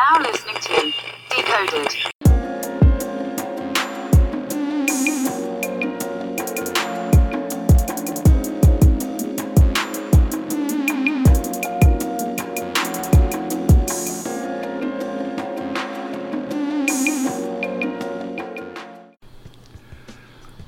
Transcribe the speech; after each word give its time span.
now 0.00 0.22
listening 0.22 0.56
to 0.56 0.92
Decoded. 1.28 1.92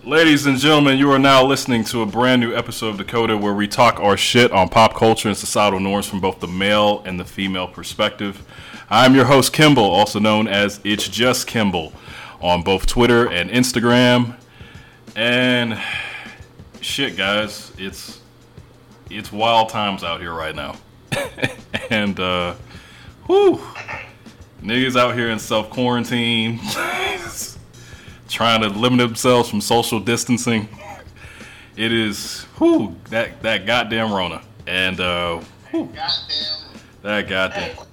Ladies 0.05 0.45
and 0.45 0.59
gentlemen, 0.59 0.99
you 0.99 1.11
are 1.11 1.19
now 1.19 1.43
listening 1.43 1.85
to 1.85 2.03
a 2.03 2.07
brand 2.07 2.43
new 2.43 2.55
episode 2.55 2.89
of 2.89 2.99
Decoded 2.99 3.41
where 3.41 3.55
we 3.55 3.67
talk 3.67 3.99
our 3.99 4.19
shit 4.19 4.53
on 4.53 4.69
pop 4.69 4.95
culture 4.95 5.29
and 5.29 5.37
societal 5.37 5.81
norms 5.81 6.07
from 6.07 6.21
both 6.21 6.39
the 6.41 6.49
male 6.49 7.03
and 7.07 7.19
the 7.19 7.25
female 7.25 7.67
perspective. 7.67 8.45
I'm 8.95 9.15
your 9.15 9.25
host, 9.25 9.55
Kimball, 9.55 9.85
also 9.91 10.19
known 10.19 10.47
as 10.47 10.79
It's 10.85 11.09
Just 11.09 11.47
Kimball, 11.47 11.95
on 12.43 12.61
both 12.63 12.87
Twitter 12.87 13.27
and 13.27 13.49
Instagram. 13.49 14.37
And 15.17 15.81
shit, 16.83 17.17
guys, 17.17 17.73
it's 17.79 18.21
it's 19.09 19.33
wild 19.33 19.71
times 19.71 20.05
out 20.05 20.21
here 20.21 20.35
right 20.35 20.55
now. 20.55 20.77
and 21.91 22.21
uh 22.21 22.53
whew, 23.25 23.63
niggas 24.63 24.95
out 24.95 25.15
here 25.15 25.31
in 25.31 25.39
self 25.39 25.71
quarantine. 25.71 26.61
trying 28.29 28.61
to 28.61 28.69
limit 28.69 28.99
themselves 28.99 29.49
from 29.49 29.63
social 29.63 30.01
distancing. 30.01 30.69
It 31.77 31.93
is 31.93 32.43
whew, 32.59 32.95
that 33.09 33.41
that 33.41 33.65
goddamn 33.65 34.13
Rona. 34.13 34.43
And 34.67 35.01
uh 35.01 35.41
whew, 35.71 35.87
Goddamn. 35.87 36.81
that 37.01 37.27
goddamn 37.27 37.63
Hey, 37.63 37.75
quick 37.75 37.92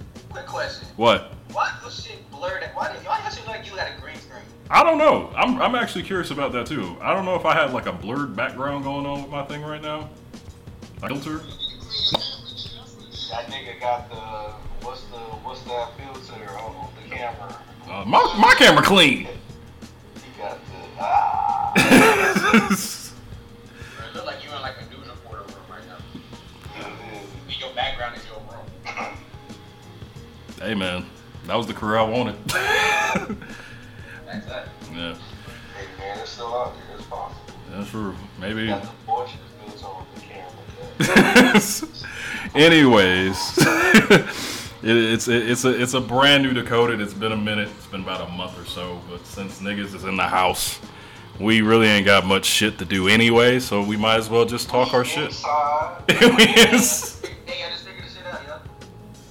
question. 0.50 0.86
what? 0.96 1.32
Why 1.52 1.72
was 1.84 2.04
shit 2.04 2.30
blurred? 2.30 2.64
Why 2.74 2.92
did 2.92 3.06
why 3.06 3.20
did 3.28 3.38
you 3.38 3.46
like 3.46 3.66
you 3.66 3.76
had 3.76 3.96
a 3.96 4.00
green 4.00 4.16
screen? 4.16 4.42
I 4.68 4.82
don't 4.82 4.98
know. 4.98 5.32
I'm 5.36 5.60
I'm 5.60 5.74
actually 5.74 6.02
curious 6.02 6.30
about 6.30 6.52
that 6.52 6.66
too. 6.66 6.96
I 7.00 7.14
don't 7.14 7.24
know 7.24 7.34
if 7.36 7.44
I 7.44 7.54
had 7.54 7.72
like 7.72 7.86
a 7.86 7.92
blurred 7.92 8.36
background 8.36 8.84
going 8.84 9.06
on 9.06 9.22
with 9.22 9.30
my 9.30 9.44
thing 9.44 9.62
right 9.62 9.82
now. 9.82 10.08
Filter. 11.00 11.38
That 13.30 13.46
nigga 13.46 13.80
got 13.80 14.08
the 14.10 14.16
what's 14.86 15.02
the 15.04 15.16
what's 15.16 15.62
that 15.62 15.90
filter 15.96 16.50
on 16.58 16.88
the 17.02 17.14
camera? 17.14 17.56
Uh, 17.88 18.04
my 18.04 18.18
my 18.38 18.54
camera 18.58 18.84
clean. 18.84 19.18
He 19.18 19.28
got 20.38 20.58
the 20.66 21.00
ah. 21.00 22.68
hey 30.60 30.74
man, 30.74 31.04
that 31.46 31.54
was 31.56 31.66
the 31.66 31.74
career 31.74 31.98
I 31.98 32.02
wanted. 32.04 32.36
That. 34.30 34.68
yeah, 34.94 35.14
Hey 35.74 35.86
man, 35.98 36.18
it's 36.20 36.30
still 36.30 36.54
out 36.54 36.72
there. 36.76 36.96
It's 36.96 37.04
possible. 37.06 37.40
that's 37.72 37.90
true. 37.90 38.14
Maybe. 38.38 38.68
Got 38.68 38.82
the 38.82 38.88
fortune 39.04 39.40
filter 39.66 39.86
on 39.86 40.06
the 40.14 40.20
camera. 40.20 41.60
Anyways, 42.54 43.58
it, 43.58 44.96
it's 44.96 45.26
it's 45.26 45.64
a 45.64 45.82
it's 45.82 45.94
a 45.94 46.00
brand 46.00 46.44
new 46.44 46.52
Decoded. 46.52 47.00
It's 47.00 47.12
been 47.12 47.32
a 47.32 47.36
minute. 47.36 47.68
It's 47.76 47.86
been 47.88 48.02
about 48.02 48.28
a 48.28 48.30
month 48.32 48.56
or 48.56 48.64
so. 48.64 49.00
But 49.10 49.26
since 49.26 49.60
niggas 49.60 49.94
is 49.96 50.04
in 50.04 50.16
the 50.16 50.28
house, 50.28 50.78
we 51.40 51.60
really 51.60 51.88
ain't 51.88 52.06
got 52.06 52.24
much 52.24 52.44
shit 52.44 52.78
to 52.78 52.84
do 52.84 53.08
anyway. 53.08 53.58
So 53.58 53.82
we 53.82 53.96
might 53.96 54.16
as 54.18 54.30
well 54.30 54.44
just 54.44 54.68
talk 54.68 54.94
our 54.94 55.04
shit. 55.04 55.26
Inside. 55.30 56.02
We 56.08 56.14
is- 56.14 56.20
Hey, 56.30 56.34
I 56.68 56.70
just 56.72 57.20
figured 57.20 57.46
this 57.46 57.78
shit. 57.79 57.79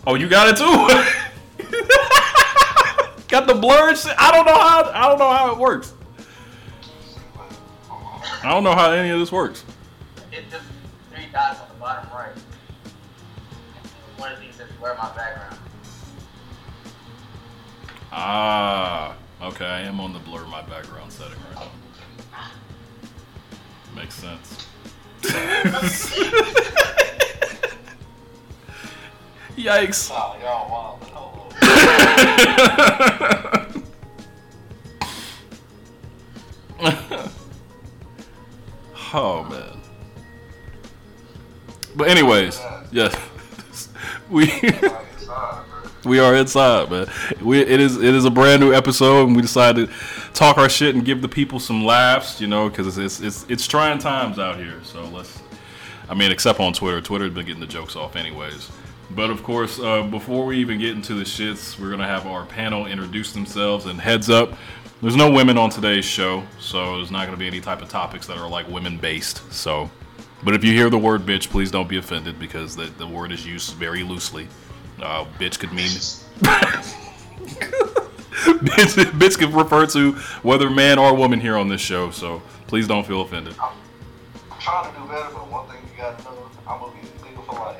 Oh, 0.09 0.15
you 0.15 0.27
got 0.27 0.49
it 0.49 0.57
too. 0.57 0.65
got 3.27 3.45
the 3.45 3.53
blurred. 3.53 3.95
I 4.17 4.31
don't 4.31 4.45
know 4.45 4.57
how. 4.57 4.89
I 4.91 5.07
don't 5.07 5.19
know 5.19 5.29
how 5.29 5.51
it 5.51 5.57
works. 5.57 5.93
I 8.41 8.49
don't 8.49 8.63
know 8.63 8.73
how 8.73 8.91
any 8.91 9.09
of 9.09 9.19
this 9.19 9.31
works. 9.31 9.63
Hit 10.31 10.49
the 10.49 10.59
three 11.13 11.27
dots 11.31 11.61
on 11.61 11.67
the 11.67 11.75
bottom 11.75 12.09
right. 12.11 12.33
One 14.17 14.31
of 14.31 14.41
these 14.41 14.55
says 14.55 14.69
blur 14.79 14.95
my 14.95 15.15
background. 15.15 15.57
Ah, 18.11 19.15
okay. 19.43 19.65
I 19.65 19.81
am 19.81 19.99
on 19.99 20.13
the 20.13 20.19
blur 20.19 20.47
my 20.47 20.63
background 20.63 21.11
setting 21.11 21.37
right 21.53 21.67
now. 22.33 22.49
Makes 23.95 24.15
sense. 24.15 24.65
Yikes. 29.59 30.09
Nah, 30.09 30.37
y'all 30.39 30.69
wild. 30.71 30.95
Oh 39.11 39.43
man. 39.43 39.81
But 41.95 42.09
anyways, 42.09 42.61
yes, 42.91 43.15
we 44.29 44.45
Like 44.45 44.83
inside, 45.19 45.63
bro. 45.67 45.91
we 46.05 46.19
are 46.19 46.35
inside, 46.35 46.91
man. 46.91 47.07
We 47.41 47.59
it 47.59 47.79
is 47.79 47.97
it 47.97 48.13
is 48.13 48.25
a 48.25 48.29
brand 48.29 48.61
new 48.61 48.71
episode, 48.73 49.25
and 49.27 49.35
we 49.35 49.41
decided 49.41 49.89
to 49.89 49.93
talk 50.33 50.57
our 50.57 50.69
shit 50.69 50.93
and 50.95 51.03
give 51.03 51.21
the 51.23 51.27
people 51.27 51.59
some 51.59 51.83
laughs, 51.83 52.39
you 52.39 52.47
know, 52.47 52.69
because 52.69 52.97
it's, 52.99 53.19
it's 53.19 53.43
it's 53.43 53.45
it's 53.49 53.67
trying 53.67 53.97
times 53.97 54.37
out 54.37 54.57
here. 54.57 54.79
So 54.83 55.03
let's, 55.05 55.41
I 56.07 56.13
mean, 56.13 56.31
except 56.31 56.59
on 56.59 56.73
Twitter. 56.73 57.01
Twitter's 57.01 57.33
been 57.33 57.45
getting 57.47 57.61
the 57.61 57.67
jokes 57.67 57.95
off, 57.95 58.15
anyways. 58.15 58.69
But 59.11 59.29
of 59.31 59.43
course, 59.43 59.79
uh, 59.79 60.03
before 60.03 60.45
we 60.45 60.57
even 60.57 60.79
get 60.79 60.91
into 60.91 61.15
the 61.15 61.23
shits, 61.23 61.79
we're 61.79 61.89
gonna 61.89 62.07
have 62.07 62.27
our 62.27 62.45
panel 62.45 62.85
introduce 62.85 63.31
themselves. 63.31 63.85
And 63.85 63.99
heads 63.99 64.29
up, 64.29 64.53
there's 65.01 65.15
no 65.15 65.31
women 65.31 65.57
on 65.57 65.69
today's 65.69 66.05
show, 66.05 66.43
so 66.59 66.97
there's 66.97 67.11
not 67.11 67.25
gonna 67.25 67.37
be 67.37 67.47
any 67.47 67.61
type 67.61 67.81
of 67.81 67.89
topics 67.89 68.27
that 68.27 68.37
are 68.37 68.49
like 68.49 68.67
women 68.67 68.97
based. 68.97 69.51
So, 69.51 69.89
but 70.43 70.53
if 70.53 70.63
you 70.63 70.73
hear 70.73 70.89
the 70.89 70.97
word 70.97 71.21
bitch, 71.21 71.49
please 71.49 71.71
don't 71.71 71.89
be 71.89 71.97
offended 71.97 72.37
because 72.37 72.75
the 72.75 72.85
the 72.97 73.07
word 73.07 73.31
is 73.31 73.45
used 73.45 73.73
very 73.73 74.03
loosely. 74.03 74.47
Uh, 75.01 75.25
bitch 75.39 75.57
could 75.57 75.71
mean 75.71 75.87
bitch, 78.59 79.05
bitch 79.11 79.37
can 79.37 79.53
refer 79.53 79.85
to 79.87 80.13
whether 80.43 80.69
man 80.69 80.99
or 80.99 81.15
woman 81.15 81.39
here 81.39 81.57
on 81.57 81.67
this 81.67 81.81
show, 81.81 82.11
so 82.11 82.41
please 82.67 82.87
don't 82.87 83.07
feel 83.07 83.21
offended. 83.21 83.55
I'm 83.59 83.73
trying 84.59 84.93
to 84.93 84.99
do 84.99 85.07
better, 85.07 85.29
but 85.33 85.49
one 85.49 85.67
thing 85.67 85.77
you 85.83 85.97
gotta 85.97 86.21
know, 86.23 86.38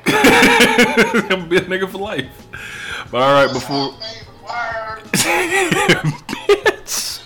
I'm 0.06 1.22
gonna 1.28 1.46
be 1.46 1.56
a 1.56 1.62
nigga 1.62 1.88
for 1.88 1.98
life. 1.98 2.46
But 3.10 3.22
all 3.22 3.44
right, 3.44 3.52
before 3.52 3.94
bitch. 5.12 7.20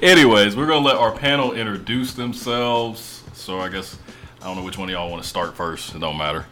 Anyways, 0.02 0.56
we're 0.56 0.66
gonna 0.66 0.84
let 0.84 0.96
our 0.96 1.12
panel 1.12 1.52
introduce 1.52 2.14
themselves. 2.14 3.22
So 3.34 3.60
I 3.60 3.68
guess 3.68 3.98
I 4.40 4.44
don't 4.44 4.56
know 4.56 4.64
which 4.64 4.78
one 4.78 4.88
of 4.88 4.92
y'all 4.92 5.10
want 5.10 5.22
to 5.22 5.28
start 5.28 5.56
first. 5.56 5.94
It 5.94 6.00
don't 6.00 6.16
matter. 6.16 6.46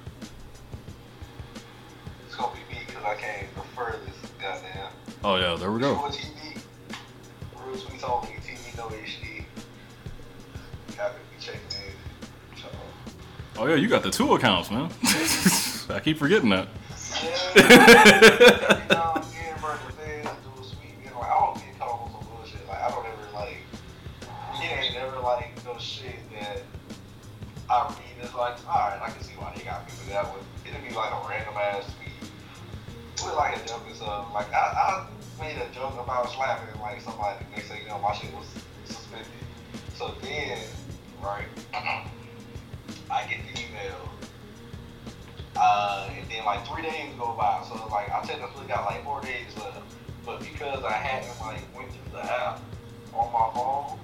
It's 2.26 2.36
gonna 2.36 2.52
be 2.52 2.74
me 2.74 2.80
because 2.86 3.04
I 3.04 3.14
can't 3.14 3.46
refer 3.56 3.96
this 4.04 4.30
goddamn. 4.40 4.90
Oh 5.24 5.36
yeah, 5.36 5.56
there 5.56 5.72
we 5.72 5.80
go. 5.80 5.96
TV? 5.96 6.58
Only 7.56 7.78
TV, 7.78 8.76
no. 8.76 8.88
Oh 13.58 13.66
yeah, 13.66 13.76
you 13.76 13.88
got 13.88 14.02
the 14.02 14.10
two 14.10 14.34
accounts, 14.34 14.70
man. 14.70 14.90
I 15.96 16.00
keep 16.00 16.18
forgetting 16.18 16.50
that. 16.50 16.68
like, 28.36 28.56
I 28.68 29.10
can 29.10 29.22
see 29.22 29.34
why 29.34 29.52
they 29.56 29.64
got 29.64 29.86
me 29.86 29.92
that 30.12 30.24
one. 30.28 30.40
It'll 30.64 30.80
be 30.82 30.94
like 30.94 31.10
a 31.10 31.28
random 31.28 31.54
ass 31.56 31.90
tweet 31.96 32.30
with 33.24 33.34
like 33.34 33.56
a 33.56 33.68
joke 33.68 33.82
or. 33.88 34.32
Like 34.32 34.52
I, 34.52 34.58
I 34.58 35.06
made 35.40 35.56
a 35.56 35.68
joke 35.74 35.94
about 35.98 36.30
slapping 36.30 36.80
like 36.80 37.00
somebody. 37.00 37.44
They 37.54 37.62
say, 37.62 37.82
you 37.82 37.88
know, 37.88 37.98
my 37.98 38.14
shit 38.14 38.32
was 38.34 38.46
suspended. 38.84 39.26
So 39.94 40.14
then, 40.22 40.58
right, 41.22 41.48
I 43.10 43.26
get 43.26 43.38
the 43.46 43.60
email. 43.60 44.10
Uh, 45.56 46.10
and 46.16 46.28
then 46.30 46.44
like 46.44 46.66
three 46.66 46.82
days 46.82 47.12
go 47.18 47.34
by. 47.38 47.62
So 47.68 47.74
like 47.90 48.10
I 48.10 48.22
technically 48.24 48.66
got 48.66 48.84
like 48.84 49.04
four 49.04 49.20
days 49.22 49.56
left. 49.56 49.80
But 50.24 50.40
because 50.40 50.82
I 50.84 50.92
hadn't 50.92 51.38
like 51.40 51.62
went 51.76 51.90
through 51.92 52.12
the 52.12 52.24
app 52.24 52.60
on 53.14 53.32
my 53.32 53.50
phone, 53.54 53.98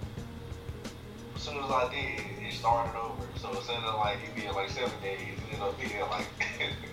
as 1.35 1.43
soon 1.43 1.57
as 1.57 1.71
I 1.71 1.91
did, 1.91 2.47
it 2.47 2.53
started 2.53 2.97
over. 2.99 3.23
So 3.39 3.51
instead 3.51 3.77
of 3.79 3.99
like 3.99 4.19
it 4.25 4.35
being 4.37 4.53
like 4.55 4.71
seven 4.71 4.93
days, 5.03 5.19
it 5.21 5.39
ended 5.53 5.61
up 5.61 5.79
being 5.79 6.01
like 6.11 6.27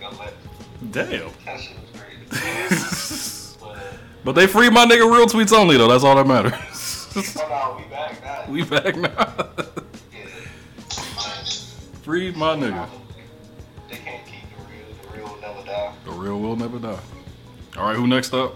11. 0.00 0.34
Damn. 0.90 1.30
That 1.46 1.60
shit 1.60 1.76
was 1.78 2.00
crazy. 2.00 3.56
but 3.60 3.76
uh, 3.76 3.80
But 4.24 4.32
they 4.32 4.46
free 4.46 4.68
my 4.70 4.84
nigga 4.84 5.10
real 5.10 5.26
tweets 5.26 5.52
only 5.56 5.76
though. 5.76 5.88
That's 5.88 6.02
all 6.04 6.16
that 6.16 6.26
matters. 6.26 7.06
oh 7.38 7.48
no, 7.48 7.76
we 7.82 7.88
back 7.90 8.22
now. 8.22 8.44
we 8.52 8.64
back 8.64 8.96
now. 8.96 9.69
Yeah. 12.10 12.32
free 12.32 12.32
my 12.32 12.56
nigga. 12.56 12.88
They 13.88 13.96
can't 13.96 14.26
keep 14.26 14.42
the 14.56 14.64
real. 14.72 14.86
The 15.12 15.18
real 15.18 15.28
will 15.28 15.40
never 15.40 15.66
die. 15.66 15.92
The 16.04 16.10
real 16.10 16.40
will 16.40 16.56
never 16.56 16.78
die. 16.78 17.00
All 17.76 17.84
right, 17.86 17.96
who 17.96 18.06
next 18.06 18.34
up? 18.34 18.54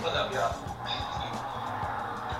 What's 0.00 0.16
up, 0.16 0.32
y'all? 0.32 0.52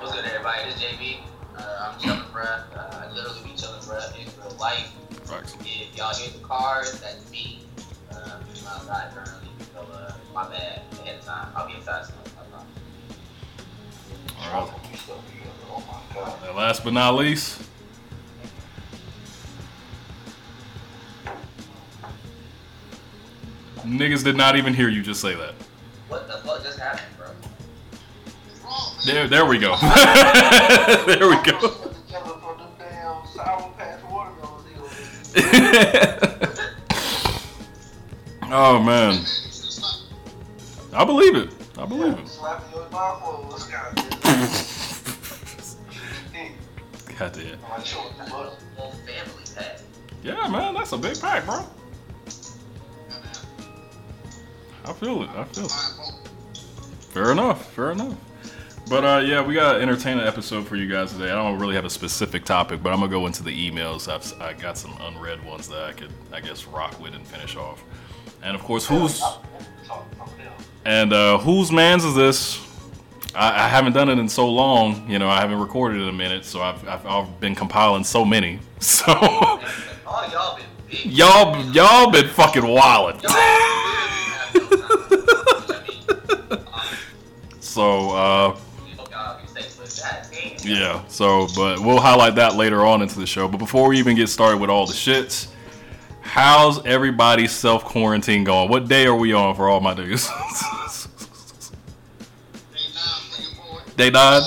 What's 0.01 0.15
good, 0.15 0.25
everybody? 0.25 0.65
This 0.65 0.77
is 0.77 0.83
JB. 0.83 1.19
Uh, 1.57 1.93
I'm 1.93 2.01
chilling, 2.01 2.21
bruh. 2.33 2.65
Uh, 2.75 3.07
I 3.07 3.13
literally 3.13 3.41
be 3.45 3.51
chilling, 3.57 3.81
bruh, 3.81 4.19
in 4.19 4.27
real 4.41 4.57
life. 4.59 4.93
Facts. 5.25 5.55
If 5.61 5.97
y'all 5.97 6.15
hear 6.15 6.31
the 6.31 6.39
cars, 6.39 6.99
that's 7.01 7.31
me. 7.31 7.61
Uh, 8.11 8.39
I'm 8.39 8.67
outside 8.69 9.11
currently, 9.15 9.49
so 9.75 9.81
uh, 9.93 10.13
my 10.35 10.49
bad 10.49 10.83
ahead 10.93 11.19
of 11.19 11.25
time. 11.25 11.49
I'll 11.55 11.67
be 11.67 11.75
inside 11.75 12.07
soon. 12.07 12.17
All 14.53 14.67
right. 14.67 14.91
You 14.91 14.97
stuff 14.97 15.27
together. 15.29 15.51
Oh 15.71 15.83
my 15.87 16.15
god. 16.15 16.39
And 16.47 16.57
last 16.57 16.85
but 16.85 16.93
not 16.93 17.15
least, 17.15 17.66
niggas 23.87 24.25
did 24.25 24.37
not 24.37 24.57
even 24.57 24.75
hear 24.75 24.89
you 24.89 25.03
just 25.03 25.21
say 25.21 25.35
that. 25.35 25.55
What 26.09 26.29
the 26.29 26.39
fuck 26.39 26.63
just 26.63 26.79
happened, 26.79 27.17
bro? 27.17 27.29
There, 29.05 29.29
there 29.29 29.47
we 29.47 29.59
go. 29.59 29.77
there 31.07 31.29
we 31.29 31.37
go. 31.43 31.59
Together 31.59 32.35
for 32.41 32.57
them 32.57 32.69
damn 32.79 33.27
sour 33.27 33.73
patch 33.79 34.03
watermelons 34.11 34.67
he 34.75 34.81
was 34.81 34.99
eating. 35.55 35.63
oh 38.53 38.83
man, 38.83 39.25
I 40.93 41.05
believe 41.05 41.37
it. 41.37 41.51
I 41.79 41.87
believe 41.87 42.19
it. 42.19 42.29
Slapping 42.29 42.73
your. 42.75 42.87
God 47.19 47.33
Goddamn. 47.33 47.59
I'm 47.65 47.71
like, 47.71 47.87
sure, 47.87 48.05
That's 48.19 48.31
but 48.31 48.59
a 48.77 48.81
whole 48.81 48.91
family 48.91 49.45
pack. 49.55 49.81
Yeah, 50.23 50.49
man, 50.49 50.75
that's 50.75 50.93
a 50.93 50.99
big 50.99 51.19
pack, 51.19 51.47
bro. 51.47 51.65
I 54.87 54.93
feel 54.93 55.23
it. 55.23 55.31
I 55.31 55.45
feel 55.45 55.67
it. 55.67 55.73
Fair 57.11 57.33
enough. 57.33 57.73
Fair 57.73 57.93
enough. 57.93 58.15
But 58.89 59.05
uh, 59.05 59.19
yeah, 59.25 59.43
we 59.45 59.55
got 59.55 59.77
an 59.77 59.83
entertaining 59.83 60.25
episode 60.25 60.67
for 60.69 60.77
you 60.77 60.87
guys 60.89 61.13
today. 61.13 61.25
I 61.31 61.35
don't 61.35 61.59
really 61.59 61.75
have 61.75 61.85
a 61.85 61.91
specific 61.91 62.45
topic, 62.45 62.83
but 62.83 62.93
I'm 62.93 63.01
gonna 63.01 63.11
go 63.11 63.27
into 63.27 63.43
the 63.43 63.51
emails. 63.71 64.07
I've 64.09 64.41
I 64.41 64.53
got 64.53 64.79
some 64.79 64.97
unread 65.01 65.45
ones 65.45 65.69
that 65.69 65.83
I 65.83 65.93
could, 65.93 66.13
I 66.33 66.41
guess, 66.41 66.67
rock 66.67 67.01
with 67.01 67.15
and 67.15 67.27
finish 67.27 67.57
off. 67.57 67.83
And 68.45 68.55
of 68.55 68.63
course, 68.63 68.87
who's 68.87 69.19
talk 69.19 69.45
something 69.89 70.47
else. 70.47 70.63
and 70.85 71.13
uh, 71.13 71.39
whose 71.39 71.73
man's 71.73 72.05
is 72.05 72.15
this? 72.15 72.63
I, 73.35 73.65
I 73.65 73.69
haven't 73.69 73.93
done 73.95 74.09
it 74.09 74.19
in 74.19 74.29
so 74.29 74.49
long. 74.49 75.11
You 75.11 75.19
know, 75.19 75.29
I 75.29 75.41
haven't 75.41 75.59
recorded 75.59 76.01
in 76.01 76.09
a 76.09 76.13
minute, 76.13 76.45
so 76.45 76.63
I've, 76.63 76.87
I've, 76.89 77.05
I've 77.07 77.41
been 77.41 77.55
compiling 77.57 78.05
so 78.05 78.25
many. 78.25 78.61
So 78.79 79.05
Oh, 79.09 79.61
y'all 80.31 80.57
been 80.57 80.67
big. 80.89 81.07
y'all 81.07 81.61
y'all 81.73 82.11
been 82.13 82.29
fucking 82.29 82.63
wildin'. 82.63 83.21
Y'all 83.23 83.33
literally 83.33 84.31
have 84.31 84.55
no 84.61 84.77
time. 84.77 85.73
I 85.73 85.85
mean, 85.89 86.53
um, 86.53 86.61
So 86.61 86.61
uh, 86.61 86.61
we 86.61 86.61
hope 86.61 86.61
y'all 86.61 86.61
be 86.61 86.61
safe, 86.61 87.61
but 87.61 87.66
god 87.77 89.39
damn. 90.33 90.67
yeah. 90.67 91.07
So 91.09 91.47
but 91.55 91.81
we'll 91.81 92.01
highlight 92.01 92.35
that 92.37 92.57
later 92.57 92.85
on 92.85 93.03
into 93.03 93.19
the 93.19 93.27
show. 93.27 93.49
But 93.49 93.59
before 93.59 93.89
we 93.89 93.99
even 93.99 94.17
get 94.17 94.29
started 94.29 94.59
with 94.59 94.71
all 94.71 94.87
the 94.87 94.93
shits, 94.93 95.49
how's 96.21 96.85
everybody's 96.87 97.53
self 97.53 97.85
quarantine 97.85 98.45
going? 98.45 98.69
What 98.69 98.89
day 98.89 99.07
are 99.07 99.15
we 99.17 99.33
on 99.33 99.55
for 99.55 99.69
all 99.69 99.81
my 99.81 99.95
dudes? 99.95 100.29
Day 103.97 104.11
nine. 104.11 104.43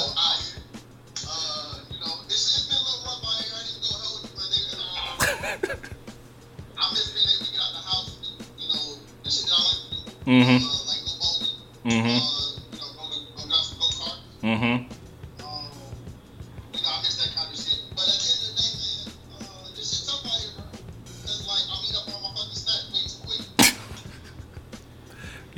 Mm-hmm. 10.27 11.89
Mm-hmm. 11.89 12.38
Mm-hmm. 14.41 14.93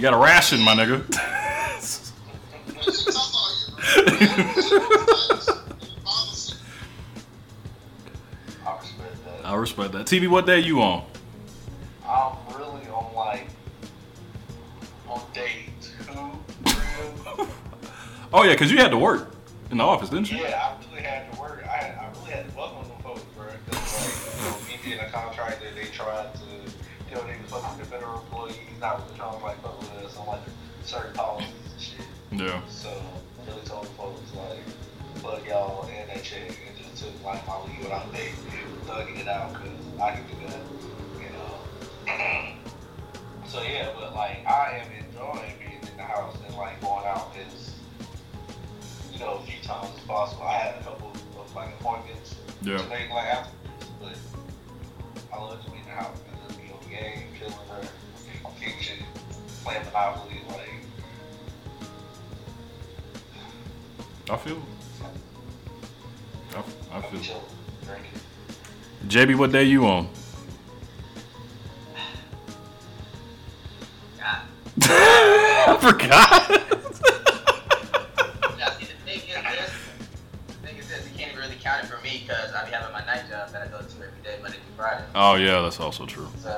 You 0.01 0.09
got 0.09 0.13
a 0.15 0.17
ration, 0.17 0.61
my 0.61 0.73
nigga. 0.73 1.05
I 8.65 8.77
respect 8.79 9.25
that. 9.25 9.45
I 9.45 9.55
respect 9.55 9.91
that. 9.91 10.07
TV, 10.07 10.27
what 10.27 10.47
day 10.47 10.59
you 10.59 10.81
on? 10.81 11.05
I'm 12.03 12.35
Oh 18.33 18.43
yeah, 18.43 18.55
cause 18.55 18.71
you 18.71 18.77
had 18.77 18.91
to 18.91 18.97
work 18.97 19.35
in 19.71 19.77
the 19.77 19.83
office, 19.83 20.09
didn't 20.09 20.31
you? 20.31 20.37
Yeah, 20.37 20.75
I 20.79 20.89
really 20.89 21.03
had 21.03 21.31
to 21.33 21.39
work. 21.39 21.65
I, 21.65 21.91
I 21.99 22.09
really 22.17 22.31
had 22.31 22.45
to 22.45 22.51
fuck 22.51 22.79
with 22.79 22.87
them 22.87 23.01
folks, 23.03 23.23
bro. 23.35 23.47
Cause 23.69 23.75
like, 23.75 24.39
you 24.39 24.49
know, 24.49 24.57
me 24.67 24.79
being 24.83 24.99
a 24.99 25.09
contractor, 25.11 25.65
they 25.75 25.87
tried 25.87 26.33
to, 26.35 26.71
you 27.09 27.15
know, 27.15 27.27
they 27.27 27.35
was 27.41 27.51
fucking 27.51 27.77
with 27.77 27.89
the 27.89 27.95
federal 27.95 28.21
employees, 28.21 28.55
not 28.79 29.03
really 29.03 29.17
trying 29.17 29.37
to 29.37 29.43
like 29.43 29.61
fuck 29.61 29.77
with 29.81 29.91
us 30.05 30.15
on 30.15 30.27
like 30.27 30.39
certain 30.83 31.13
policies 31.13 31.51
and 31.73 31.81
shit. 31.81 32.05
Yeah. 32.31 32.61
So 32.69 32.89
I 32.89 33.51
really 33.51 33.65
told 33.65 33.83
the 33.83 33.89
folks 33.89 34.21
like, 34.35 34.63
fuck 35.21 35.45
y'all 35.45 35.89
and 35.91 36.09
that 36.09 36.23
check, 36.23 36.47
and 36.47 36.77
just 36.77 37.03
took 37.03 37.23
like 37.25 37.45
my 37.45 37.61
leave 37.63 37.79
without 37.79 38.13
pay, 38.13 38.31
thugging 38.87 39.19
it 39.19 39.27
out, 39.27 39.53
cause 39.55 39.67
I 40.01 40.11
can 40.11 40.23
do 40.27 40.47
that, 40.47 40.61
you 41.19 41.29
know. 41.35 42.55
so 43.45 43.61
yeah, 43.61 43.89
but 43.93 44.15
like 44.15 44.45
I 44.47 44.83
am 44.85 45.05
enjoying 45.05 45.53
being 45.59 45.81
in 45.81 45.97
the 45.97 46.03
house 46.03 46.37
and 46.47 46.55
like 46.55 46.79
going 46.79 47.05
out 47.05 47.35
is, 47.35 47.70
you 49.21 49.27
know, 49.27 49.33
a 49.35 49.41
few 49.43 49.61
times 49.61 49.87
as 49.95 50.03
possible. 50.05 50.43
I 50.43 50.53
had 50.53 50.81
a 50.81 50.83
couple 50.83 51.11
of 51.11 51.55
like 51.55 51.69
appointments 51.79 52.35
Yeah. 52.63 52.77
to 52.77 52.89
make 52.89 53.09
like 53.11 53.27
afterwards, 53.27 53.85
but 54.01 54.17
I 55.31 55.37
love 55.39 55.63
to 55.63 55.71
be 55.71 55.77
in 55.77 55.83
the 55.83 55.91
house 55.91 56.17
and 56.27 56.37
just 56.47 56.59
be 56.59 56.71
on 56.73 56.79
the 56.81 56.89
game, 56.89 57.27
chilling 57.37 57.55
kick 58.59 58.75
shit, 58.81 58.97
playing 59.63 59.85
Monopoly, 59.85 60.41
like. 60.49 60.69
I 64.29 64.37
feel. 64.37 64.61
I, 66.55 66.97
I 66.97 67.01
feel. 67.01 67.19
chilling, 67.21 67.41
drinking. 67.85 68.11
it. 69.01 69.07
JB, 69.07 69.35
what 69.35 69.51
day 69.51 69.63
you 69.65 69.85
on? 69.85 70.07
I 74.81 75.77
forgot. 75.79 76.40
Oh 85.21 85.35
yeah, 85.35 85.61
that's 85.61 85.79
also 85.79 86.05
true. 86.05 86.27
So, 86.41 86.49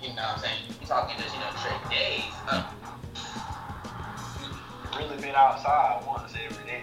you 0.00 0.08
know 0.08 0.22
what 0.22 0.36
I'm 0.36 0.38
saying? 0.40 0.58
You're 0.80 0.88
talking 0.88 1.16
just, 1.18 1.34
you 1.34 1.40
know, 1.40 1.50
straight 1.58 1.90
days. 1.90 2.24
Uh, 2.48 2.70
Really 4.98 5.16
been 5.20 5.34
outside 5.34 6.02
once 6.06 6.34
every 6.34 6.64
day. 6.66 6.82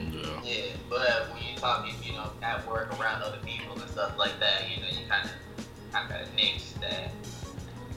Yeah. 0.00 0.40
yeah, 0.42 0.64
but 0.88 1.30
when 1.32 1.42
you're 1.46 1.58
talking, 1.58 1.94
you 2.02 2.12
know, 2.12 2.30
at 2.42 2.66
work 2.66 2.98
around 2.98 3.22
other 3.22 3.38
people 3.44 3.78
and 3.80 3.90
stuff 3.90 4.18
like 4.18 4.38
that, 4.40 4.68
you 4.68 4.82
know, 4.82 4.88
you 4.88 5.06
kind 5.08 5.28
of, 5.28 5.66
kind 5.92 6.10
of 6.10 6.34
nix 6.34 6.72
that. 6.80 7.10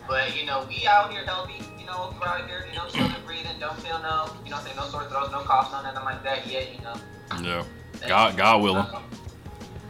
But, 0.08 0.38
you 0.38 0.46
know, 0.46 0.66
we 0.68 0.86
out 0.86 1.12
here 1.12 1.25
healthy, 1.25 1.63
you 1.80 1.86
know, 1.86 2.13
we're 2.20 2.28
out 2.28 2.48
here, 2.48 2.66
you 2.70 2.78
know, 2.78 2.88
chilling, 2.90 3.13
breathing, 3.25 3.58
don't 3.60 3.78
feel 3.80 4.00
no, 4.00 4.30
you 4.46 4.52
know 4.52 4.58
I'm 4.58 4.75
no 4.75 4.84
sore 4.84 5.06
throats, 5.06 5.32
no 5.32 5.40
coughs, 5.42 5.72
no 5.72 5.82
nothing 5.82 6.06
like 6.06 6.24
that 6.24 6.46
yet, 6.46 6.74
you 6.75 6.82
know. 6.82 6.96
Yeah. 7.42 7.63
God, 8.08 8.38
God 8.38 8.62
willing. 8.62 8.86
Um, 8.94 9.04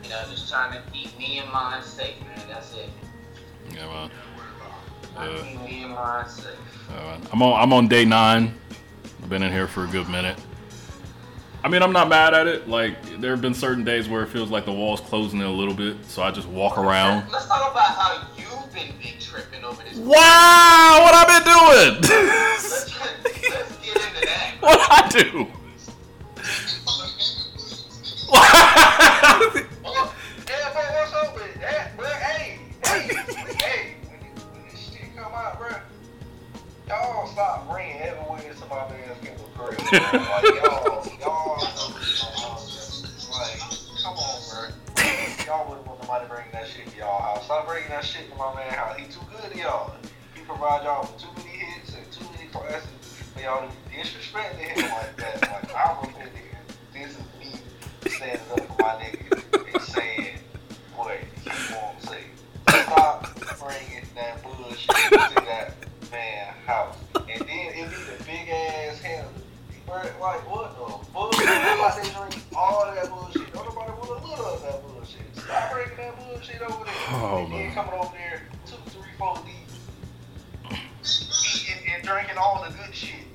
You 0.03 0.09
know, 0.09 0.21
just 0.29 0.49
trying 0.49 0.71
to 0.73 0.91
keep 0.91 1.17
me 1.17 1.39
and 1.39 1.51
mine 1.51 1.81
safe, 1.83 2.19
man. 2.21 2.32
Yeah, 3.73 3.87
man. 3.87 4.11
Yeah. 5.15 5.43
keep 5.43 5.61
me 5.61 5.83
and 5.83 5.93
mine 5.93 6.27
safe. 6.27 6.45
Yeah, 6.89 6.95
man. 6.95 7.21
I'm 7.31 7.41
on. 7.41 7.61
I'm 7.61 7.73
on 7.73 7.87
day 7.87 8.05
nine. 8.05 8.53
I've 9.21 9.29
been 9.29 9.43
in 9.43 9.51
here 9.51 9.67
for 9.67 9.85
a 9.85 9.87
good 9.87 10.09
minute. 10.09 10.37
I 11.63 11.69
mean, 11.69 11.81
I'm 11.81 11.93
not 11.93 12.09
mad 12.09 12.33
at 12.33 12.45
it. 12.45 12.67
Like, 12.67 13.21
there 13.21 13.31
have 13.31 13.41
been 13.41 13.53
certain 13.53 13.85
days 13.85 14.09
where 14.09 14.21
it 14.21 14.27
feels 14.27 14.51
like 14.51 14.65
the 14.65 14.73
wall's 14.73 14.99
closing 14.99 15.39
in 15.39 15.45
a 15.45 15.51
little 15.51 15.73
bit, 15.73 15.95
so 16.05 16.21
I 16.21 16.29
just 16.29 16.49
walk 16.49 16.77
around. 16.77 17.31
Let's 17.31 17.47
talk 17.47 17.71
about 17.71 17.85
how 17.85 18.27
you've 18.37 18.73
been 18.73 18.93
big 19.01 19.17
tripping 19.21 19.63
over 19.63 19.81
this. 19.81 19.97
Wow, 19.97 20.99
what 21.03 21.15
I've 21.15 21.27
been 21.27 21.45
doing? 21.45 22.01
Let's, 22.01 22.99
let's 22.99 23.77
get 23.79 23.95
into 23.95 24.25
that. 24.25 24.55
what 24.59 24.79
I 24.91 25.07
do? 29.53 29.63
stop 37.33 37.67
bringing 37.67 37.97
heavyweights 37.97 38.61
to 38.61 38.67
my 38.67 38.87
man's 38.89 39.17
crib, 39.19 39.41
bro. 39.55 39.65
Like, 39.65 39.81
y'all, 39.89 41.01
y'all, 41.19 41.57
like, 43.33 43.57
come 44.03 44.17
on, 44.21 44.37
bro. 44.49 44.69
Y'all 45.43 45.67
wouldn't 45.67 45.87
want 45.87 45.99
nobody 46.01 46.27
bringing 46.27 46.51
that 46.51 46.67
shit 46.67 46.87
to 46.87 46.97
y'all 46.97 47.21
house. 47.21 47.45
Stop 47.45 47.67
bringing 47.67 47.89
that 47.89 48.05
shit 48.05 48.29
to 48.29 48.37
my 48.37 48.53
man's 48.53 48.75
house. 48.75 48.97
He 48.97 49.05
too 49.05 49.25
good 49.31 49.51
to 49.51 49.57
y'all. 49.57 49.95
He 50.35 50.41
provide 50.41 50.83
y'all 50.83 51.01
with 51.01 51.17
too 51.19 51.29
many 51.37 51.57
hits 51.57 51.95
and 51.95 52.11
too 52.11 52.23
many 52.35 52.49
classes 52.49 52.87
for 53.33 53.41
y'all 53.41 53.67
to 53.67 53.73
be 53.89 53.97
disrespecting 53.97 54.69
him 54.77 54.91
like 54.91 55.17
that. 55.17 55.41
Like 55.41 55.75
I'm 55.75 55.97
offended. 56.03 56.31
This 56.93 57.17
is 57.17 57.17
me 57.39 57.49
standing 58.11 58.39
up 58.51 58.59
for 58.59 58.75
my 58.83 58.93
nigga 59.01 59.73
and 59.73 59.81
saying 59.81 60.37
what 60.95 61.17
he 61.17 61.49
won't 61.73 61.99
say. 62.03 62.23
Stop 62.69 63.27
bringing 63.59 64.05
that 64.13 64.43
bullshit 64.43 64.87
to 64.87 65.41
that 65.45 65.73
man 66.11 66.53
house. 66.67 66.97
And 67.29 67.41
then 67.41 67.47
it 67.49 67.89
be 67.89 67.95
the 67.95 68.23
big 68.25 68.49
ass 68.49 69.01
handle. 69.01 69.31
Like 69.87 70.49
what 70.49 70.73
the 70.77 70.85
fuck? 71.11 71.37
Like 71.37 72.03
they 72.03 72.09
drink 72.09 72.43
all 72.55 72.85
that 72.93 73.09
bullshit. 73.09 73.53
Don't 73.53 73.65
nobody 73.65 73.91
want 73.91 74.09
a 74.09 74.27
little 74.27 74.45
of 74.45 74.61
that 74.63 74.81
bullshit. 74.81 75.21
Stop 75.35 75.71
breaking 75.71 75.97
that 75.97 76.17
bullshit 76.17 76.61
over 76.61 76.85
there. 76.85 76.93
Oh, 77.09 77.43
and 77.45 77.53
then 77.53 77.71
coming 77.73 77.93
over 77.93 78.11
there 78.13 78.41
two, 78.65 78.75
three, 78.87 79.11
four 79.17 79.35
deep, 79.45 80.79
eating 81.03 81.93
and 81.93 82.03
drinking 82.03 82.37
all 82.37 82.65
the 82.67 82.75
good 82.75 82.95
shit. 82.95 83.25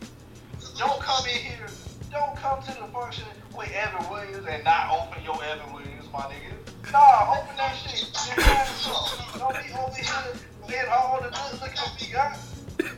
Don't 0.79 1.01
come 1.01 1.25
in 1.27 1.37
here. 1.37 1.67
Don't 2.11 2.35
come 2.37 2.63
to 2.63 2.69
the 2.69 2.89
function 2.93 3.25
with 3.57 3.71
Evan 3.73 4.11
Williams 4.11 4.47
and 4.49 4.65
not 4.65 4.91
open 4.91 5.23
your 5.23 5.43
Evan 5.45 5.73
Williams, 5.73 6.07
my 6.13 6.21
nigga. 6.21 6.93
Nah, 6.93 7.37
open 7.39 7.57
that 7.57 7.77
shit. 7.77 8.09
and 8.33 8.43
have 8.43 8.69
some. 8.69 9.39
Don't 9.39 9.53
be 9.53 9.73
over 9.75 9.95
here 9.95 10.83
in 10.83 10.89
all 10.89 11.21
the 11.21 11.29
good 11.29 11.61
liquor 11.61 11.85
we 12.01 12.13
got. 12.13 12.39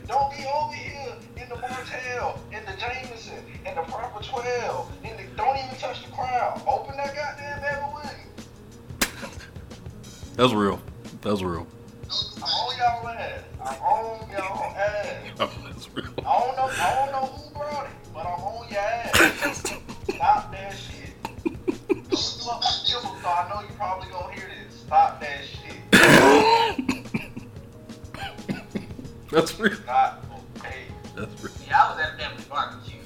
Don't 0.07 0.31
be 0.35 0.45
over 0.45 0.73
here 0.73 1.15
in 1.37 1.49
the 1.49 1.55
Martell, 1.55 2.39
in 2.51 2.63
the 2.65 2.73
Jameson, 2.79 3.43
in 3.65 3.75
the 3.75 3.81
Proper 3.81 4.23
12. 4.23 4.91
In 5.03 5.17
the, 5.17 5.23
don't 5.37 5.57
even 5.57 5.77
touch 5.77 6.05
the 6.05 6.11
crowd. 6.11 6.61
Open 6.67 6.97
that 6.97 7.15
goddamn 7.15 7.93
Williams. 7.93 8.57
That's 10.35 10.53
real. 10.53 10.81
That's 11.21 11.41
real. 11.41 11.67
I'm 12.37 12.43
on 12.43 12.77
y'all 12.77 13.07
ass. 13.07 13.43
I'm 13.63 13.81
on 13.81 14.29
y'all 14.31 14.75
ass. 14.75 15.17
Oh, 15.39 15.49
that's 15.65 15.89
real. 15.95 16.13
I 16.19 16.39
don't 16.39 16.55
know. 16.57 16.69
I 16.69 16.95
don't 16.95 17.11
know 17.11 17.27
who 17.27 17.53
brought 17.53 17.85
it, 17.85 17.91
but 18.13 18.25
I'm 18.25 18.41
on 18.41 18.69
your 18.69 18.79
ass. 18.79 19.73
Stop 20.13 20.51
that 20.51 20.73
shit. 20.73 21.13
So 22.17 23.29
I 23.29 23.47
know 23.49 23.61
you 23.61 23.73
probably 23.77 24.09
gonna 24.09 24.33
hear 24.33 24.49
this. 24.49 24.79
Stop 24.81 25.20
That's 29.31 29.57
real. 29.59 29.77
Not 29.85 30.23
okay. 30.57 30.83
That's 31.15 31.43
real. 31.43 31.53
Yeah, 31.67 31.83
I 31.83 31.91
was 31.91 31.99
at 32.03 32.13
a 32.13 32.17
family 32.17 32.43
barbecue. 32.49 32.97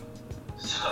So 0.58 0.79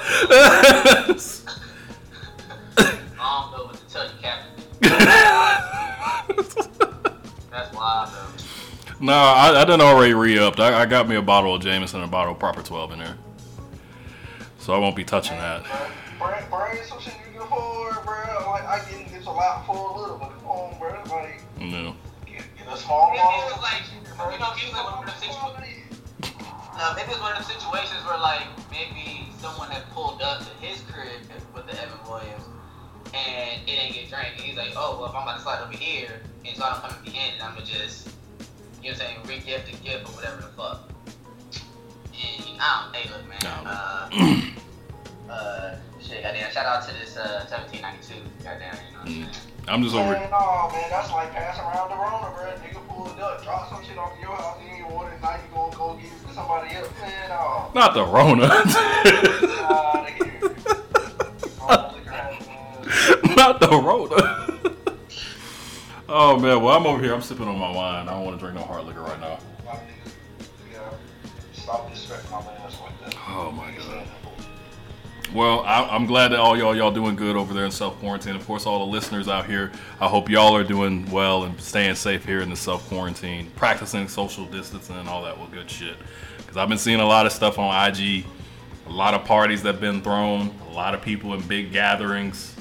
I 2.78 2.94
don't 3.18 3.52
know 3.58 3.66
what 3.66 3.76
to 3.76 3.94
tell 3.94 4.06
you, 4.06 4.12
Captain. 4.22 4.52
That's 7.52 7.74
wild 7.74 8.10
though. 8.10 8.96
no, 9.00 9.14
I, 9.14 9.62
I 9.62 9.66
done 9.66 9.82
already 9.82 10.14
re-upped. 10.14 10.60
I, 10.60 10.82
I 10.82 10.86
got 10.86 11.08
me 11.08 11.16
a 11.16 11.22
bottle 11.22 11.56
of 11.56 11.62
Jameson 11.62 12.02
and 12.02 12.10
a 12.10 12.12
bottle 12.12 12.34
of 12.34 12.40
Proper 12.40 12.62
12 12.62 12.94
in 12.94 13.00
there. 13.00 13.18
So 14.60 14.74
I 14.74 14.78
won't 14.78 14.96
be 14.96 15.04
touching 15.04 15.38
that. 15.38 15.64
Bring, 16.20 16.50
bring 16.50 16.84
some 16.84 17.00
shit 17.00 17.14
you 17.26 17.34
can 17.34 17.42
afford, 17.42 17.96
bro. 18.06 18.52
Like 18.52 18.66
I 18.66 18.82
get 18.90 19.26
a 19.26 19.32
lot 19.32 19.66
for 19.66 19.76
a 19.76 20.00
little, 20.02 20.18
but 20.18 20.30
come 20.40 20.48
on, 20.48 20.78
bro. 20.80 21.16
Like 21.16 21.42
No. 21.60 21.96
Get, 22.64 22.70
get 22.70 22.80
a 22.80 22.82
small 22.82 23.12
Maybe 23.12 23.20
bottle. 23.20 23.50
it 23.50 23.54
was 23.54 23.64
like, 23.64 23.84
you 23.92 24.40
know, 24.40 24.52
maybe 24.56 24.68
it 24.68 24.74
was 24.74 24.84
one 24.84 25.04
of 25.04 25.06
the 25.06 25.20
situations. 25.20 25.84
No, 26.78 26.94
maybe 26.96 27.12
it's 27.12 27.22
one 27.22 27.32
of 27.34 27.38
the 27.38 27.50
situations 27.50 28.02
where 28.06 28.18
like 28.18 28.48
maybe 28.72 29.30
someone 29.40 29.70
had 29.70 29.84
pulled 29.92 30.22
up 30.22 30.40
to 30.40 30.52
his 30.66 30.82
crib 30.82 31.22
with 31.54 31.68
the 31.68 31.74
Evan 31.82 32.00
Williams 32.10 32.44
and 33.14 33.62
it 33.62 33.66
didn't 33.66 33.94
get 33.94 34.10
drank. 34.10 34.34
And 34.38 34.42
he's 34.42 34.58
like, 34.58 34.74
oh 34.76 34.98
well, 35.00 35.10
if 35.10 35.16
I'm 35.16 35.24
about 35.24 35.38
to 35.38 35.44
slide 35.44 35.62
over 35.62 35.76
here 35.78 36.22
and 36.46 36.58
so 36.58 36.64
I 36.64 36.72
don't 36.72 36.82
come 36.82 36.92
at 36.92 37.06
the 37.06 37.12
end, 37.12 37.42
I'm 37.42 37.54
gonna 37.54 37.66
just, 37.66 38.10
you 38.82 38.92
know, 38.92 38.98
what 38.98 39.08
I'm 39.08 39.24
saying, 39.26 39.28
re-gift 39.28 39.72
the 39.72 39.78
gift 39.84 40.10
or 40.10 40.14
whatever 40.16 40.42
the 40.42 40.48
fuck. 40.58 40.90
And 42.14 42.60
I 42.60 42.90
don't, 42.92 42.96
hey, 42.96 43.10
look, 43.12 43.28
man. 43.28 43.68
Uh, 43.68 44.10
uh, 45.32 45.76
shit, 46.02 46.24
goddamn. 46.24 46.52
Shout 46.52 46.66
out 46.66 46.88
to 46.88 46.94
this 46.96 47.18
uh 47.18 47.46
1792. 47.50 48.44
Goddamn, 48.44 48.76
you 48.76 48.94
know 48.94 49.00
what 49.00 49.08
I'm 49.08 49.34
saying. 49.34 49.53
I'm 49.68 49.82
just 49.82 49.96
over 49.96 50.12
Man, 50.12 50.30
no, 50.30 50.70
man, 50.74 50.90
that's 50.90 51.10
like 51.12 51.32
passing 51.32 51.64
around 51.64 51.90
the 51.90 51.96
Rona, 51.96 52.36
bro. 52.36 52.52
Nigga 52.62 52.88
pulled 52.88 53.20
up, 53.20 53.44
drop 53.44 53.70
some 53.70 53.84
shit 53.84 53.98
off 53.98 54.12
your 54.20 54.36
house, 54.36 54.58
you 54.62 54.76
ain't 54.76 54.92
want 54.92 55.14
it, 55.14 55.22
now 55.22 55.36
you 55.36 55.42
gonna 55.54 55.76
go 55.76 55.96
give 55.96 56.12
it 56.12 56.28
to 56.28 56.34
somebody 56.34 56.76
else. 56.76 56.90
Man, 57.00 57.30
no. 57.30 57.72
Not 57.74 57.94
the 57.94 58.04
Rona. 58.04 58.46
Out 58.46 58.66
of 59.96 60.14
here. 60.16 60.42
All 61.62 61.94
liquor 61.96 62.12
has, 62.12 63.36
Not 63.38 63.60
the 63.62 63.70
Rona. 63.70 64.76
oh 66.10 66.38
man, 66.38 66.62
well 66.62 66.76
I'm 66.76 66.86
over 66.86 67.02
here. 67.02 67.14
I'm 67.14 67.22
sipping 67.22 67.48
on 67.48 67.58
my 67.58 67.72
wine. 67.72 68.10
I 68.10 68.12
don't 68.12 68.26
want 68.26 68.38
to 68.38 68.46
drink 68.46 68.60
no 68.60 68.66
hard 68.66 68.86
liquor 68.86 69.02
right 69.02 69.20
now. 69.22 69.40
my 69.66 69.72
niggas, 69.72 70.12
yeah, 70.74 70.90
stop 71.54 71.90
my 71.90 72.42
man 72.42 72.62
like 72.64 73.00
that. 73.06 73.16
Oh 73.30 73.52
my 73.52 73.72
god. 73.72 74.08
Well, 75.34 75.62
I, 75.62 75.84
I'm 75.88 76.06
glad 76.06 76.28
that 76.28 76.40
all 76.40 76.56
y'all 76.56 76.76
y'all 76.76 76.92
doing 76.92 77.16
good 77.16 77.36
over 77.36 77.56
there 77.56 77.66
in 77.66 77.72
self 77.72 77.98
quarantine. 78.00 78.36
Of 78.36 78.46
course, 78.46 78.68
all 78.68 78.86
the 78.86 78.92
listeners 78.92 79.28
out 79.28 79.48
here, 79.48 79.72
I 80.00 80.08
hope 80.08 80.30
y'all 80.30 80.56
are 80.56 80.64
doing 80.64 81.10
well 81.10 81.46
and 81.46 81.60
staying 81.60 81.96
safe 81.96 82.24
here 82.24 82.42
in 82.42 82.52
the 82.52 82.56
self 82.56 82.88
quarantine, 82.88 83.50
practicing 83.56 84.08
social 84.08 84.46
distancing 84.46 84.96
and 84.96 85.10
all 85.10 85.24
that 85.24 85.36
well 85.36 85.48
good 85.48 85.68
shit. 85.68 85.96
Because 86.38 86.56
I've 86.56 86.70
been 86.70 86.78
seeing 86.78 87.00
a 87.00 87.06
lot 87.06 87.26
of 87.26 87.32
stuff 87.32 87.58
on 87.58 87.88
IG, 87.88 88.26
a 88.86 88.92
lot 88.92 89.16
of 89.16 89.26
parties 89.26 89.64
that've 89.64 89.82
been 89.82 90.04
thrown, 90.04 90.54
a 90.70 90.72
lot 90.72 90.94
of 90.94 91.02
people 91.02 91.34
in 91.34 91.42
big 91.48 91.72
gatherings. 91.72 92.56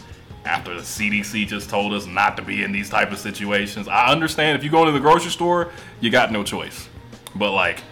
After 0.47 0.75
the 0.75 0.81
CDC 0.81 1.47
just 1.47 1.69
told 1.69 1.93
us 1.93 2.07
not 2.07 2.37
to 2.37 2.43
be 2.43 2.64
in 2.64 2.73
these 2.73 2.88
type 2.88 3.12
of 3.12 3.19
situations, 3.19 3.87
I 3.87 4.09
understand 4.11 4.57
if 4.57 4.64
you 4.64 4.71
go 4.71 4.85
to 4.85 4.91
the 4.91 4.99
grocery 4.99 5.31
store, 5.31 5.71
you 6.00 6.11
got 6.11 6.33
no 6.33 6.43
choice. 6.43 6.88
But 7.37 7.52
like 7.52 7.83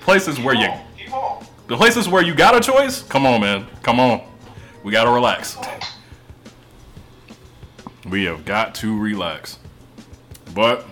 places 0.00 0.40
where 0.40 0.54
you 0.54 0.66
on. 0.66 1.46
The 1.66 1.76
places 1.76 2.08
where 2.08 2.22
you 2.22 2.34
got 2.34 2.54
a 2.56 2.60
choice, 2.60 3.02
come 3.02 3.26
on, 3.26 3.40
man. 3.40 3.66
Come 3.82 3.98
on. 3.98 4.22
We 4.82 4.92
gotta 4.92 5.10
relax. 5.10 5.56
We 8.08 8.24
have 8.24 8.44
got 8.44 8.74
to 8.76 8.98
relax. 8.98 9.58
But 10.54 10.84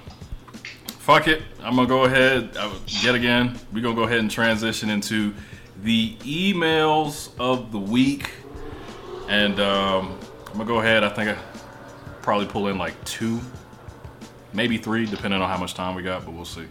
fuck 0.87 1.29
it. 1.29 1.43
I'm 1.61 1.76
gonna 1.76 1.87
go 1.87 2.05
ahead 2.05 2.57
yet 2.87 3.14
again. 3.14 3.59
We're 3.73 3.83
gonna 3.83 3.95
go 3.95 4.05
ahead 4.05 4.21
and 4.21 4.31
transition 4.31 4.88
into 4.88 5.35
the 5.83 6.17
emails 6.21 7.31
of 7.38 7.71
the 7.71 7.79
week. 7.79 8.31
And 9.29 9.61
um, 9.61 10.19
I'm 10.47 10.52
gonna 10.52 10.64
go 10.64 10.81
ahead. 10.81 11.05
I 11.05 11.11
think 11.11 11.31
I 11.31 11.43
probably 12.23 12.47
pull 12.47 12.69
in 12.69 12.79
like 12.79 13.02
two, 13.05 13.41
maybe 14.55 14.79
three, 14.79 15.05
depending 15.05 15.43
on 15.43 15.50
how 15.50 15.59
much 15.59 15.75
time 15.75 15.95
we 15.95 16.02
got, 16.02 16.25
but 16.25 16.33
we'll 16.33 16.45
see. 16.45 16.67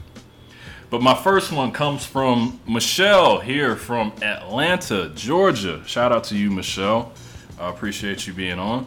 But 0.91 1.01
my 1.01 1.15
first 1.15 1.53
one 1.53 1.71
comes 1.71 2.05
from 2.05 2.59
Michelle 2.67 3.39
here 3.39 3.77
from 3.77 4.11
Atlanta, 4.21 5.09
Georgia. 5.15 5.81
Shout 5.85 6.11
out 6.11 6.25
to 6.25 6.37
you, 6.37 6.51
Michelle. 6.51 7.13
I 7.57 7.69
appreciate 7.69 8.27
you 8.27 8.33
being 8.33 8.59
on. 8.59 8.85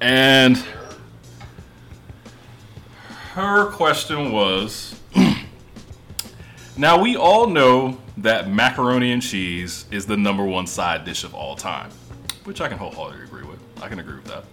And 0.00 0.56
her 3.32 3.66
question 3.72 4.30
was 4.30 5.00
Now, 6.76 7.02
we 7.02 7.16
all 7.16 7.48
know 7.48 7.98
that 8.18 8.48
macaroni 8.48 9.10
and 9.10 9.20
cheese 9.20 9.86
is 9.90 10.06
the 10.06 10.16
number 10.16 10.44
one 10.44 10.68
side 10.68 11.04
dish 11.04 11.24
of 11.24 11.34
all 11.34 11.56
time, 11.56 11.90
which 12.44 12.60
I 12.60 12.68
can 12.68 12.78
wholeheartedly 12.78 13.24
agree 13.24 13.42
with. 13.42 13.58
I 13.82 13.88
can 13.88 13.98
agree 13.98 14.14
with 14.14 14.26
that. 14.26 14.44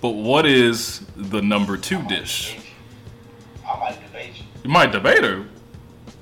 But 0.00 0.10
what 0.10 0.46
is 0.46 1.00
the 1.16 1.42
number 1.42 1.76
two 1.76 2.00
dish? 2.04 2.56
I 3.68 3.78
might 3.78 4.00
debate 4.04 4.38
you. 4.38 4.44
You 4.64 4.70
might 4.70 4.92
debate 4.92 5.22
her, 5.24 5.44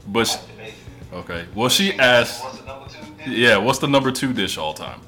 but 0.09 0.25
she, 0.27 0.39
debate 0.53 0.75
okay. 1.13 1.47
Well, 1.55 1.69
she 1.69 1.93
asked, 1.99 2.43
What's 2.43 2.59
the 2.59 2.67
number 2.67 2.89
two? 2.89 3.25
dish? 3.25 3.39
yeah, 3.39 3.57
what's 3.57 3.79
the 3.79 3.89
number 3.89 4.11
two 4.13 4.33
dish 4.33 4.59
all 4.59 4.75
time? 4.75 5.01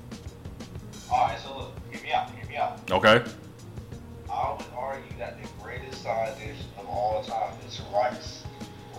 Alright, 1.11 1.39
so 1.41 1.57
look, 1.59 1.73
hear 1.91 2.03
me 2.03 2.13
out, 2.13 2.31
hear 2.31 2.47
me 2.49 2.57
out. 2.57 2.91
Okay, 2.91 3.25
I 4.31 4.53
would 4.53 4.65
argue 4.77 5.19
that 5.19 5.43
the 5.43 5.49
greatest 5.63 6.03
side 6.03 6.37
dish 6.39 6.59
of 6.79 6.87
all 6.89 7.23
time 7.25 7.55
is 7.67 7.81
rice. 7.93 8.45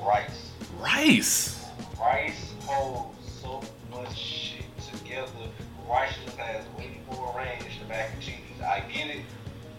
Rice. 0.06 0.52
rice. 0.80 1.66
Rice 2.00 2.54
holds 2.66 3.18
so 3.42 3.62
much 3.92 4.18
shit 4.18 4.66
together. 4.94 5.32
Rice 5.90 6.14
just 6.26 6.38
has 6.38 6.64
way 6.78 7.00
more 7.12 7.34
range 7.38 7.80
than 7.80 7.88
mac 7.90 8.12
and 8.14 8.22
cheese. 8.22 8.36
I 8.64 8.82
get 8.92 9.08
it. 9.08 9.22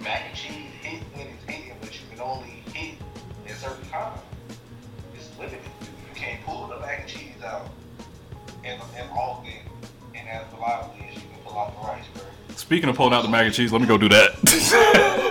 Mac 0.03 0.23
and 0.29 0.37
cheese 0.37 0.73
hit 0.83 1.03
when 1.15 1.27
it's 1.29 1.45
hitting, 1.45 1.75
but 1.81 1.93
you 1.93 2.01
can 2.11 2.21
only 2.21 2.63
hit 2.75 2.99
certain 3.61 3.87
times. 3.91 4.19
It's 5.15 5.29
limited. 5.39 5.61
You 5.83 6.15
can't 6.15 6.43
pull 6.45 6.67
the 6.69 6.81
mac 6.81 7.01
and 7.01 7.09
cheese 7.09 7.43
out 7.45 7.69
and, 8.65 8.81
and 8.97 9.09
game 9.45 9.63
and 10.15 10.29
as 10.29 10.51
reliably 10.55 11.07
as 11.11 11.15
you 11.17 11.21
can 11.21 11.39
pull 11.45 11.59
out 11.59 11.79
the 11.79 11.87
rice, 11.87 12.05
bro. 12.15 12.23
Speaking 12.57 12.89
of 12.89 12.97
pulling 12.97 13.13
out 13.13 13.23
the 13.23 13.29
mac 13.29 13.45
and 13.45 13.55
cheese, 13.55 13.71
let 13.71 13.83
me 13.83 13.87
go 13.87 13.99
do 13.99 14.09
that. 14.09 15.27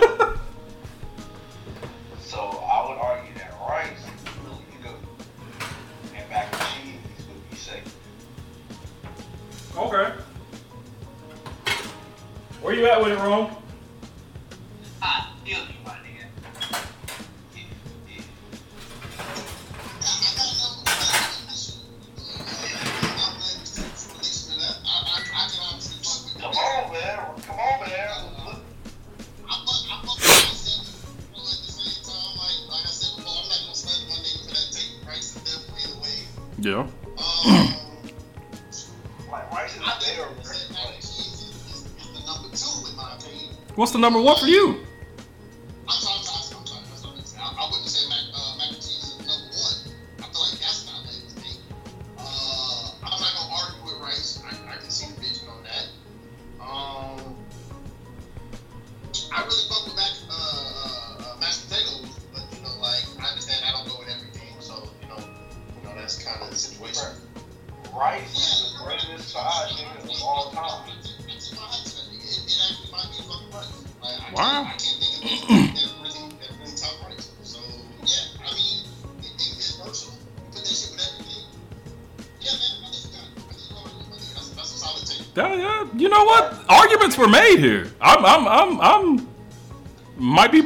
number 44.00 44.20
one 44.20 44.38
for 44.38 44.46
you. 44.46 44.79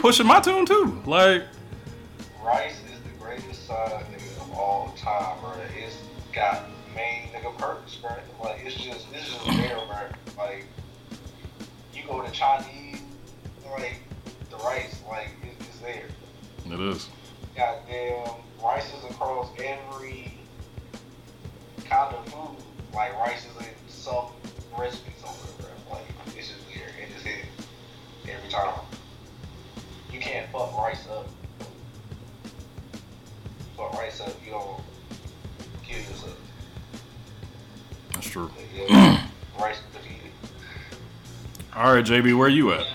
pushing 0.04 0.26
my 0.26 0.38
tune 0.38 0.66
too. 0.66 1.00
Like 1.06 1.44
rice 30.84 31.08
up. 31.08 31.26
But 33.76 33.94
rice 33.94 34.20
up, 34.20 34.34
you 34.44 34.50
don't 34.52 34.80
kill 35.82 35.98
yourself. 35.98 36.38
That's 38.12 38.28
true. 38.28 38.50
Yeah, 38.76 39.26
rice 39.58 39.78
defeated. 39.94 40.30
All 41.74 41.94
right, 41.94 42.04
JB, 42.04 42.36
where 42.36 42.48
you 42.48 42.72
at? 42.72 42.86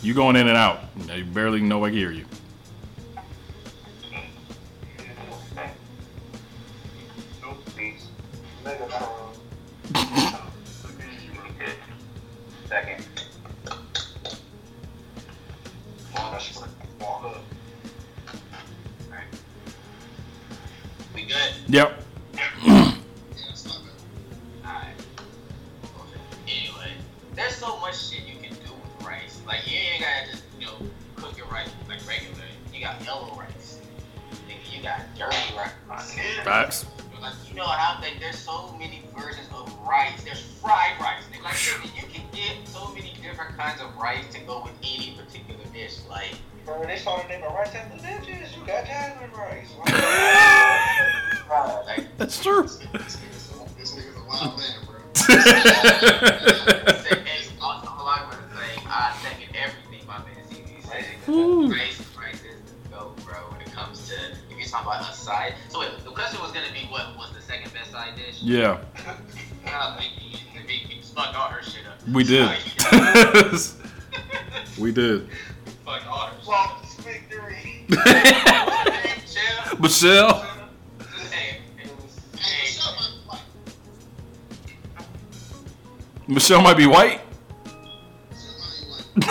You 0.00 0.14
going 0.14 0.36
in 0.36 0.48
and 0.48 0.56
out. 0.56 0.80
I 1.10 1.22
barely 1.22 1.60
know 1.60 1.84
I 1.84 1.90
hear 1.90 2.10
you. 2.10 2.24
Victory. 77.04 77.86
Michelle. 79.78 80.46
Michelle 86.26 86.62
might 86.62 86.76
be 86.78 86.86
white. 86.86 87.20
what? 89.14 89.30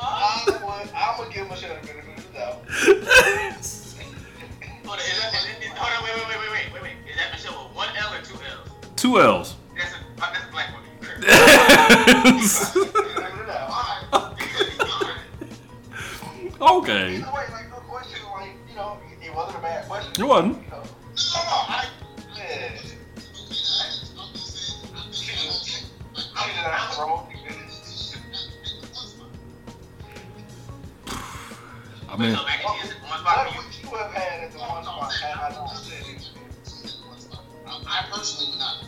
I'm, 0.00 0.46
gonna, 1.16 1.30
give 1.32 1.48
Michelle 1.48 1.76
the 1.80 1.86
benefit 1.86 2.18
of 2.18 2.32
the. 2.32 2.46
Hold 4.84 4.98
on, 4.98 5.04
is 5.04 5.20
that, 5.20 5.34
is 5.34 5.44
it, 5.60 5.68
hold 5.76 5.92
on, 5.92 6.02
wait, 6.04 6.14
wait, 6.16 6.26
wait, 6.28 6.38
wait, 6.50 6.72
wait, 6.72 6.82
wait. 6.82 6.92
Is 7.10 7.16
that 7.16 7.30
Michelle 7.32 7.68
with 7.68 7.76
one 7.76 7.88
L 7.98 8.14
or 8.14 8.22
two 8.22 8.34
L's? 8.34 8.70
Two 8.96 9.20
L's. 9.20 9.56
That's 9.76 9.92
a 9.92 9.98
that's 10.18 10.44
a 10.44 10.50
black 10.50 10.72
woman. 10.72 10.88
Okay. 16.68 17.16
Either 17.16 17.32
way, 17.32 17.44
like, 17.50 17.70
question, 17.70 18.18
like, 18.34 18.50
you 18.68 18.76
know, 18.76 18.98
it 19.22 19.34
wasn't 19.34 19.58
a 19.58 19.62
bad 19.62 19.88
question. 19.88 20.22
It 20.22 20.26
wasn't. 20.26 20.58
I, 32.10 32.16
mean, 32.20 32.34
what 32.34 33.56
would 33.56 33.74
you 33.80 33.88
have 33.96 34.12
had 34.12 34.44
at 34.44 34.52
the 34.52 34.58
one 34.58 34.82
spot 34.82 35.12
had 35.12 35.38
I 35.38 35.54
not 35.54 35.68
said? 35.68 36.04
I 37.86 38.06
personally 38.10 38.50
would 38.52 38.58
not. 38.58 38.84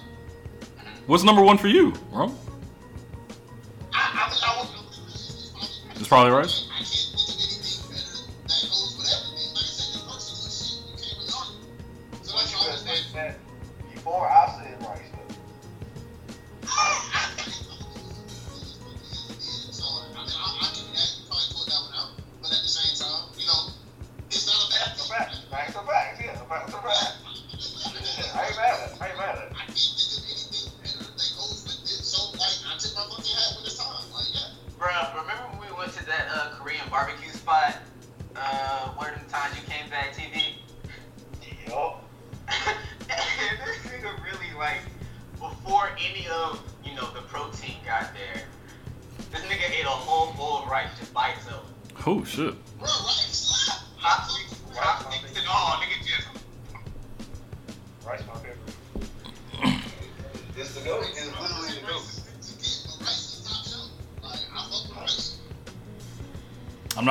What's 1.06 1.22
number 1.22 1.42
one 1.42 1.56
for 1.56 1.68
you, 1.68 1.92
bro? 2.12 2.34
I, 3.92 3.94
I, 3.94 4.36
I 4.46 4.58
was, 5.98 6.08
probably 6.08 6.32
right. 6.32 6.69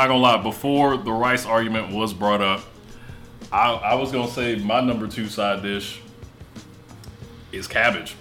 Gonna 0.09 0.21
lie. 0.21 0.37
Before 0.37 0.97
the 0.97 1.11
rice 1.11 1.45
argument 1.45 1.93
was 1.93 2.13
brought 2.13 2.41
up, 2.41 2.61
I, 3.51 3.71
I 3.71 3.93
was 3.95 4.11
gonna 4.11 4.29
say 4.29 4.55
my 4.55 4.81
number 4.81 5.07
two 5.07 5.27
side 5.27 5.61
dish 5.61 6.01
is 7.51 7.67
cabbage. 7.67 8.15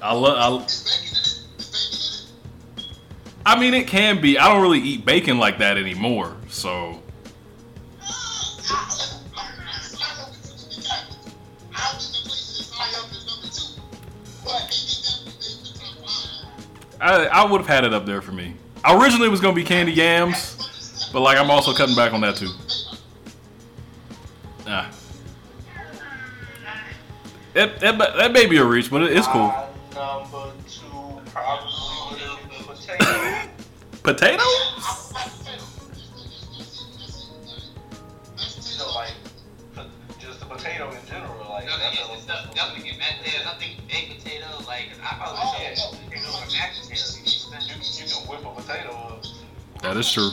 I 0.00 0.14
love. 0.14 0.64
I, 3.44 3.54
I 3.54 3.60
mean, 3.60 3.74
it 3.74 3.88
can 3.88 4.20
be. 4.20 4.38
I 4.38 4.48
don't 4.48 4.62
really 4.62 4.80
eat 4.80 5.04
bacon 5.04 5.38
like 5.38 5.58
that 5.58 5.76
anymore. 5.76 6.36
So 6.48 7.02
I, 17.00 17.26
I 17.26 17.44
would 17.44 17.60
have 17.60 17.68
had 17.68 17.84
it 17.84 17.92
up 17.92 18.06
there 18.06 18.20
for 18.20 18.32
me. 18.32 18.54
Originally, 18.90 19.26
it 19.26 19.30
was 19.30 19.40
gonna 19.40 19.54
be 19.54 19.64
candy 19.64 19.92
yams, 19.92 21.10
but 21.12 21.20
like 21.20 21.36
I'm 21.36 21.50
also 21.50 21.74
cutting 21.74 21.94
back 21.94 22.12
on 22.12 22.22
that 22.22 22.36
too. 22.36 22.48
Nah. 24.66 24.86
It, 27.54 27.82
it, 27.82 27.98
that 27.98 28.32
may 28.32 28.46
be 28.46 28.56
a 28.58 28.64
reach, 28.64 28.90
but 28.90 29.02
it, 29.02 29.16
it's 29.16 29.26
cool. 29.26 29.52
Number 29.94 30.52
two 30.68 31.20
probably 31.26 32.20
potato. 32.64 33.48
Potato? 34.02 34.42
In 40.88 41.06
general. 41.06 41.50
Like 41.50 41.66
No, 41.66 41.78
that's 41.78 41.98
it's 41.98 42.26
definitely 42.26 42.90
get 42.90 42.98
baked 43.88 44.66
like, 44.66 44.90
I 45.02 45.16
probably 45.16 45.40
mashed 45.66 46.88
potato. 46.88 47.17
You, 47.78 48.06
you 48.06 48.14
whip 48.28 48.40
a 48.44 48.60
potato 48.60 48.90
up. 48.92 49.24
That 49.82 49.96
is 49.96 50.10
true. 50.12 50.30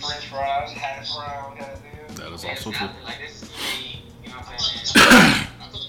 French 0.00 0.26
fries, 0.28 0.70
hash 0.72 1.14
brown, 1.16 1.56
goddamn. 1.58 2.14
That 2.16 2.32
is 2.32 2.44
also 2.44 2.70
true. 2.70 2.86
not- 2.86 3.04
Like, 3.04 3.18
this 3.20 3.42
is 3.42 3.48
me, 3.50 4.02
you 4.22 4.28
know 4.30 4.36
what 4.36 4.48
I'm 4.48 4.58
saying? 4.58 4.96
I 5.60 5.68
put 5.70 5.80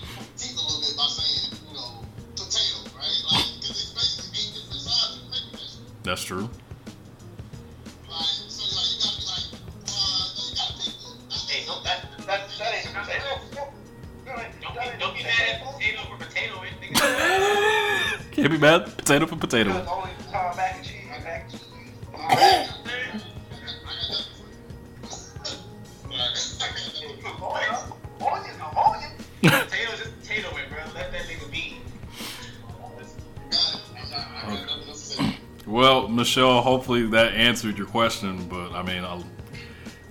it, 30.57 30.69
bro. 30.69 30.79
Let 30.93 31.11
that 31.11 31.25
nigga 31.25 31.51
be. 31.51 31.77
Well, 35.67 36.07
Michelle, 36.07 36.61
hopefully 36.61 37.07
that 37.07 37.33
answered 37.33 37.75
your 37.77 37.87
question. 37.87 38.47
But 38.47 38.73
I 38.73 38.83
mean, 38.83 39.03
uh, 39.03 39.23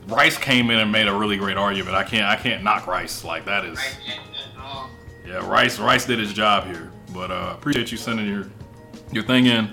Rice 0.08 0.36
came 0.36 0.70
in 0.70 0.80
and 0.80 0.90
made 0.90 1.06
a 1.06 1.14
really 1.14 1.36
great 1.36 1.56
argument. 1.56 1.94
I 1.96 2.02
can't, 2.02 2.26
I 2.26 2.34
can't 2.34 2.64
knock 2.64 2.88
Rice 2.88 3.22
like 3.22 3.44
that 3.44 3.64
is. 3.64 3.78
Right? 3.78 3.96
And, 4.08 4.20
and, 4.20 4.90
Yeah, 5.24 5.48
Rice, 5.48 5.78
Rice 5.78 6.06
did 6.06 6.18
his 6.18 6.32
job 6.32 6.66
here. 6.66 6.90
But 7.14 7.30
uh, 7.30 7.54
appreciate 7.56 7.92
you 7.92 7.96
sending 7.96 8.26
your 8.26 8.50
your 9.12 9.22
thing 9.22 9.46
in. 9.46 9.72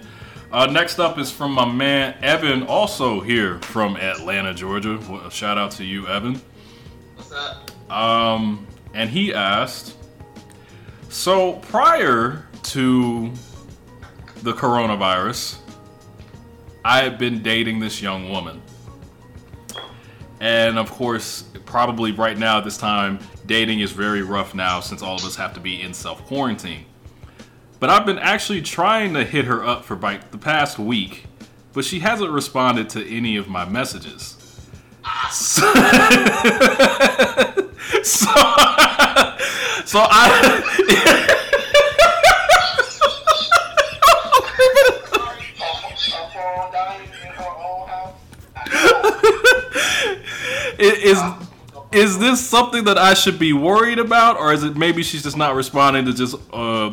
Uh, 0.51 0.67
next 0.67 0.99
up 0.99 1.17
is 1.17 1.31
from 1.31 1.53
my 1.53 1.65
man 1.65 2.15
Evan, 2.21 2.63
also 2.63 3.19
here 3.19 3.59
from 3.61 3.97
Atlanta, 3.97 4.53
Georgia. 4.53 4.99
Well, 5.09 5.29
shout 5.29 5.57
out 5.57 5.71
to 5.71 5.83
you, 5.83 6.07
Evan. 6.07 6.39
what's 7.15 7.31
up? 7.31 7.71
Um, 7.91 8.67
and 8.93 9.09
he 9.09 9.33
asked, 9.33 9.97
so 11.09 11.53
prior 11.53 12.45
to 12.63 13.31
the 14.43 14.53
coronavirus, 14.53 15.57
I 16.85 17.01
had 17.01 17.17
been 17.17 17.41
dating 17.41 17.79
this 17.79 18.01
young 18.01 18.29
woman. 18.29 18.61
And 20.39 20.77
of 20.77 20.91
course, 20.91 21.43
probably 21.65 22.11
right 22.11 22.37
now 22.37 22.57
at 22.57 22.63
this 22.65 22.77
time, 22.77 23.19
dating 23.45 23.79
is 23.79 23.91
very 23.91 24.21
rough 24.21 24.53
now 24.53 24.79
since 24.79 25.01
all 25.01 25.15
of 25.15 25.23
us 25.23 25.35
have 25.35 25.53
to 25.53 25.59
be 25.59 25.81
in 25.81 25.93
self 25.93 26.25
quarantine. 26.25 26.85
But 27.81 27.89
I've 27.89 28.05
been 28.05 28.19
actually 28.19 28.61
trying 28.61 29.15
to 29.15 29.25
hit 29.25 29.45
her 29.45 29.65
up 29.65 29.83
for 29.85 29.95
like 29.95 30.29
the 30.29 30.37
past 30.37 30.77
week, 30.77 31.25
but 31.73 31.83
she 31.83 32.01
hasn't 32.01 32.29
responded 32.29 32.89
to 32.89 33.03
any 33.09 33.37
of 33.37 33.47
my 33.47 33.65
messages. 33.65 34.37
So, 35.31 35.63
so, 38.03 38.29
so 39.83 39.99
I. 40.11 40.67
Is 50.77 51.19
is 51.91 52.19
this 52.19 52.47
something 52.47 52.83
that 52.83 52.99
I 52.99 53.15
should 53.15 53.39
be 53.39 53.53
worried 53.53 53.97
about, 53.97 54.37
or 54.37 54.53
is 54.53 54.63
it 54.63 54.77
maybe 54.77 55.01
she's 55.01 55.23
just 55.23 55.35
not 55.35 55.55
responding 55.55 56.05
to 56.05 56.13
just 56.13 56.35
uh 56.53 56.91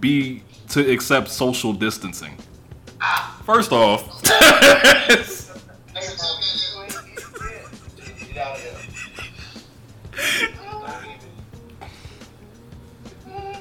be 0.00 0.42
to 0.70 0.90
accept 0.92 1.28
social 1.28 1.72
distancing? 1.72 2.36
First 3.44 3.70
off, 3.72 4.22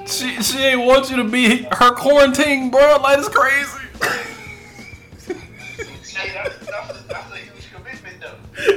she 0.07 0.41
she 0.41 0.57
ain't 0.59 0.85
want 0.85 1.09
you 1.11 1.17
to 1.17 1.23
be 1.23 1.63
her 1.71 1.91
quarantine, 1.93 2.71
bro. 2.71 2.97
Like 3.01 3.19
it's 3.19 3.29
crazy. 3.29 3.71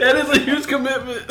That 0.00 0.16
is 0.16 0.28
a 0.28 0.38
huge 0.40 0.66
commitment. 0.66 1.24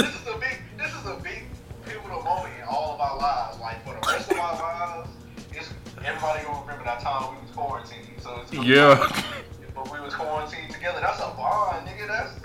That 6.88 7.02
time 7.02 7.36
we 7.36 7.42
was 7.42 7.52
quarantined. 7.54 8.08
So 8.22 8.40
it's 8.42 8.54
Yeah. 8.54 8.96
but 9.76 9.92
we 9.92 10.00
was 10.00 10.14
quarantined 10.14 10.72
together. 10.74 11.00
That's 11.02 11.20
a 11.20 11.34
bond, 11.36 11.86
nigga. 11.86 12.08
That's 12.08 12.40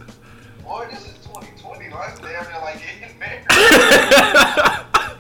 boy, 0.63 0.87
this 0.91 1.01
is 1.07 1.15
2020. 1.25 1.91
Like 1.91 2.21
damn 2.21 2.45
near 2.51 2.61
like 2.61 2.81
getting 3.01 3.19
married. 3.19 3.47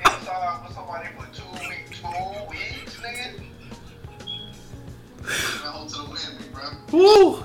Inside 0.02 0.62
with 0.66 0.74
somebody 0.74 1.08
for 1.16 1.26
two 1.32 1.50
weeks, 1.68 2.00
two 2.00 2.50
weeks, 2.50 2.96
nigga. 3.00 3.42
Woo. 6.90 7.44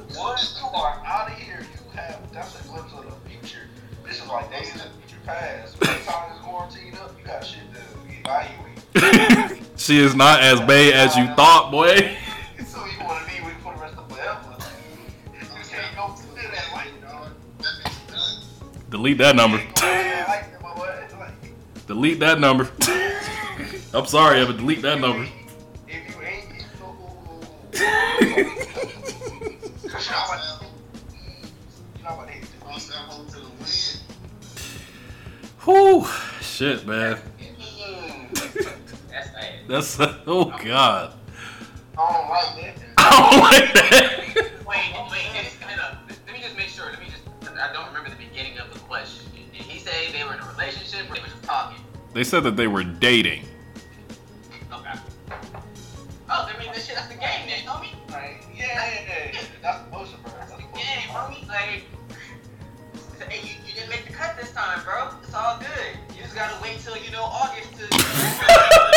She 9.87 9.99
is 9.99 10.13
not 10.15 10.41
as 10.41 10.59
bad 10.59 10.93
as 10.95 11.15
you 11.15 11.27
thought, 11.27 11.71
boy. 11.71 11.95
so 12.67 12.85
you 12.85 13.05
want 13.05 13.25
to 13.25 13.33
be 13.33 13.41
with 13.41 13.53
for 13.63 13.73
the 13.73 13.79
rest 13.79 13.95
of 13.95 14.11
forever. 14.11 14.57
You 15.31 15.39
can't 15.69 15.95
go 15.95 16.09
through 16.09 16.41
that 16.51 16.73
life, 16.73 16.91
dog. 17.01 17.29
Delete 18.89 19.17
that 19.19 19.37
number. 19.37 19.55
You 19.55 19.63
ain't 19.63 19.75
gonna 19.75 19.93
have 19.93 20.27
that 20.27 20.27
life, 20.27 20.61
my 20.61 20.73
boy. 20.75 21.17
Like, 21.17 21.87
Delete 21.87 22.19
that 22.19 22.37
number. 22.37 22.69
I'm 23.93 24.05
sorry, 24.07 24.41
Evan. 24.41 24.57
Delete 24.57 24.81
that 24.81 24.99
number. 24.99 25.25
If 25.87 26.15
you 26.17 26.21
ain't, 26.21 26.49
you 26.51 26.65
know, 26.81 26.97
you 31.95 32.03
know 32.03 32.09
what 32.09 32.27
they 32.27 32.41
do. 32.41 32.47
Whew. 35.63 36.05
Shit, 36.41 36.85
man. 36.85 37.21
That's 39.17 39.29
bad. 39.31 39.53
That's 39.67 39.97
oh 40.27 40.45
god. 40.63 41.13
I 41.97 42.13
don't 42.13 42.29
like 42.29 42.75
that. 42.75 42.77
I 42.97 43.09
don't 43.09 43.41
like 43.41 43.73
that. 43.73 44.19
Wait, 44.67 44.93
wait, 45.09 45.43
just, 45.43 45.79
up. 45.79 45.97
Let 46.27 46.33
me 46.35 46.39
just 46.41 46.55
make 46.55 46.67
sure. 46.67 46.85
Let 46.91 46.99
me 46.99 47.07
just. 47.07 47.25
'cause 47.41 47.57
I 47.57 47.73
don't 47.73 47.87
remember 47.87 48.11
the 48.11 48.15
beginning 48.23 48.59
of 48.59 48.71
the 48.71 48.79
question. 48.81 49.25
Did 49.51 49.61
he 49.61 49.79
say 49.79 50.11
they 50.11 50.23
were 50.23 50.35
in 50.35 50.39
a 50.39 50.47
relationship 50.51 51.09
or 51.09 51.15
they 51.15 51.21
were 51.21 51.27
just 51.27 51.41
talking? 51.43 51.79
They 52.13 52.23
said 52.23 52.43
that 52.43 52.55
they 52.55 52.67
were 52.67 52.83
dating. 52.83 53.43
Okay. 54.71 54.93
Oh, 56.29 56.51
I 56.53 56.59
mean, 56.59 56.71
this 56.73 56.85
shit, 56.85 56.95
that's 56.95 57.07
the 57.07 57.15
game 57.15 57.47
then, 57.47 57.61
homie. 57.65 57.93
Like, 58.11 58.45
yeah, 58.55 58.65
yeah, 58.67 59.31
yeah. 59.33 59.41
that's 59.63 59.79
the 59.83 59.89
motion, 59.89 60.19
bro. 60.21 60.33
That's 60.37 60.51
the 60.51 60.57
motion. 60.59 60.69
Yeah, 60.75 61.01
homie. 61.09 61.47
Like, 61.47 61.85
hey, 63.29 63.41
you, 63.47 63.53
you 63.67 63.73
didn't 63.73 63.89
make 63.89 64.05
the 64.05 64.13
cut 64.13 64.37
this 64.37 64.51
time, 64.51 64.83
bro. 64.83 65.09
It's 65.23 65.33
all 65.33 65.57
good. 65.57 65.97
You 66.15 66.21
just 66.23 66.35
gotta 66.35 66.61
wait 66.61 66.79
till, 66.79 66.97
you 66.97 67.09
know, 67.11 67.23
August 67.23 67.73
to. 67.79 68.93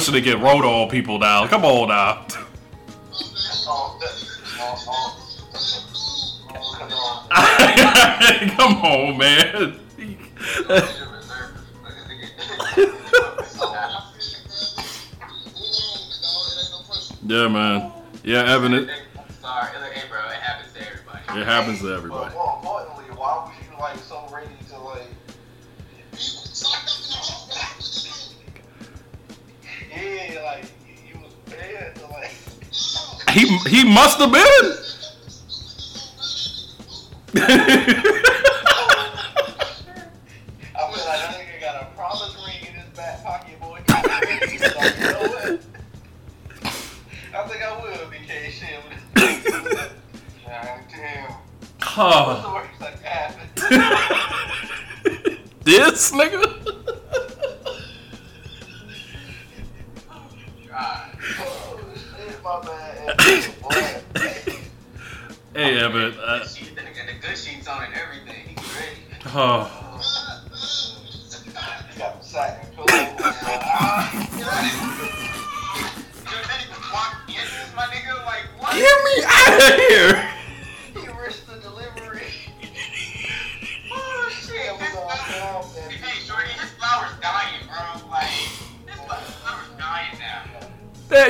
wishing 0.00 0.14
to 0.14 0.20
get 0.22 0.40
on 0.64 0.88
people 0.88 1.18
now. 1.18 1.46
Come 1.46 1.62
on 1.66 1.88
now. 1.88 2.26
Come 8.56 8.76
on, 8.78 9.18
man. 9.18 9.78
Yeah, 17.22 17.48
man. 17.48 17.92
Yeah, 18.24 18.54
Evan, 18.54 18.72
it, 18.72 18.88
Sorry, 19.42 19.68
look, 19.80 19.92
hey, 19.92 20.08
bro, 20.08 20.18
it 20.30 21.44
happens 21.44 21.80
to 21.80 21.94
everybody. 21.94 22.34
He 33.32 33.46
he 33.68 33.84
must 33.84 34.18
have 34.18 34.32
been. 34.32 34.79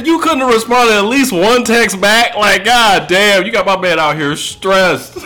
You 0.07 0.19
couldn't 0.21 0.41
have 0.41 0.53
responded 0.53 0.95
at 0.95 1.05
least 1.05 1.33
one 1.33 1.65
text 1.65 2.01
back. 2.01 2.35
Like, 2.35 2.65
god 2.65 3.09
damn, 3.09 3.45
you 3.45 3.53
got 3.53 3.67
my 3.67 3.79
man 3.79 3.99
out 3.99 4.17
here 4.17 4.37
stressed. 4.37 5.19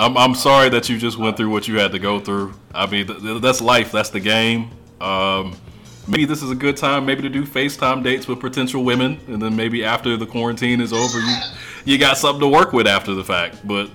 I'm 0.00 0.16
I'm 0.16 0.34
sorry 0.34 0.70
that 0.70 0.88
you 0.88 0.96
just 0.98 1.18
went 1.18 1.36
through 1.36 1.50
what 1.50 1.68
you 1.68 1.78
had 1.78 1.92
to 1.92 1.98
go 1.98 2.18
through. 2.20 2.54
I 2.74 2.86
mean, 2.86 3.06
th- 3.06 3.20
th- 3.20 3.42
that's 3.42 3.60
life. 3.60 3.92
That's 3.92 4.08
the 4.10 4.20
game. 4.20 4.70
Um, 5.00 5.54
maybe 6.08 6.24
this 6.24 6.42
is 6.42 6.50
a 6.50 6.54
good 6.54 6.76
time, 6.76 7.04
maybe 7.04 7.20
to 7.22 7.28
do 7.28 7.44
FaceTime 7.44 8.02
dates 8.02 8.26
with 8.26 8.40
potential 8.40 8.82
women, 8.82 9.20
and 9.28 9.40
then 9.40 9.54
maybe 9.54 9.84
after 9.84 10.16
the 10.16 10.26
quarantine 10.26 10.80
is 10.80 10.92
over, 10.92 11.20
you 11.20 11.36
you 11.84 11.98
got 11.98 12.16
something 12.16 12.40
to 12.40 12.48
work 12.48 12.72
with 12.72 12.86
after 12.86 13.14
the 13.14 13.24
fact. 13.24 13.66
But 13.66 13.90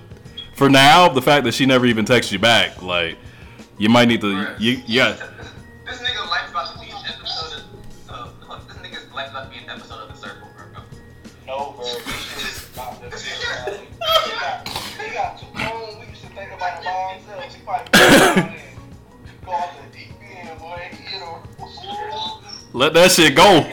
for 0.54 0.70
now, 0.70 1.08
the 1.08 1.22
fact 1.22 1.44
that 1.44 1.54
she 1.54 1.66
never 1.66 1.86
even 1.86 2.04
texts 2.04 2.32
you 2.32 2.38
back, 2.38 2.82
like, 2.82 3.18
you 3.76 3.88
might 3.88 4.06
need 4.06 4.20
to. 4.20 4.54
You, 4.58 4.82
yeah. 4.86 5.16
Let 22.76 22.92
that 22.92 23.10
shit 23.10 23.34
go. 23.34 23.66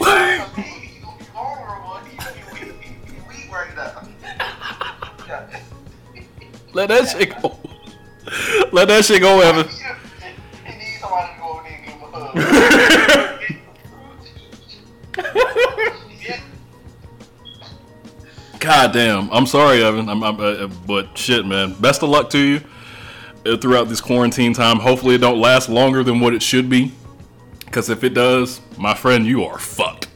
Let 6.72 6.88
that 6.88 7.08
shit 7.10 7.38
go. 7.42 7.58
Let 8.72 8.88
that 8.88 9.04
shit 9.04 9.20
go, 9.20 9.42
Evan. 9.42 9.68
He 9.68 9.74
needs 10.78 11.00
somebody 11.00 11.34
to 11.34 11.38
go 11.38 11.50
over 11.50 11.62
there 11.64 11.74
and 11.76 11.84
give 11.84 11.92
him 11.92 12.02
a 12.02 12.06
hug. 12.16 12.34
Yeah. 16.22 16.40
God 18.58 18.92
damn. 18.94 19.30
I'm 19.30 19.44
sorry, 19.44 19.84
Evan. 19.84 20.08
I'm, 20.08 20.24
I'm, 20.24 20.40
uh, 20.40 20.68
but 20.86 21.18
shit, 21.18 21.44
man. 21.44 21.74
Best 21.74 22.02
of 22.02 22.08
luck 22.08 22.30
to 22.30 22.38
you 22.38 22.62
uh, 23.44 23.58
throughout 23.58 23.90
this 23.90 24.00
quarantine 24.00 24.54
time. 24.54 24.78
Hopefully, 24.78 25.16
it 25.16 25.18
don't 25.18 25.42
last 25.42 25.68
longer 25.68 26.02
than 26.02 26.20
what 26.20 26.32
it 26.32 26.42
should 26.42 26.70
be. 26.70 26.92
Because 27.74 27.90
if 27.90 28.04
it 28.04 28.14
does, 28.14 28.60
my 28.78 28.94
friend, 28.94 29.26
you 29.26 29.42
are 29.42 29.58
fucked. 29.58 30.06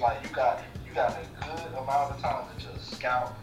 Like 0.00 0.22
you 0.22 0.30
got 0.30 0.67
got 0.98 1.14
a 1.14 1.46
good 1.46 1.78
amount 1.78 2.10
of 2.12 2.20
time 2.20 2.44
to 2.58 2.64
just 2.66 2.90
scout, 2.90 3.36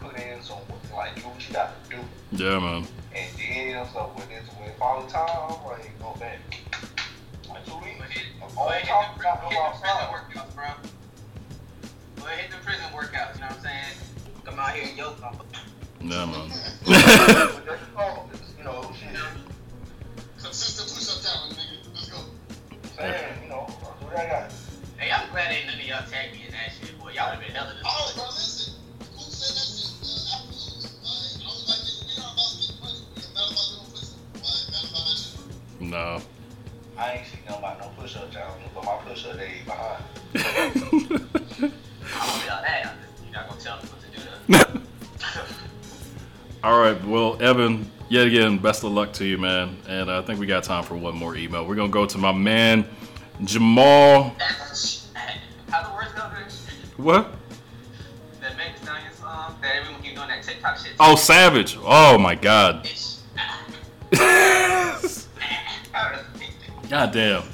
put 0.00 0.16
in 0.18 0.42
some 0.42 0.58
like 0.92 1.14
do 1.14 1.22
what 1.22 1.46
you 1.48 1.54
gotta 1.54 1.72
do. 1.88 1.96
yeah, 2.32 2.58
man. 2.58 2.84
And 3.14 3.28
then, 3.38 3.86
so 3.92 4.10
when 4.16 4.26
it's 4.36 4.48
when 4.58 4.72
fall 4.76 5.06
time, 5.06 5.54
like, 5.70 5.96
go 6.00 6.16
back. 6.18 6.40
Like 7.48 7.64
two 7.64 7.76
weeks. 7.78 8.02
Go 8.40 8.60
All 8.60 8.68
ahead, 8.70 8.88
talk 8.88 9.16
the, 9.16 9.22
no 9.22 9.30
hit 9.30 9.54
the 9.54 9.78
prison 9.78 9.86
outside. 9.86 10.10
workouts, 10.10 10.54
bro. 10.56 10.64
Go 12.16 12.26
ahead, 12.26 12.38
hit 12.40 12.50
the 12.50 12.56
prison 12.66 12.86
workouts, 12.92 13.34
you 13.34 13.40
know 13.40 13.46
what 13.46 13.56
I'm 13.56 13.62
saying? 13.62 13.94
Come 14.44 14.58
out 14.58 14.70
here 14.74 14.88
and 14.88 14.98
yoke 14.98 15.20
them. 15.20 15.34
Yeah, 16.00 16.26
man. 16.26 16.50
But 16.84 17.66
that's 17.66 17.82
all, 17.96 18.28
it's, 18.32 18.54
you 18.58 18.64
know, 18.64 18.90
shit. 18.98 19.16
Consistent 20.42 20.88
push-up 20.90 21.22
challenge, 21.22 21.54
nigga. 21.54 21.94
Let's 21.94 22.10
go. 22.10 22.18
Saying, 22.98 23.42
you 23.44 23.48
know, 23.48 23.66
do 24.00 24.06
what 24.06 24.18
I 24.18 24.26
got. 24.26 24.52
Hey, 25.10 25.16
I'm 25.16 25.28
glad 25.32 25.50
ain't 25.50 25.66
none 25.66 25.74
of 25.74 25.82
y'all 25.84 26.06
tagged 26.08 26.34
me 26.34 26.44
in 26.46 26.52
that 26.52 26.70
shit, 26.70 26.96
boy. 27.00 27.10
Y'all 27.10 27.30
have 27.34 27.40
been 27.40 27.50
hella 27.50 27.74
Oh, 27.84 28.06
this. 28.06 28.14
bro, 28.14 28.26
listen. 28.26 28.74
Who 29.10 29.22
said 29.26 29.58
that 29.58 29.66
shit? 29.66 29.90
Uh, 30.06 30.38
absolutely. 30.38 30.86
Like, 31.02 31.42
I 31.42 31.50
was 31.50 31.66
like, 31.66 31.82
nigga, 31.82 32.06
we 32.06 32.14
are 32.14 32.30
about 32.30 32.46
to 32.46 32.62
get 32.62 32.78
money. 32.78 33.02
We 33.10 33.18
are 33.18 33.34
not 33.34 33.50
about 33.50 33.66
to 33.66 33.74
do 33.74 33.74
no 33.74 33.90
push-up. 33.90 34.22
Like, 34.38 34.70
not 34.70 34.86
about 34.86 35.02
that 35.10 35.18
shit. 35.18 35.82
no. 35.82 36.22
I 36.94 37.10
ain't 37.10 37.26
seen 37.26 37.42
nothing 37.42 37.58
about 37.58 37.80
no 37.80 37.86
push 37.98 38.14
up 38.14 38.30
challenge, 38.30 38.62
but 38.72 38.84
my 38.86 38.96
push 39.02 39.26
up 39.26 39.34
day 39.34 39.66
behind. 39.66 39.98
I 40.38 40.78
won't 42.30 42.46
be 42.46 42.50
all 42.54 42.62
that. 42.62 42.94
You're 43.26 43.34
not 43.34 43.48
gonna 43.50 43.58
tell 43.60 43.82
me 43.82 43.90
what 43.90 43.98
to 43.98 44.06
do 44.14 44.22
though. 44.22 44.80
All 46.62 46.78
right. 46.78 47.02
Well, 47.04 47.34
Evan, 47.42 47.90
yet 48.08 48.28
again, 48.28 48.58
best 48.58 48.84
of 48.84 48.92
luck 48.92 49.12
to 49.14 49.24
you, 49.26 49.38
man. 49.38 49.76
And 49.88 50.08
I 50.08 50.22
think 50.22 50.38
we 50.38 50.46
got 50.46 50.62
time 50.62 50.84
for 50.84 50.94
one 50.94 51.16
more 51.16 51.34
email. 51.34 51.66
We're 51.66 51.74
going 51.74 51.90
to 51.90 51.92
go 51.92 52.06
to 52.06 52.18
my 52.18 52.30
man, 52.30 52.84
Jamal. 53.42 54.36
How 57.00 57.00
the 57.00 57.00
words 57.00 57.00
go, 57.00 57.02
bitch? 57.02 57.02
What? 57.02 57.32
Meg 58.40 58.52
Thee 58.74 58.80
Stallion 58.82 59.12
song 59.14 59.56
that 59.62 59.70
um, 59.70 59.76
everyone 59.82 60.02
keep 60.02 60.14
doing 60.16 60.28
that 60.28 60.42
tick 60.42 60.56
Oh, 60.98 61.14
Savage. 61.16 61.78
Oh 61.82 62.18
my 62.18 62.34
God. 62.34 62.88
God 66.88 67.12
damn. 67.12 67.44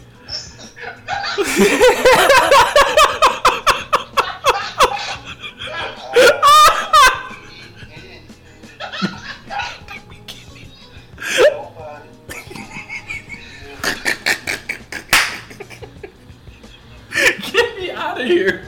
Get 17.53 17.77
me 17.79 17.91
out 17.91 18.21
of 18.21 18.27
here. 18.27 18.65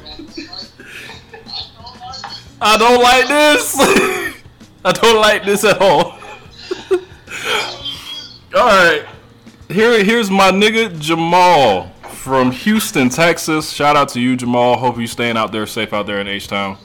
I 2.61 2.77
don't 2.77 3.01
like 3.01 3.29
this. 3.29 3.77
I 4.85 4.92
don't 4.92 5.21
like 5.21 5.44
this 5.44 5.64
at 5.64 5.81
all. 5.81 6.18
all 8.55 8.66
right. 8.66 9.05
Here, 9.68 10.03
here's 10.03 10.31
my 10.31 10.51
nigga 10.51 10.99
Jamal 10.99 11.92
from 12.11 12.51
Houston, 12.51 13.11
Texas. 13.11 13.71
Shout 13.71 13.97
out 13.97 14.09
to 14.11 14.21
you, 14.21 14.37
Jamal. 14.37 14.77
Hope 14.77 14.99
you 14.99 15.07
staying 15.07 15.37
out 15.37 15.53
there 15.53 15.66
safe 15.66 15.92
out 15.92 16.07
there 16.07 16.21
in 16.21 16.27
H 16.27 16.49
Town. 16.49 16.77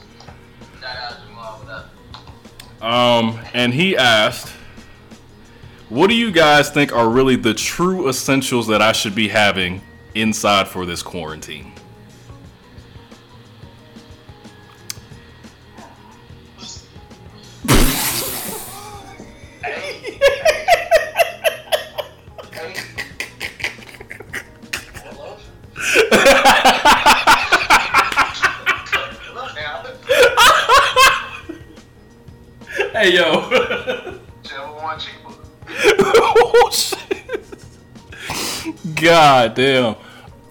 Shout 0.80 0.96
out 0.96 1.18
Jamal. 2.80 3.20
Um, 3.20 3.40
and 3.52 3.72
he 3.72 3.96
asked, 3.96 4.48
"What 5.88 6.08
do 6.08 6.14
you 6.14 6.30
guys 6.30 6.70
think 6.70 6.92
are 6.92 7.08
really 7.08 7.36
the 7.36 7.54
true 7.54 8.08
essentials 8.08 8.66
that 8.68 8.82
I 8.82 8.92
should 8.92 9.14
be 9.14 9.28
having 9.28 9.80
inside 10.14 10.68
for 10.68 10.86
this 10.86 11.02
quarantine?" 11.02 11.72
God 39.24 39.54
damn. 39.54 39.86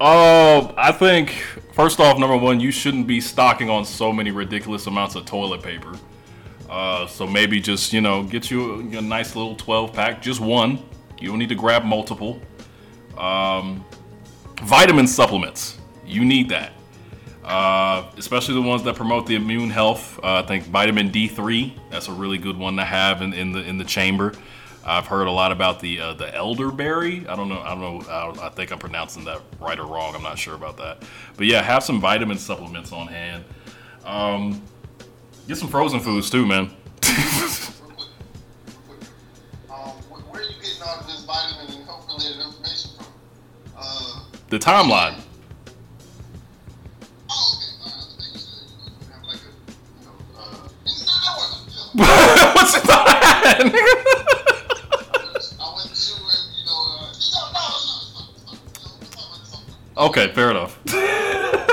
Um, 0.02 0.74
I 0.76 0.92
think 0.92 1.30
first 1.74 2.00
off, 2.00 2.18
number 2.18 2.36
one, 2.36 2.60
you 2.60 2.72
shouldn't 2.72 3.06
be 3.06 3.22
stocking 3.22 3.70
on 3.70 3.86
so 3.86 4.12
many 4.12 4.32
ridiculous 4.32 4.88
amounts 4.88 5.14
of 5.14 5.26
toilet 5.26 5.62
paper. 5.62 5.96
Uh, 6.68 7.06
so 7.06 7.28
maybe 7.28 7.62
just 7.62 7.94
you 7.94 8.02
know 8.02 8.24
get 8.24 8.50
you 8.50 8.80
a, 8.92 8.98
a 8.98 9.02
nice 9.02 9.36
little 9.36 9.56
12 9.56 9.94
pack, 9.94 10.24
just 10.24 10.40
one. 10.40 10.84
You 11.20 11.30
don't 11.30 11.38
need 11.38 11.50
to 11.50 11.56
grab 11.56 11.86
multiple. 11.86 12.42
Um, 13.16 13.86
vitamin 14.64 15.06
supplements, 15.06 15.78
you 16.04 16.26
need 16.26 16.50
that. 16.50 16.72
Uh, 17.44 18.10
especially 18.18 18.56
the 18.56 18.62
ones 18.64 18.82
that 18.82 18.96
promote 18.96 19.28
the 19.28 19.36
immune 19.36 19.70
health. 19.70 20.18
Uh, 20.24 20.42
I 20.44 20.48
think 20.48 20.64
vitamin 20.64 21.12
D3. 21.12 21.78
That's 21.92 22.08
a 22.08 22.14
really 22.14 22.40
good 22.40 22.58
one 22.58 22.78
to 22.78 22.84
have 22.84 23.22
in, 23.22 23.34
in 23.34 23.52
the 23.52 23.60
in 23.60 23.78
the 23.78 23.86
chamber. 23.86 24.34
I've 24.86 25.08
heard 25.08 25.28
a 25.28 25.32
lot 25.32 25.52
about 25.52 25.80
the 25.80 26.00
uh, 26.00 26.14
the 26.14 26.34
elderberry. 26.36 27.28
I 27.28 27.36
don't 27.36 27.50
know. 27.50 27.60
I 27.60 27.70
don't 27.70 27.82
know. 27.82 28.02
I, 28.10 28.48
I 28.48 28.50
think 28.50 28.72
I'm 28.72 28.80
pronouncing 28.80 29.24
that 29.26 29.42
right 29.60 29.80
or 29.80 29.86
wrong. 29.86 30.16
I'm 30.16 30.24
not 30.24 30.38
sure 30.38 30.56
about 30.56 30.78
that. 30.78 31.04
But 31.38 31.48
yeah, 31.48 31.62
have 31.62 31.84
some 31.84 32.02
vitamin 32.02 32.38
supplements 32.38 32.92
on 32.92 33.08
hand. 33.08 33.46
Um, 34.06 34.62
get 35.48 35.58
some 35.58 35.70
frozen 35.70 36.00
foods 36.00 36.30
too, 36.30 36.46
man. 36.46 36.72
The 44.54 44.60
timeline. 44.60 45.16
are 53.60 53.66
you 53.66 54.23
okay, 59.98 60.32
fair 60.34 60.52
enough. 60.52 60.80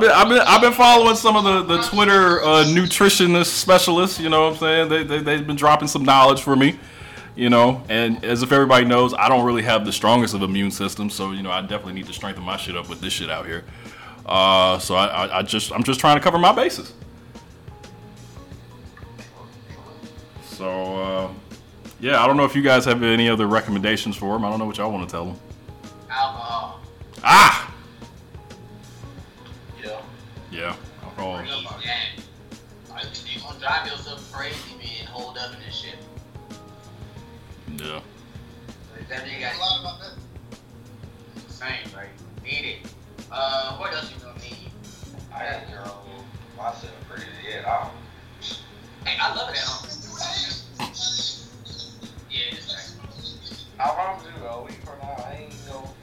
I've 0.00 0.08
been, 0.08 0.10
I've 0.10 0.28
been, 0.28 0.40
I've 0.46 0.60
been 0.62 0.72
following 0.72 1.14
some 1.14 1.36
of 1.36 1.44
the, 1.44 1.76
the 1.76 1.82
Twitter 1.82 2.42
uh, 2.42 2.64
nutritionist 2.64 3.46
specialists. 3.46 4.18
You 4.18 4.30
know 4.30 4.46
what 4.46 4.54
I'm 4.54 4.58
saying? 4.58 4.88
They, 4.88 5.02
they, 5.02 5.18
they've 5.18 5.46
been 5.46 5.56
dropping 5.56 5.88
some 5.88 6.04
knowledge 6.04 6.40
for 6.40 6.56
me. 6.56 6.78
You 7.36 7.48
know, 7.48 7.82
and 7.88 8.22
as 8.24 8.42
if 8.42 8.50
everybody 8.50 8.84
knows, 8.84 9.14
I 9.14 9.28
don't 9.28 9.46
really 9.46 9.62
have 9.62 9.84
the 9.84 9.92
strongest 9.92 10.34
of 10.34 10.42
immune 10.42 10.70
systems, 10.70 11.14
so 11.14 11.30
you 11.32 11.42
know, 11.42 11.50
I 11.50 11.60
definitely 11.62 11.94
need 11.94 12.06
to 12.06 12.12
strengthen 12.12 12.44
my 12.44 12.56
shit 12.56 12.76
up 12.76 12.88
with 12.88 13.00
this 13.00 13.12
shit 13.12 13.30
out 13.30 13.46
here. 13.46 13.64
Uh, 14.26 14.78
so 14.78 14.94
I, 14.94 15.06
I, 15.06 15.38
I 15.38 15.42
just, 15.42 15.72
I'm 15.72 15.82
just 15.82 16.00
trying 16.00 16.16
to 16.16 16.22
cover 16.22 16.38
my 16.38 16.52
bases. 16.52 16.92
So 20.42 20.96
uh, 20.96 21.30
yeah, 22.00 22.22
I 22.22 22.26
don't 22.26 22.36
know 22.36 22.44
if 22.44 22.56
you 22.56 22.62
guys 22.62 22.84
have 22.84 23.02
any 23.02 23.28
other 23.28 23.46
recommendations 23.46 24.16
for 24.16 24.34
them. 24.34 24.44
I 24.44 24.50
don't 24.50 24.58
know 24.58 24.66
what 24.66 24.76
y'all 24.76 24.92
want 24.92 25.08
to 25.08 25.12
tell 25.12 25.26
them. 25.26 25.36
Alcohol. 26.10 26.80
Ah, 27.22 27.69
Yeah. 30.50 30.58
yeah, 30.60 30.76
alcohol. 31.04 31.38
Bring 31.38 31.50
up 31.50 31.72
our 31.72 31.80
game. 31.80 32.24
Like, 32.90 33.04
you 33.34 33.40
gonna 33.40 33.58
drive 33.60 33.86
yourself 33.86 34.32
crazy 34.32 34.74
being 34.78 35.06
holed 35.06 35.38
up 35.38 35.52
in 35.54 35.60
this 35.64 35.74
shit. 35.74 35.96
Yeah. 37.76 38.00
That 39.08 39.24
nigga 39.24 39.36
A 39.38 39.40
got 39.40 39.58
lot 39.58 39.80
about 39.80 40.00
that. 40.00 41.50
same, 41.50 41.94
right? 41.96 42.08
Need 42.44 42.64
it. 42.84 42.94
Uh, 43.30 43.76
what 43.76 43.92
else 43.94 44.10
you 44.12 44.20
gonna 44.22 44.38
need? 44.40 44.70
I 45.32 45.38
had 45.38 45.68
a 45.68 45.70
girl 45.72 46.04
myself 46.56 46.92
pretty 47.08 47.26
yet. 47.48 47.66
I 47.66 47.88
Hey, 49.04 49.16
I 49.20 49.34
love 49.34 49.48
it 49.50 49.56
at 49.56 49.64
home. 49.64 49.88
Yeah, 52.30 52.40
it's 52.52 52.68
like, 52.68 53.80
I 53.80 53.94
promise 53.94 54.24
you, 54.24 54.44
a 54.46 54.62
week 54.62 54.74
from 54.84 54.98
now, 54.98 55.24
I 55.26 55.42
ain't 55.44 55.54
no 55.66 55.94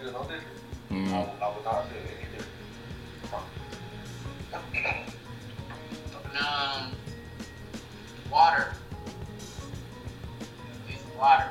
feel 0.00 0.12
no 0.12 0.22
different. 0.22 0.58
I, 0.90 0.94
Mm. 0.94 1.10
would- 1.10 1.42
I 1.42 1.48
would 1.48 1.64
not 1.64 1.88
feel 1.88 1.98
any 1.98 2.26
different. 2.36 3.52
Um, 6.40 6.92
water. 8.30 8.72
It's 10.88 11.02
water. 11.18 11.46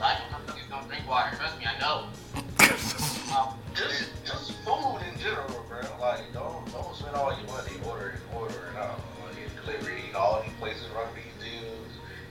Like, 0.00 0.18
motherfuckers 0.30 0.68
don't 0.70 0.88
drink 0.88 1.08
water. 1.08 1.36
Trust 1.36 1.58
me, 1.58 1.66
I 1.66 1.78
know. 1.78 2.06
Um, 3.34 3.58
Just, 3.74 4.10
just 4.24 4.52
food 4.62 5.00
in 5.10 5.18
general, 5.18 5.64
bro. 5.68 5.80
Like, 6.00 6.32
don't, 6.32 6.70
don't 6.70 6.94
spend 6.94 7.16
all 7.16 7.36
your 7.36 7.48
money 7.48 7.72
ordering, 7.84 8.16
ordering 8.32 8.76
out. 8.76 9.00
Like, 9.26 9.34
get 9.34 9.50
delivery, 9.64 10.04
all 10.14 10.40
these 10.40 10.52
places 10.60 10.86
run 10.94 11.08
these 11.16 11.34
deals. 11.42 11.88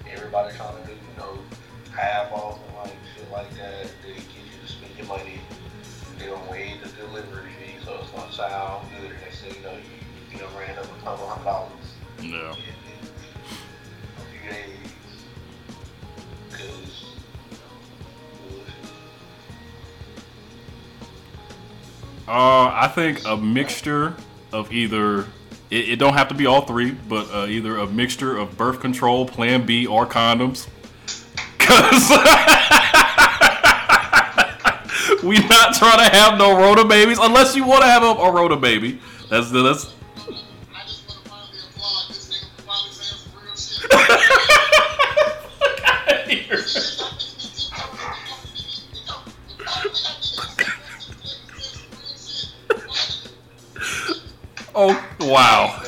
Everybody 0.09 0.55
trying 0.55 0.81
to 0.81 0.87
do, 0.87 0.93
you 0.93 1.17
know, 1.17 1.39
half 1.93 2.31
off 2.31 2.57
and 2.65 2.75
like 2.77 2.95
shit 3.15 3.29
like 3.31 3.49
that. 3.57 3.87
They 4.01 4.13
get 4.13 4.43
you 4.47 4.55
to 4.65 4.71
spend 4.71 4.97
your 4.97 5.07
money. 5.07 5.41
Waive 6.49 6.81
the 6.81 6.89
delivery 6.89 7.51
so 7.85 7.97
it's 8.01 8.09
gonna 8.11 8.31
sound 8.31 8.87
good. 8.99 9.11
And 9.11 9.55
you 9.55 9.61
know, 9.63 9.73
you, 9.73 9.81
you 10.31 10.37
know, 10.39 10.47
ran 10.57 10.77
up 10.77 10.85
a 10.85 11.03
couple 11.03 11.27
hundred 11.27 11.43
dollars 11.45 11.71
Yeah. 12.21 12.51
a 12.51 12.55
few 14.31 14.49
days. 14.49 14.77
Cause, 16.51 17.05
you 17.51 17.57
know, 17.57 17.67
bullshit. 18.49 18.73
Uh, 22.27 22.71
I 22.73 22.87
think 22.93 23.25
a 23.25 23.35
mixture 23.35 24.15
of 24.51 24.71
either 24.71 25.21
it, 25.69 25.89
it 25.89 25.95
don't 25.99 26.13
have 26.13 26.29
to 26.29 26.35
be 26.35 26.45
all 26.45 26.61
three, 26.61 26.91
but 26.91 27.29
uh, 27.33 27.47
either 27.47 27.77
a 27.77 27.87
mixture 27.87 28.37
of 28.37 28.57
birth 28.57 28.79
control, 28.79 29.25
Plan 29.25 29.65
B, 29.65 29.85
or 29.87 30.05
condoms. 30.05 30.67
Cause 31.59 32.11
we 35.23 35.39
not 35.47 35.73
trying 35.73 35.99
to 35.99 36.15
have 36.15 36.37
no 36.37 36.57
Rona 36.57 36.85
babies 36.85 37.17
unless 37.19 37.55
you 37.55 37.65
want 37.65 37.81
to 37.81 37.87
have 37.87 38.03
a, 38.03 38.07
a 38.07 38.31
Rona 38.31 38.57
baby. 38.57 38.99
That's 39.29 39.49
the 39.51 39.63
that's. 39.63 39.93
oh 54.75 55.09
wow. 55.21 55.82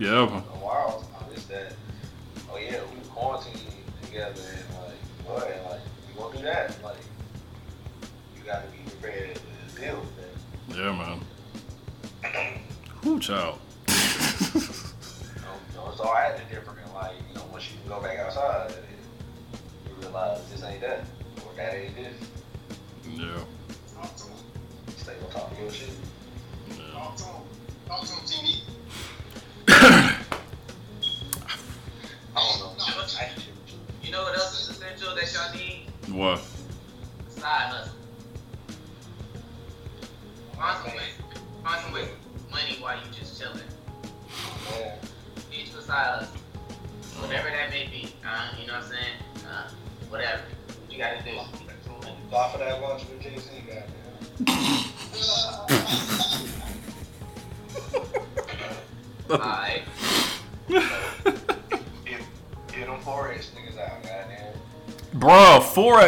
Yeah. 0.00 0.40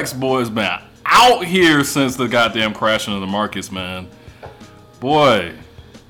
Flex 0.02 0.12
boy's 0.12 0.50
been 0.50 0.80
out 1.06 1.44
here 1.44 1.84
since 1.84 2.16
the 2.16 2.26
goddamn 2.26 2.74
crashing 2.74 3.14
of 3.14 3.20
the 3.20 3.26
markets, 3.28 3.70
man. 3.70 4.08
Boy, 4.98 5.54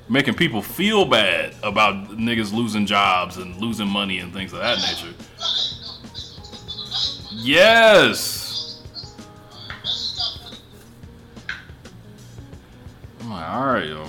making 0.09 0.33
people 0.33 0.63
feel 0.63 1.05
bad 1.05 1.53
about 1.61 2.07
niggas 2.07 2.51
losing 2.51 2.87
jobs 2.87 3.37
and 3.37 3.55
losing 3.57 3.87
money 3.87 4.17
and 4.17 4.33
things 4.33 4.51
of 4.51 4.61
that 4.61 4.79
nature. 4.79 5.13
Yes. 7.33 8.81
I'm 13.21 13.29
like, 13.29 13.47
all 13.47 13.65
right, 13.67 13.85
yo. 13.85 14.05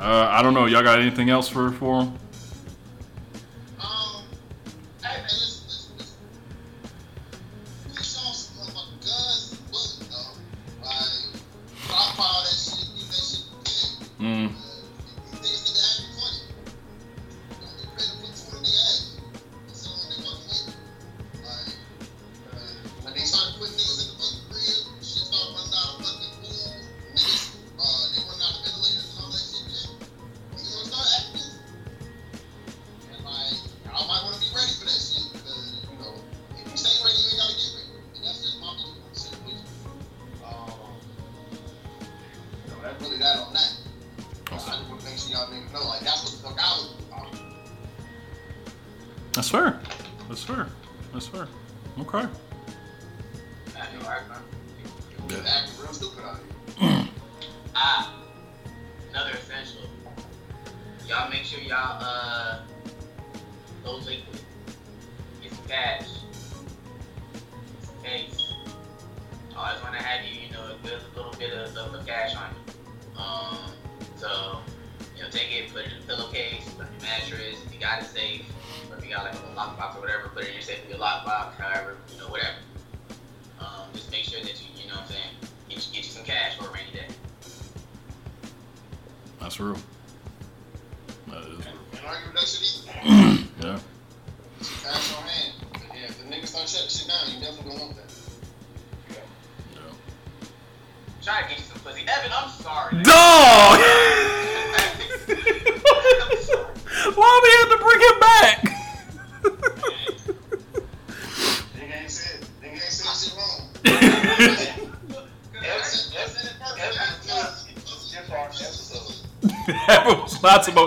Uh, 0.00 0.26
I 0.32 0.42
don't 0.42 0.52
know. 0.52 0.66
Y'all 0.66 0.82
got 0.82 0.98
anything 0.98 1.30
else 1.30 1.48
for 1.48 1.70
for 1.70 2.02
him? 2.02 2.18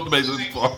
don't 0.09 0.37
this 0.37 0.47
part. 0.47 0.73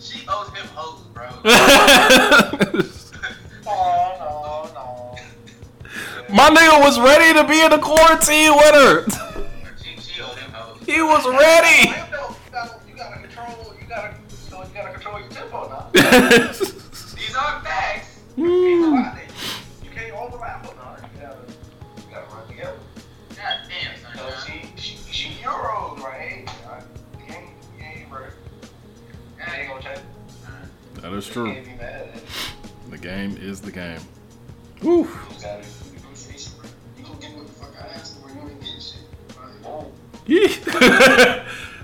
She 0.00 0.24
owes 0.28 0.48
him 0.48 0.66
hoes, 0.74 1.02
bro. 1.12 1.28
My 6.30 6.50
nigga 6.50 6.80
was 6.80 6.98
ready 7.00 7.38
to 7.38 7.44
be 7.46 7.60
in 7.60 7.70
the 7.70 7.78
quarantine 7.78 8.54
with 8.54 8.74
her. 8.74 9.04
She, 9.82 10.00
she 10.00 10.22
he 10.92 11.02
was 11.02 11.26
ready. 11.26 11.97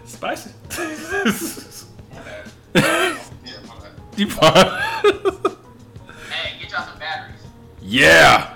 Spicy. 0.05 0.51
you 4.17 4.29
fine? 4.31 4.81
hey, 6.31 6.59
get 6.61 6.71
y'all 6.71 6.85
some 6.85 6.99
batteries. 6.99 7.41
Yeah. 7.83 8.55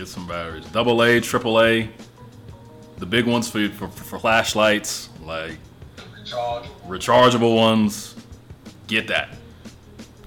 Get 0.00 0.08
some 0.08 0.26
batteries. 0.26 0.64
Double 0.66 1.02
A, 1.02 1.20
triple 1.20 1.60
A. 1.60 1.90
The 2.96 3.04
big 3.04 3.26
ones 3.26 3.50
for, 3.50 3.68
for, 3.68 3.88
for 3.88 4.18
flashlights, 4.18 5.10
like 5.22 5.58
rechargeable. 5.98 6.88
rechargeable 6.88 7.54
ones. 7.54 8.14
Get 8.86 9.08
that. 9.08 9.36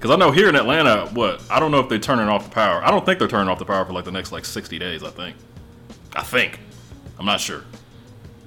Because 0.04 0.16
I 0.16 0.18
know 0.18 0.32
here 0.32 0.50
in 0.50 0.54
Atlanta, 0.54 1.06
what 1.14 1.42
I 1.50 1.58
don't 1.58 1.70
know 1.70 1.80
if 1.80 1.88
they're 1.88 1.98
turning 1.98 2.28
off 2.28 2.44
the 2.44 2.50
power. 2.50 2.84
I 2.84 2.90
don't 2.90 3.06
think 3.06 3.18
they're 3.18 3.26
turning 3.26 3.48
off 3.48 3.58
the 3.58 3.64
power 3.64 3.86
for 3.86 3.94
like 3.94 4.04
the 4.04 4.12
next 4.12 4.32
like 4.32 4.44
60 4.44 4.78
days. 4.78 5.02
I 5.02 5.08
think. 5.08 5.34
I 6.14 6.22
think. 6.22 6.60
I'm 7.18 7.24
not 7.24 7.40
sure. 7.40 7.64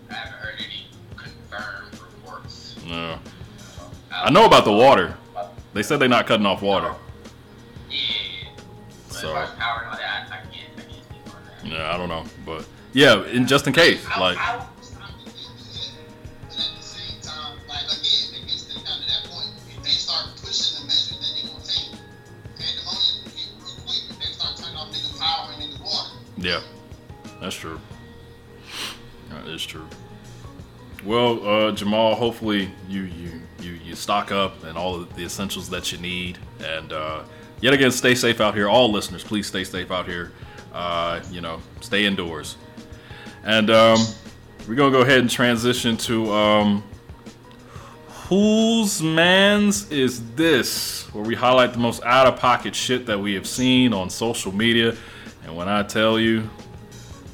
I 0.07 0.13
haven't 0.13 0.33
heard 0.33 0.53
any 0.59 0.85
confirmed 1.15 1.93
reports. 1.93 2.75
No. 2.85 3.17
I 4.11 4.29
know 4.29 4.45
about 4.45 4.65
the 4.65 4.71
water. 4.71 5.17
They 5.73 5.81
said 5.81 5.97
they're 5.97 6.07
not 6.07 6.27
cutting 6.27 6.45
off 6.45 6.61
water. 6.61 6.93
Yeah. 7.89 7.97
So- 9.09 9.17
as 9.17 9.23
far 9.23 9.43
as 9.45 9.49
power 9.55 9.79
and 9.79 9.87
all 9.89 9.97
that, 9.97 10.27
I, 10.31 10.35
I 10.35 10.41
can't, 10.41 10.69
I 10.77 10.81
can't 10.81 11.03
speak 11.05 11.35
on 11.35 11.41
that. 11.43 11.67
Yeah, 11.75 11.91
I 11.91 11.97
don't 11.97 12.09
know, 12.09 12.23
but 12.45 12.67
yeah, 12.93 13.23
and 13.23 13.47
just 13.47 13.65
in 13.65 13.73
case, 13.73 14.05
like, 14.19 14.37
yeah, 26.37 26.61
that's 27.41 27.55
true. 27.55 27.79
That 29.29 29.47
is 29.47 29.65
true. 29.65 29.87
Well, 31.03 31.47
uh, 31.47 31.71
Jamal, 31.71 32.15
hopefully 32.15 32.71
you 32.87 33.03
you 33.03 33.41
you 33.59 33.71
you 33.83 33.95
stock 33.95 34.31
up 34.31 34.63
and 34.63 34.77
all 34.77 34.99
the 34.99 35.23
essentials 35.23 35.69
that 35.69 35.91
you 35.91 35.97
need, 35.99 36.37
and 36.59 36.91
uh, 36.91 37.23
yet 37.61 37.73
again, 37.73 37.91
stay 37.91 38.15
safe 38.15 38.41
out 38.41 38.55
here. 38.55 38.67
All 38.67 38.91
listeners, 38.91 39.23
please 39.23 39.47
stay 39.47 39.63
safe 39.63 39.91
out 39.91 40.05
here. 40.05 40.31
Uh, 40.73 41.21
you 41.31 41.41
know, 41.41 41.59
stay 41.81 42.05
indoors. 42.05 42.57
And 43.43 43.69
um, 43.69 43.99
we're 44.67 44.75
gonna 44.75 44.91
go 44.91 45.01
ahead 45.01 45.19
and 45.19 45.29
transition 45.29 45.97
to 45.97 46.31
um, 46.31 46.83
whose 48.27 49.01
man's 49.01 49.89
is 49.89 50.33
this, 50.33 51.03
where 51.13 51.23
we 51.23 51.35
highlight 51.35 51.71
the 51.73 51.79
most 51.79 52.03
out 52.03 52.27
of 52.27 52.37
pocket 52.37 52.75
shit 52.75 53.05
that 53.05 53.19
we 53.19 53.33
have 53.35 53.47
seen 53.47 53.93
on 53.93 54.09
social 54.09 54.51
media. 54.51 54.95
And 55.47 55.55
when 55.55 55.69
I 55.69 55.81
tell 55.81 56.19
you, 56.19 56.49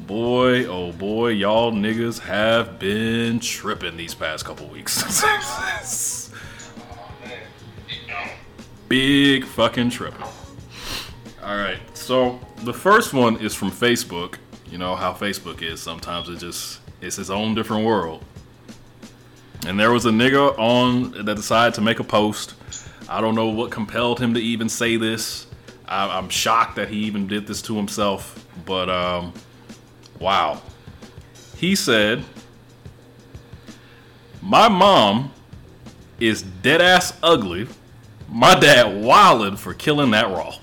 boy, 0.01 0.65
oh 0.65 0.91
boy, 0.91 1.29
y'all 1.29 1.71
niggas 1.71 2.19
have 2.19 2.77
been 2.77 3.39
tripping 3.39 3.97
these 3.97 4.13
past 4.13 4.45
couple 4.45 4.67
weeks. 4.67 5.23
Big 8.87 9.45
fucking 9.45 9.89
tripping. 9.89 10.21
All 11.41 11.57
right, 11.57 11.79
so 11.95 12.39
the 12.57 12.73
first 12.73 13.13
one 13.13 13.37
is 13.37 13.55
from 13.55 13.71
Facebook. 13.71 14.35
You 14.67 14.77
know 14.77 14.95
how 14.95 15.11
Facebook 15.11 15.63
is. 15.63 15.81
Sometimes 15.81 16.29
it 16.29 16.37
just 16.37 16.81
it's 17.01 17.17
its 17.17 17.31
own 17.31 17.55
different 17.55 17.83
world. 17.83 18.23
And 19.65 19.79
there 19.79 19.91
was 19.91 20.05
a 20.05 20.11
nigga 20.11 20.55
on 20.59 21.25
that 21.25 21.35
decided 21.35 21.73
to 21.75 21.81
make 21.81 21.99
a 21.99 22.03
post. 22.03 22.53
I 23.09 23.21
don't 23.21 23.33
know 23.33 23.47
what 23.47 23.71
compelled 23.71 24.19
him 24.19 24.35
to 24.35 24.39
even 24.39 24.69
say 24.69 24.97
this. 24.97 25.47
I, 25.87 26.17
I'm 26.17 26.29
shocked 26.29 26.75
that 26.75 26.89
he 26.89 26.97
even 27.05 27.27
did 27.27 27.47
this 27.47 27.61
to 27.63 27.75
himself. 27.75 28.45
But 28.65 28.89
um, 28.89 29.33
wow, 30.19 30.61
he 31.57 31.75
said, 31.75 32.23
"My 34.41 34.69
mom 34.69 35.31
is 36.19 36.41
dead 36.41 36.81
ass 36.81 37.17
ugly. 37.21 37.67
My 38.29 38.59
dad 38.59 38.87
wildin' 39.03 39.57
for 39.57 39.73
killing 39.73 40.11
that 40.11 40.29
raw." 40.29 40.55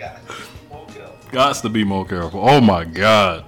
Gotta 0.00 0.20
be 0.26 0.68
more 0.68 0.86
careful. 0.86 1.30
Gots 1.30 1.62
to 1.62 1.68
be 1.68 1.84
more 1.84 2.06
careful. 2.06 2.48
Oh 2.48 2.60
my 2.60 2.84
god. 2.84 3.44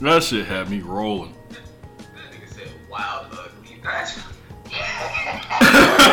That 0.00 0.22
shit 0.22 0.46
had 0.46 0.70
me 0.70 0.80
rolling. 0.80 1.35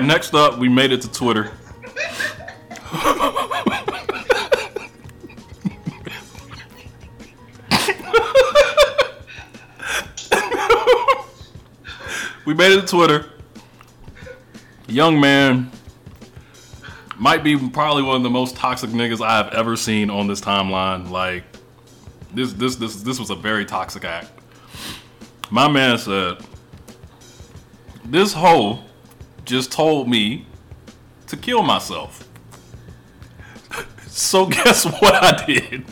Alright, 0.00 0.14
next 0.14 0.32
up, 0.32 0.56
we 0.56 0.70
made 0.70 0.92
it 0.92 1.02
to 1.02 1.12
Twitter. 1.12 1.50
we 12.46 12.54
made 12.54 12.72
it 12.72 12.80
to 12.80 12.86
Twitter. 12.86 13.30
Young 14.88 15.20
man 15.20 15.70
might 17.18 17.44
be 17.44 17.58
probably 17.58 18.02
one 18.02 18.16
of 18.16 18.22
the 18.22 18.30
most 18.30 18.56
toxic 18.56 18.88
niggas 18.88 19.22
I 19.22 19.36
have 19.36 19.52
ever 19.52 19.76
seen 19.76 20.08
on 20.08 20.26
this 20.26 20.40
timeline. 20.40 21.10
Like 21.10 21.44
this 22.32 22.54
this 22.54 22.76
this 22.76 23.02
this 23.02 23.20
was 23.20 23.28
a 23.28 23.36
very 23.36 23.66
toxic 23.66 24.06
act. 24.06 24.30
My 25.50 25.68
man 25.68 25.98
said, 25.98 26.38
"This 28.06 28.32
hoe 28.32 28.84
just 29.50 29.72
told 29.72 30.08
me 30.08 30.46
to 31.26 31.36
kill 31.36 31.62
myself. 31.62 32.26
so 34.06 34.46
guess 34.56 34.84
what 34.84 35.14
I 35.14 35.44
did? 35.44 35.84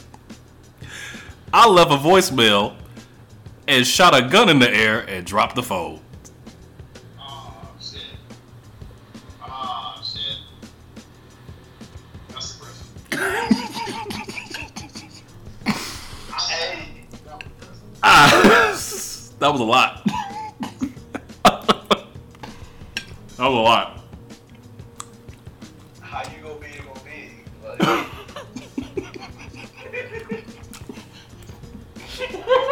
I 1.52 1.68
left 1.68 1.90
a 1.90 1.96
voicemail 1.96 2.76
and 3.66 3.84
shot 3.84 4.16
a 4.16 4.22
gun 4.28 4.48
in 4.48 4.60
the 4.60 4.70
air 4.70 5.00
and 5.00 5.26
dropped 5.26 5.56
the 5.56 5.62
phone. 5.64 6.00
Oh, 7.18 7.68
shit. 7.80 8.00
Oh, 9.42 10.02
shit. 10.04 10.38
That's 12.28 12.60
I, 16.32 16.94
ah, 18.04 18.70
that 19.40 19.48
was 19.50 19.60
a 19.60 19.64
lot. 19.64 20.08
was 23.48 23.56
a 23.56 23.60
lot. 23.60 24.00
How 26.00 26.22
you 26.30 26.42
gonna? 26.42 26.58
Like... 27.64 28.06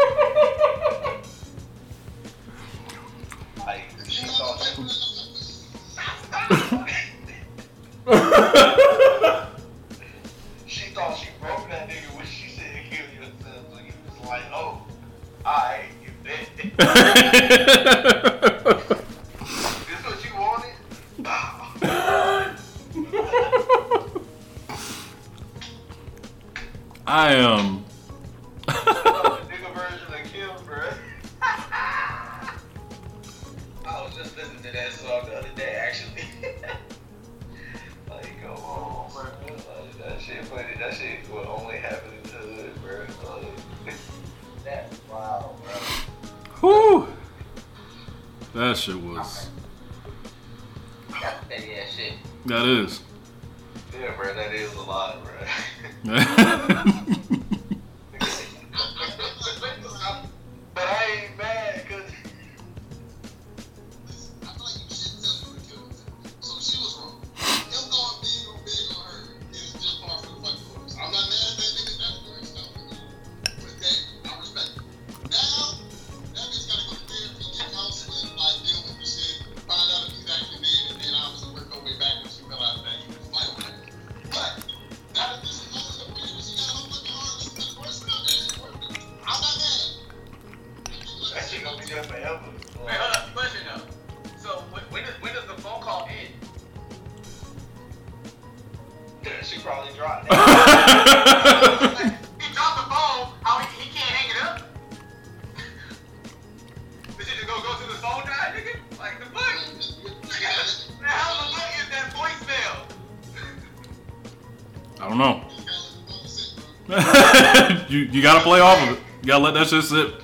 You 118.17 118.23
gotta 118.23 118.41
play 118.41 118.61
off 118.61 118.81
of 118.81 118.97
it. 118.97 119.01
You 119.21 119.27
gotta 119.27 119.45
let 119.45 119.53
that 119.53 119.67
shit 119.67 119.85
sit. 119.85 120.15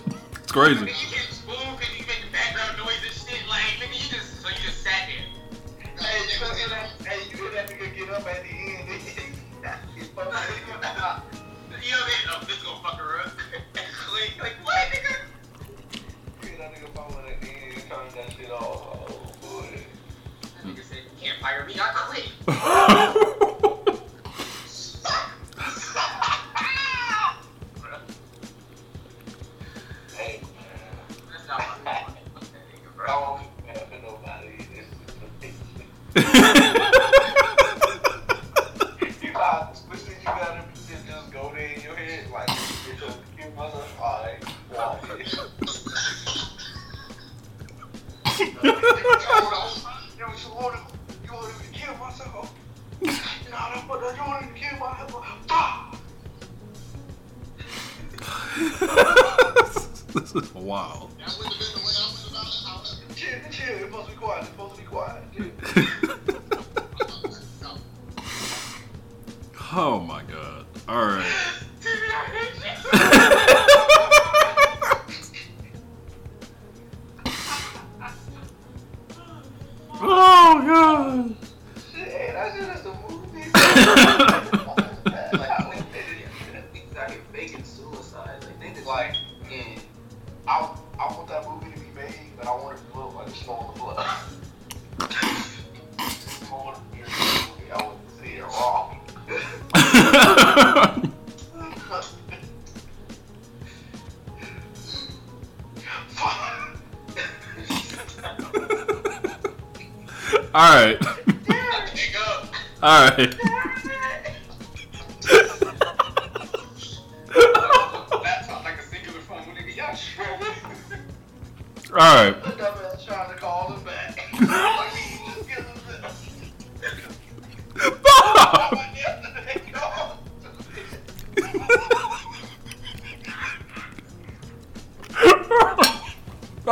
It's 0.43 0.51
crazy. 0.51 0.91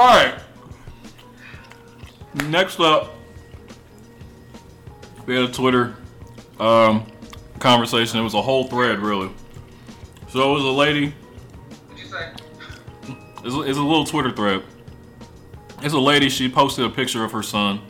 Alright. 0.00 0.34
Next 2.46 2.80
up, 2.80 3.14
we 5.26 5.34
had 5.34 5.44
a 5.44 5.52
Twitter 5.52 5.94
um, 6.58 7.06
conversation. 7.58 8.18
It 8.18 8.22
was 8.22 8.32
a 8.32 8.40
whole 8.40 8.64
thread, 8.64 9.00
really. 9.00 9.30
So 10.30 10.52
it 10.52 10.54
was 10.54 10.64
a 10.64 10.68
lady. 10.68 11.10
What'd 11.10 12.02
you 12.02 12.10
say? 12.10 12.32
It's, 13.44 13.54
it's 13.68 13.76
a 13.76 13.82
little 13.82 14.06
Twitter 14.06 14.30
thread. 14.30 14.62
It's 15.82 15.92
a 15.92 15.98
lady. 15.98 16.30
She 16.30 16.48
posted 16.48 16.86
a 16.86 16.88
picture 16.88 17.22
of 17.22 17.32
her 17.32 17.42
son. 17.42 17.82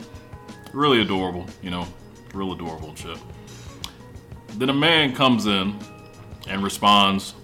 Really 0.73 1.01
adorable, 1.01 1.45
you 1.61 1.71
know, 1.71 1.87
real 2.33 2.51
adorable 2.51 2.93
shit. 2.93 3.19
Then 4.55 4.67
a 4.67 4.73
man 4.73 5.15
comes 5.15 5.45
in 5.45 5.79
and 6.49 6.61
responds, 6.61 7.35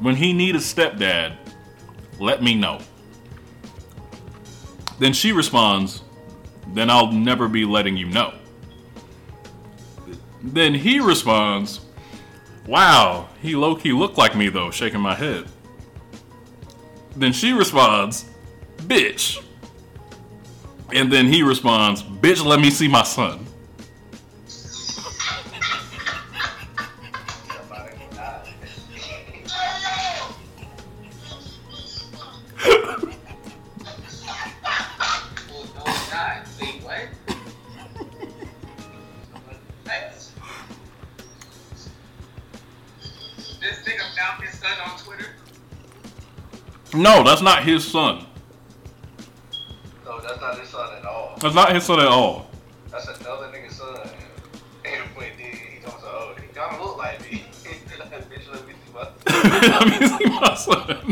When 0.00 0.16
he 0.16 0.32
need 0.32 0.56
a 0.56 0.58
stepdad, 0.58 1.36
let 2.22 2.42
me 2.42 2.54
know." 2.54 2.78
Then 4.98 5.12
she 5.12 5.32
responds, 5.32 6.02
"Then 6.74 6.88
I'll 6.90 7.10
never 7.10 7.48
be 7.48 7.64
letting 7.64 7.96
you 7.96 8.06
know." 8.06 8.32
Then 10.42 10.74
he 10.74 11.00
responds, 11.00 11.80
"Wow, 12.66 13.28
he 13.40 13.54
low 13.56 13.74
key 13.74 13.92
looked 13.92 14.18
like 14.18 14.36
me 14.36 14.48
though," 14.48 14.70
shaking 14.70 15.00
my 15.00 15.14
head. 15.14 15.46
Then 17.16 17.32
she 17.32 17.52
responds, 17.52 18.24
"Bitch." 18.78 19.42
And 20.92 21.12
then 21.12 21.26
he 21.32 21.42
responds, 21.42 22.02
"Bitch, 22.02 22.44
let 22.44 22.60
me 22.60 22.70
see 22.70 22.88
my 22.88 23.02
son." 23.02 23.46
No, 47.02 47.24
that's 47.24 47.42
not 47.42 47.64
his 47.64 47.84
son. 47.84 48.24
No, 50.04 50.20
that's 50.20 50.40
not 50.40 50.56
his 50.56 50.68
son 50.68 50.96
at 50.96 51.04
all. 51.04 51.36
That's 51.40 51.54
not 51.56 51.74
his 51.74 51.82
son 51.82 51.98
at 51.98 52.06
all. 52.06 52.48
That's 52.92 53.08
another 53.08 53.48
nigga's 53.48 53.74
son. 53.74 54.08
And 54.84 55.02
when 55.16 55.32
he, 55.36 55.48
he 55.56 55.80
talks 55.82 56.00
about, 56.00 56.14
oh, 56.14 56.34
he 56.40 56.46
kind 56.54 56.76
of 56.76 56.80
look 56.80 56.98
like 56.98 57.20
me. 57.28 57.44
Bitch, 57.64 58.52
let 58.52 58.64
me 58.68 58.74
see 58.86 58.92
my 58.94 59.08
Let 59.26 60.00
me 60.00 60.06
see 60.06 60.26
my 60.26 60.54
son. 60.54 61.11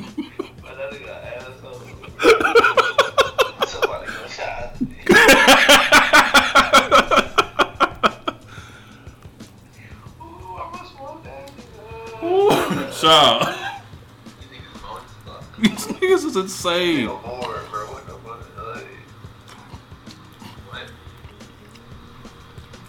What? 20.69 20.91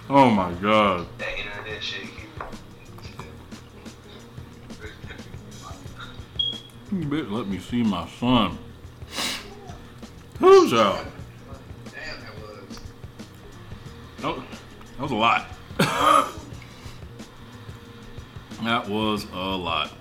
Oh 0.10 0.30
my 0.30 0.52
god. 0.56 1.08
That 1.18 1.30
internet 1.40 1.82
shit. 1.82 2.02
keep- 2.02 2.18
Bitch, 7.10 7.32
let 7.32 7.48
me 7.48 7.60
see 7.60 7.82
my 7.82 8.06
son. 8.20 8.58
Who's 10.40 10.74
out? 10.74 11.06
Damn, 11.86 12.20
that 12.20 12.34
was. 12.42 12.80
Oh, 14.22 14.44
that 14.98 15.02
was 15.02 15.12
a 15.12 15.16
lot. 15.16 15.48
that 18.64 18.90
was 18.90 19.26
a 19.32 19.38
lot. 19.38 19.94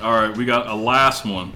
All 0.00 0.12
right, 0.12 0.34
we 0.34 0.46
got 0.46 0.68
a 0.68 0.74
last 0.74 1.26
one. 1.26 1.52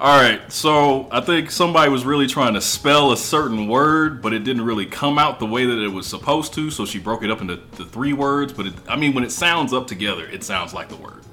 All 0.00 0.16
right, 0.16 0.52
so 0.52 1.08
I 1.10 1.20
think 1.20 1.50
somebody 1.50 1.90
was 1.90 2.04
really 2.04 2.28
trying 2.28 2.54
to 2.54 2.60
spell 2.60 3.10
a 3.10 3.16
certain 3.16 3.66
word, 3.66 4.22
but 4.22 4.32
it 4.32 4.44
didn't 4.44 4.64
really 4.64 4.86
come 4.86 5.18
out 5.18 5.40
the 5.40 5.46
way 5.46 5.66
that 5.66 5.76
it 5.76 5.88
was 5.88 6.06
supposed 6.06 6.54
to. 6.54 6.70
So 6.70 6.86
she 6.86 7.00
broke 7.00 7.24
it 7.24 7.32
up 7.32 7.40
into 7.40 7.56
the 7.72 7.84
three 7.84 8.12
words. 8.12 8.52
But 8.52 8.66
it, 8.66 8.74
I 8.86 8.94
mean, 8.94 9.12
when 9.12 9.24
it 9.24 9.32
sounds 9.32 9.72
up 9.72 9.88
together, 9.88 10.24
it 10.24 10.44
sounds 10.44 10.72
like 10.72 10.88
the 10.88 10.94
word. 10.94 11.24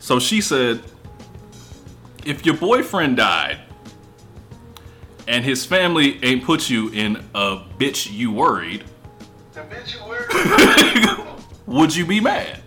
So 0.00 0.18
she 0.18 0.40
said, 0.40 0.82
if 2.24 2.44
your 2.44 2.56
boyfriend 2.56 3.18
died 3.18 3.60
and 5.28 5.44
his 5.44 5.64
family 5.64 6.18
ain't 6.24 6.42
put 6.42 6.68
you 6.68 6.88
in 6.88 7.24
a 7.32 7.58
bitch 7.78 8.10
you 8.10 8.32
worried, 8.32 8.82
The 9.52 9.60
bitch 9.60 9.94
you 9.94 10.08
wear. 10.08 11.36
would 11.66 11.94
you 11.94 12.06
be 12.06 12.20
mad? 12.20 12.61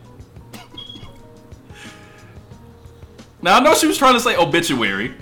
Now 3.46 3.58
I 3.58 3.60
know 3.60 3.76
she 3.76 3.86
was 3.86 3.96
trying 4.00 4.16
to 4.16 4.20
say 4.20 4.36
obituary, 4.36 5.14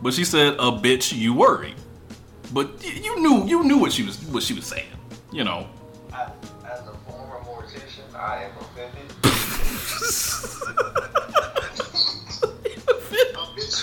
but 0.00 0.14
she 0.14 0.24
said 0.24 0.54
a 0.54 0.72
bitch 0.72 1.14
you 1.14 1.34
worried. 1.34 1.74
But 2.50 2.82
y- 2.82 2.98
you 3.04 3.20
knew 3.20 3.44
you 3.46 3.62
knew 3.62 3.76
what 3.76 3.92
she 3.92 4.02
was 4.04 4.16
what 4.32 4.42
she 4.42 4.54
was 4.54 4.64
saying. 4.64 4.88
You 5.32 5.44
know. 5.44 5.68
I- 6.14 6.30
As 6.64 6.80
a 6.88 6.94
former 7.04 7.38
mortician, 7.44 8.08
I 8.18 8.44
am 8.44 8.52
offended. 8.58 9.12
A 13.36 13.38
bitch 13.54 13.78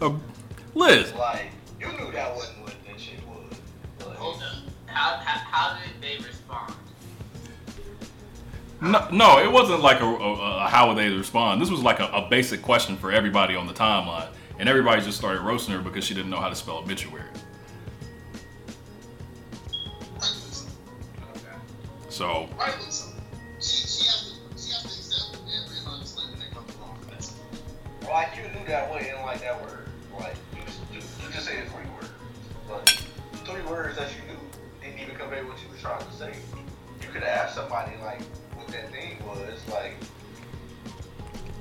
you? 0.00 0.06
Uh, 0.06 0.16
Liz, 0.74 1.12
Like, 1.12 1.49
no, 8.82 9.08
no, 9.12 9.38
it 9.38 9.50
wasn't 9.50 9.80
like 9.80 10.00
a, 10.00 10.04
a, 10.04 10.64
a 10.64 10.68
how 10.68 10.88
would 10.88 10.96
they 10.96 11.08
respond. 11.08 11.60
This 11.60 11.70
was 11.70 11.80
like 11.80 12.00
a, 12.00 12.06
a 12.06 12.26
basic 12.28 12.62
question 12.62 12.96
for 12.96 13.12
everybody 13.12 13.54
on 13.54 13.66
the 13.66 13.74
timeline, 13.74 14.28
and 14.58 14.68
everybody 14.68 15.02
just 15.02 15.18
started 15.18 15.40
roasting 15.40 15.74
her 15.74 15.82
because 15.82 16.04
she 16.04 16.14
didn't 16.14 16.30
know 16.30 16.40
how 16.40 16.48
to 16.48 16.56
spell 16.56 16.78
obituary. 16.78 17.28
Okay. 20.16 21.56
So 22.08 22.48
like 28.10 28.36
you 28.36 28.42
knew 28.42 28.66
that 28.66 28.92
way 28.92 29.12
and 29.14 29.22
like 29.22 29.40
that 29.40 29.60
word. 29.62 29.88
Like, 30.18 30.34
you, 30.54 30.60
you, 30.92 30.98
you 30.98 31.32
just 31.32 31.46
said 31.46 31.66
three 31.68 31.86
words. 31.94 32.10
But 32.68 32.88
three 33.44 33.62
words 33.62 33.96
that 33.96 34.10
you 34.10 34.32
knew 34.32 34.40
didn't 34.82 35.00
even 35.00 35.16
convey 35.16 35.42
what 35.42 35.56
you 35.62 35.68
were 35.70 35.76
trying 35.76 36.04
to 36.04 36.12
say. 36.12 36.34
You 37.00 37.08
could 37.08 37.22
asked 37.22 37.54
somebody, 37.54 37.92
like, 38.02 38.20
that 38.72 38.90
thing 38.90 39.16
was. 39.26 39.60
Like, 39.68 39.94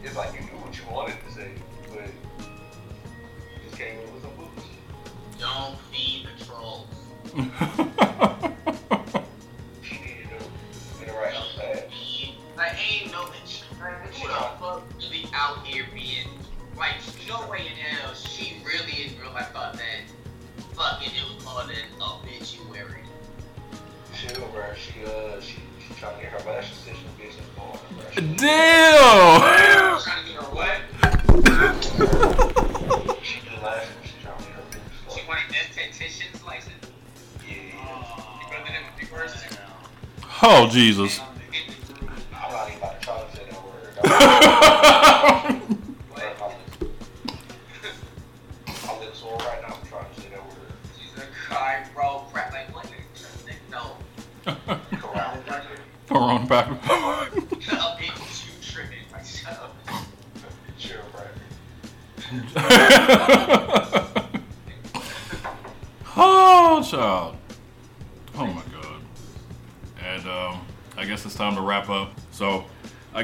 it's 0.03 0.15
like 0.15 0.33
you 0.33 0.41
knew 0.41 0.59
what 0.61 0.77
you 0.77 0.83
wanted 0.91 1.17
to 1.27 1.33
say, 1.33 1.51
but 1.89 2.05
you 2.39 3.63
just 3.63 3.77
came 3.77 3.99
in 3.99 4.13
with 4.13 4.21
some 4.21 4.31
bullshit. 4.35 4.79
Don't 5.39 5.77
feed 5.91 6.27
the 6.27 6.45
trolls. 6.45 6.87
She 9.81 9.95
needed 9.99 10.29
to, 10.29 11.01
in 11.01 11.07
the 11.07 11.13
right 11.13 11.33
Don't 11.33 12.57
Like, 12.57 12.75
ain't 12.77 13.11
no 13.11 13.25
bitch. 13.25 13.61
Who 13.61 14.27
the 14.27 14.33
fuck 14.33 14.83
really 14.97 15.25
out 15.33 15.65
here 15.65 15.85
being 15.93 16.27
like? 16.77 16.95
No 17.27 17.47
way 17.47 17.59
in 17.59 17.77
hell 17.77 18.13
she 18.13 18.57
really 18.65 19.03
in 19.03 19.21
real 19.21 19.31
life 19.31 19.51
thought 19.53 19.73
that 19.73 20.01
fucking 20.73 21.13
it 21.15 21.35
was 21.35 21.43
called 21.43 21.69
an 21.69 21.75
obituary. 22.01 23.03
Chill, 24.15 24.47
bro. 24.47 24.73
She, 24.73 25.05
uh, 25.05 25.39
she, 25.39 25.55
she 25.55 25.61
trying 25.97 26.15
to 26.15 26.21
get 26.21 26.31
her 26.31 26.49
lash 26.49 26.69
extension 26.71 27.07
business 27.17 27.45
going, 27.55 27.79
bro. 27.91 28.35
damn. 28.37 29.99
Trying 30.01 30.25
to 30.25 30.31
get 30.31 30.41
her 30.41 30.49
what? 30.55 30.77
She 33.23 33.39
do 33.41 33.55
lashes. 33.63 33.89
She 34.03 34.13
trying 34.23 34.37
to 34.37 34.43
get 34.43 34.53
her 34.53 34.63
business 34.71 34.93
She 35.09 35.19
going. 35.21 35.27
wanted 35.27 35.55
esthetician's 35.55 36.43
license. 36.45 36.85
Yeah, 37.47 37.55
yeah. 37.55 38.17
You 38.41 38.47
brother 38.49 38.71
them 38.71 38.83
with 38.85 38.97
the 38.99 39.05
first. 39.15 39.35
Oh 40.41 40.67
Jesus. 40.69 41.19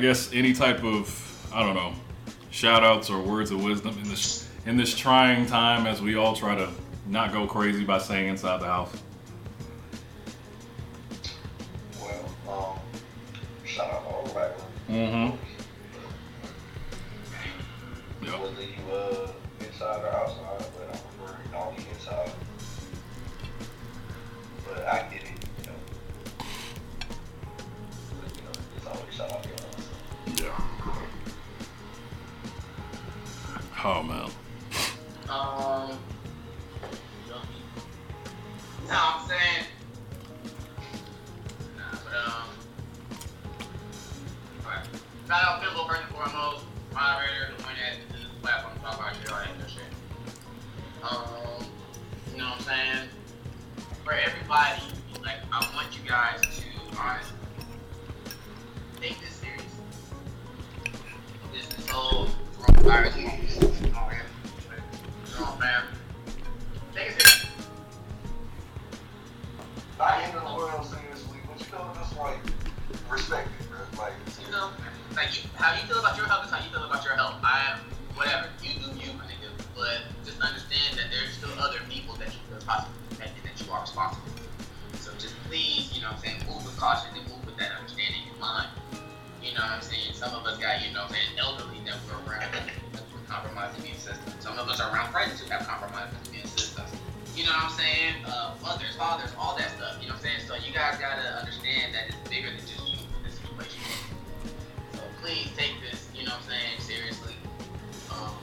Guess 0.06 0.32
any 0.34 0.54
type 0.54 0.84
of 0.84 1.50
I 1.52 1.64
don't 1.64 1.74
know, 1.74 1.94
shout 2.52 2.84
outs 2.84 3.10
or 3.10 3.22
words 3.22 3.50
of 3.50 3.64
wisdom 3.64 3.98
in 3.98 4.08
this 4.08 4.48
in 4.68 4.78
this 4.78 4.96
trying 4.96 5.48
time 5.48 5.88
as 5.88 6.00
we 6.00 6.16
all 6.16 6.36
try 6.36 6.54
to 6.54 6.70
not 7.08 7.32
go 7.32 7.48
crazy 7.48 7.84
by 7.84 7.98
staying 7.98 8.30
inside 8.30 8.62
the 8.62 8.68
house. 8.68 8.92
Like 75.16 75.32
you, 75.32 75.48
how 75.56 75.72
you 75.80 75.88
feel 75.88 76.00
about 76.00 76.18
your 76.20 76.28
health 76.28 76.46
is 76.46 76.52
how 76.52 76.60
you 76.60 76.70
feel 76.70 76.84
about 76.84 77.04
your 77.04 77.16
health. 77.16 77.40
I, 77.40 77.72
am, 77.72 77.80
whatever, 78.20 78.52
you 78.60 78.76
do 78.84 78.92
you, 79.00 79.16
my 79.16 79.24
nigga. 79.24 79.48
But 79.72 80.04
just 80.28 80.40
understand 80.44 81.00
that 81.00 81.08
there's 81.08 81.32
still 81.40 81.56
other 81.56 81.80
people 81.88 82.16
that 82.20 82.36
you 82.36 82.40
could 82.52 82.60
possibly 82.68 83.00
affect 83.12 83.40
that 83.44 83.56
you 83.56 83.72
are 83.72 83.82
responsible. 83.82 84.28
for. 84.36 85.00
So 85.00 85.12
just 85.16 85.36
please, 85.48 85.96
you 85.96 86.04
know 86.04 86.12
what 86.12 86.20
I'm 86.20 86.24
saying, 86.24 86.40
move 86.52 86.68
with 86.68 86.76
caution 86.76 87.16
and 87.16 87.24
move 87.32 87.40
with 87.48 87.56
that 87.58 87.72
understanding 87.80 88.28
in 88.28 88.36
mind. 88.44 88.68
You 89.40 89.56
know 89.56 89.64
what 89.64 89.80
I'm 89.80 89.86
saying? 89.88 90.12
Some 90.20 90.36
of 90.36 90.44
us 90.44 90.60
got, 90.60 90.84
you 90.84 90.92
know 90.92 91.08
what 91.08 91.16
I'm 91.16 91.16
saying, 91.16 91.32
elderly 91.40 91.80
that 91.88 91.96
we're 92.04 92.20
around 92.28 92.52
with 92.92 93.24
compromised 93.32 93.80
immune 93.80 93.96
system. 93.96 94.36
Some 94.44 94.60
of 94.60 94.68
us 94.68 94.84
are 94.84 94.92
around 94.92 95.16
friends 95.16 95.40
who 95.40 95.48
have 95.48 95.64
compromised 95.64 96.12
immune 96.28 96.48
systems. 96.52 96.92
You 97.40 97.48
know 97.48 97.56
what 97.56 97.72
I'm 97.72 97.76
saying? 97.76 98.16
Uh, 98.28 98.56
mothers, 98.60 98.96
fathers, 99.00 99.32
all 99.40 99.56
that 99.56 99.72
stuff. 99.80 99.96
You 100.04 100.12
know 100.12 100.20
what 100.20 100.28
I'm 100.28 100.44
saying? 100.44 100.44
So 100.48 100.56
you 100.60 100.76
guys 100.76 101.00
gotta 101.00 101.40
understand 101.40 101.55
please 105.26 105.50
take 105.58 105.74
this, 105.82 106.06
you 106.14 106.22
know 106.24 106.30
what 106.38 106.46
I'm 106.46 106.50
saying, 106.50 106.78
seriously. 106.78 107.34
Um, 108.12 108.36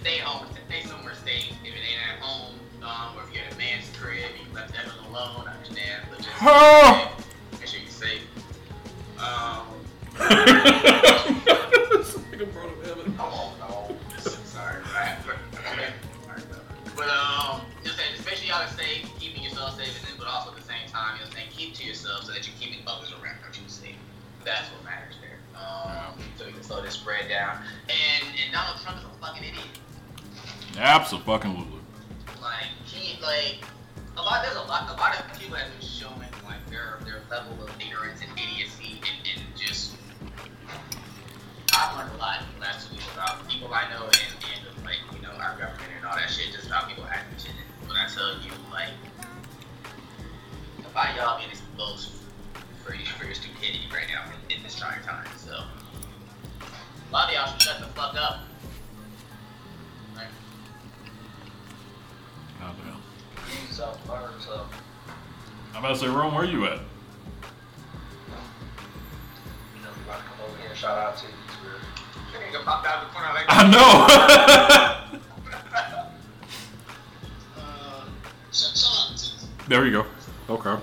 stay 0.00 0.16
home, 0.16 0.46
stay 0.66 0.80
somewhere 0.88 1.12
safe. 1.12 1.52
If 1.62 1.76
it 1.76 1.78
ain't 1.84 2.00
at 2.08 2.20
home, 2.24 2.54
um, 2.82 3.18
or 3.18 3.24
if 3.28 3.34
you're 3.34 3.44
at 3.44 3.52
a 3.52 3.58
man's 3.58 3.84
crib, 4.00 4.24
and 4.32 4.48
you 4.48 4.54
left 4.54 4.72
Evan 4.72 4.96
alone, 5.12 5.44
I 5.46 5.52
understand. 5.52 6.04
But 6.08 6.20
just 6.24 6.30
Oh! 6.40 7.12
make 7.60 7.68
sure 7.68 7.80
you're 7.80 7.90
safe. 7.90 8.24
Um, 9.20 9.76
on, 13.20 13.58
dog. 13.58 13.92
sorry, 14.48 14.80
right? 14.94 15.18
But 16.96 17.08
um, 17.10 17.60
just 17.84 17.98
saying, 17.98 18.08
just 18.16 18.24
make 18.24 18.36
sure 18.36 18.48
y'all 18.48 18.62
are 18.64 18.68
safe, 18.72 19.04
keeping 19.20 19.42
yourself 19.42 19.76
safe, 19.76 19.94
and 20.00 20.06
then, 20.08 20.14
but 20.16 20.28
also 20.28 20.48
at 20.50 20.56
the 20.56 20.62
same 20.62 20.88
time, 20.88 21.18
you 21.18 21.24
know, 21.26 21.30
saying 21.30 21.48
keep 21.50 21.74
to 21.74 21.84
yourself 21.84 22.24
so 22.24 22.32
that 22.32 22.46
you're 22.48 22.56
keeping 22.58 22.80
others 22.86 23.12
around 23.20 23.36
you 23.52 23.68
safe. 23.68 23.96
That's 24.44 24.70
what 24.72 24.82
matters 24.84 25.16
there. 25.20 25.33
Um, 25.54 26.14
so 26.36 26.46
we 26.46 26.52
can 26.52 26.62
slow 26.62 26.82
this 26.82 26.94
spread 26.94 27.28
down. 27.28 27.58
And 27.88 28.28
and 28.42 28.52
Donald 28.52 28.80
Trump 28.82 28.98
is 28.98 29.04
a 29.04 29.24
fucking 29.24 29.44
idiot. 29.44 29.64
Absolutely. 30.76 31.32
Like 32.42 32.70
he 32.86 33.20
like 33.22 33.62
a 34.16 34.22
lot. 34.22 34.42
There's 34.42 34.56
a 34.56 34.62
lot. 34.62 34.90
A 34.90 35.00
lot 35.00 35.18
of 35.18 35.40
people 35.40 35.56
have 35.56 35.70
been 35.70 35.88
showing 35.88 36.18
like 36.44 36.64
their 36.70 36.98
their 37.04 37.22
level 37.30 37.62
of 37.64 37.70
ignorance 37.80 38.20
and 38.20 38.30
idiocy 38.38 39.00
and, 39.00 39.28
and 39.28 39.56
just. 39.56 39.96
I've 41.76 41.96
learned 41.96 42.14
a 42.14 42.18
lot 42.18 42.40
in 42.40 42.46
the 42.54 42.60
last 42.60 42.88
two 42.88 42.94
weeks 42.94 43.06
about 43.14 43.48
people 43.48 43.68
I 43.74 43.90
know 43.90 44.04
and, 44.04 44.34
and 44.46 44.84
like 44.84 44.98
you 45.14 45.22
know 45.22 45.32
our 45.40 45.58
government 45.58 45.90
and 45.96 46.06
all 46.06 46.16
that 46.16 46.30
shit. 46.30 46.52
Just 46.52 46.70
how 46.70 46.86
people 46.86 47.04
act 47.04 47.30
and 47.32 47.40
shit. 47.40 47.52
But 47.86 47.96
I 47.96 48.06
tell 48.06 48.34
you, 48.40 48.50
like, 48.72 48.94
I 50.96 51.16
y'all 51.16 51.38
being 51.38 51.50
exposed 51.50 52.23
for 52.84 52.94
your, 52.94 53.06
for 53.06 53.24
your 53.24 53.34
stupidity 53.34 53.80
right 53.92 54.06
now 54.08 54.24
in, 54.54 54.62
this 54.62 54.74
trying 54.78 55.02
time. 55.02 55.26
So 55.38 55.52
a 55.52 57.12
lot 57.12 57.28
of 57.28 57.34
y'all 57.34 57.46
should 57.46 57.62
shut 57.62 57.80
the 57.80 57.86
fuck 57.86 58.14
up. 58.14 58.40
Oh, 62.62 62.74
damn. 62.82 62.94
Read 63.44 63.70
something, 63.70 64.10
learn. 64.10 64.30
I'm 65.74 65.80
about 65.80 65.94
to 65.94 65.96
say, 65.96 66.08
Rome, 66.08 66.34
where 66.34 66.44
you 66.44 66.64
at? 66.64 66.72
You 66.72 66.78
know, 69.82 69.90
you 69.90 70.08
want 70.08 70.20
to 70.20 70.26
come 70.26 70.40
over 70.46 70.56
here 70.58 70.70
and 70.70 70.78
shout 70.78 70.96
out 70.96 71.16
to 71.18 71.26
you. 71.26 71.32
It's 72.32 72.56
nigga 72.56 72.64
popped 72.64 72.86
out 72.86 73.02
of 73.02 73.08
the 73.08 73.14
corner 73.14 73.34
like 73.34 73.44
I 73.48 73.70
know. 73.70 75.20
Uh, 77.56 78.06
shout, 78.52 78.76
shout 78.76 79.10
out 79.10 79.16
to 79.16 79.68
there 79.68 79.86
you 79.86 79.92
go. 79.92 80.06
Okay. 80.48 80.82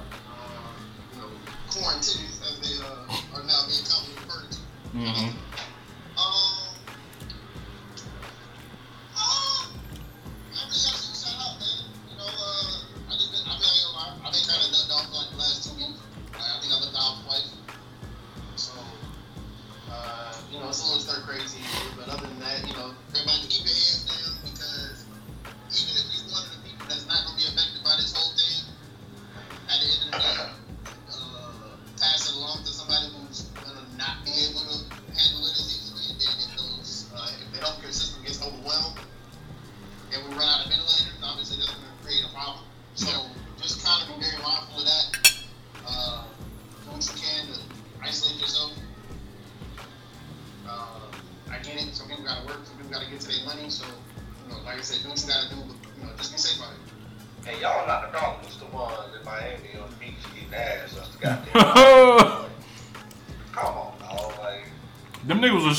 Know, 1.82 1.97
as 1.97 2.59
they 2.61 2.77
uh, 2.84 3.38
are 3.38 3.43
now 3.43 3.65
being 3.67 3.86
commonly 3.86 4.15
referred 4.21 4.51
to. 4.51 4.59
Mm-hmm. 4.95 5.51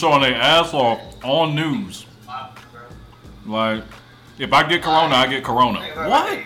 Showing 0.02 0.20
their 0.20 0.34
ass 0.34 0.74
off 0.74 1.00
on 1.22 1.54
news. 1.54 2.06
Like, 3.46 3.84
if 4.36 4.52
I 4.52 4.68
get 4.68 4.82
corona, 4.82 5.14
I 5.14 5.28
get 5.28 5.44
corona. 5.44 5.78
What? 6.08 6.40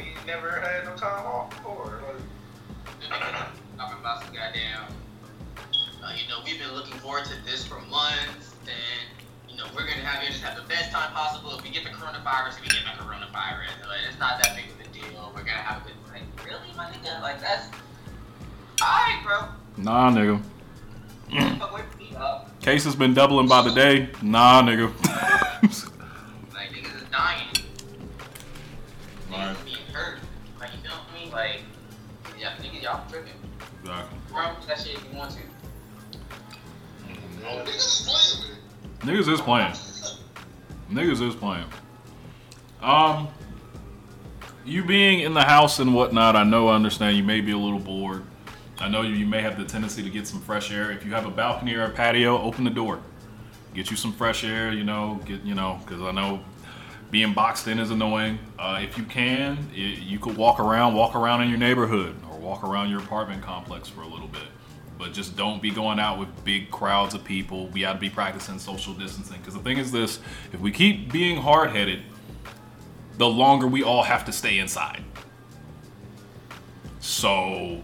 Been 23.07 23.14
doubling 23.14 23.46
by 23.46 23.62
the 23.62 23.70
day. 23.70 24.09
Nah, 24.20 24.62
nigga. 24.62 24.92
Like, 26.52 26.70
niggas 26.70 26.96
is 26.96 27.09
dying. 27.11 27.46
Right. 29.30 29.54
Niggas 29.54 29.64
being 29.64 29.76
hurt. 29.92 30.18
Like, 30.59 30.70
you 30.72 30.78
feel 30.88 30.98
me? 31.14 31.32
Like, 31.32 31.61
yeah, 32.38 32.57
niggas, 32.57 32.82
y'all 32.82 33.09
tripping. 33.09 33.32
exactly. 33.80 34.18
Bro, 34.28 34.57
that 34.66 34.78
shit 34.80 34.96
if 34.96 35.04
you 35.09 35.16
want 35.16 35.30
to. 35.32 35.38
Niggas 37.42 37.68
is 37.68 38.00
playing 38.09 38.50
with. 38.50 39.09
Niggas 39.09 39.32
is 39.32 39.40
playing. 39.40 39.72
Niggas 40.90 41.28
is 41.28 41.34
playing. 41.36 41.66
Um, 42.82 43.28
you 44.64 44.84
being 44.84 45.20
in 45.20 45.32
the 45.32 45.44
house 45.44 45.78
and 45.78 45.94
whatnot, 45.94 46.34
I 46.34 46.42
know, 46.42 46.68
I 46.68 46.74
understand 46.74 47.16
you 47.16 47.22
may 47.22 47.40
be 47.40 47.52
a 47.52 47.59
little 47.59 47.78
bored. 47.78 48.24
I 48.79 48.89
know 48.89 49.03
you, 49.03 49.27
may 49.27 49.41
have 49.41 49.59
the 49.59 49.64
tendency 49.64 50.03
to 50.03 50.11
get 50.11 50.27
some 50.27 50.41
fresh 50.41 50.70
air. 50.70 50.91
If 50.91 51.05
you 51.05 51.12
have 51.12 51.27
a 51.27 51.31
balcony 51.31 51.74
or 51.74 51.85
a 51.85 51.91
patio, 51.91 52.41
open 52.41 52.64
the 52.64 52.70
door. 52.70 53.01
get 53.74 53.91
you 53.91 53.97
some 53.97 54.12
fresh 54.12 54.45
air. 54.45 54.72
You 54.72 54.85
know, 54.85 55.20
get 55.24 55.43
you 55.43 55.55
know, 55.55 55.81
because 55.85 56.03
I 56.03 56.12
know 56.12 56.41
being 57.11 57.33
boxed 57.33 57.68
in 57.68 57.79
is 57.79 57.91
annoying. 57.91 58.39
Uh, 58.59 58.81
if 58.83 58.99
you 58.99 59.05
can, 59.05 59.59
i 59.72 59.77
you 59.77 60.18
could 60.18 60.37
walk 60.37 60.61
around, 60.61 60.95
walk 60.95 61.14
around 61.14 61.43
in 61.43 61.49
your 61.49 61.59
neighborhood, 61.59 62.14
or 62.31 62.39
walk 62.39 62.64
around 62.64 62.91
your 62.91 63.01
apartment 63.01 63.43
complex 63.43 63.89
for 63.89 64.03
a 64.03 64.07
little 64.07 64.29
bit. 64.29 64.43
But 64.99 65.12
just 65.12 65.37
don't 65.37 65.61
be 65.61 65.70
going 65.70 65.99
out 65.99 66.18
with 66.18 66.45
big 66.45 66.70
crowds 66.70 67.14
of 67.14 67.22
people. 67.24 67.68
We 67.68 67.81
got 67.81 67.95
to 67.95 67.99
be 67.99 68.11
practicing 68.11 68.59
social 68.59 68.95
distancing. 68.95 69.39
Because 69.39 69.55
the 69.55 69.61
thing 69.61 69.79
is 69.79 69.91
this: 69.91 70.20
if 70.53 70.61
we 70.61 70.70
keep 70.70 71.11
being 71.12 71.39
hard-headed, 71.39 72.03
the 73.16 73.29
longer 73.29 73.66
we 73.66 73.83
all 73.83 74.03
have 74.03 74.24
to 74.27 74.33
stay 74.33 74.59
inside. 74.59 75.03
So 77.01 77.83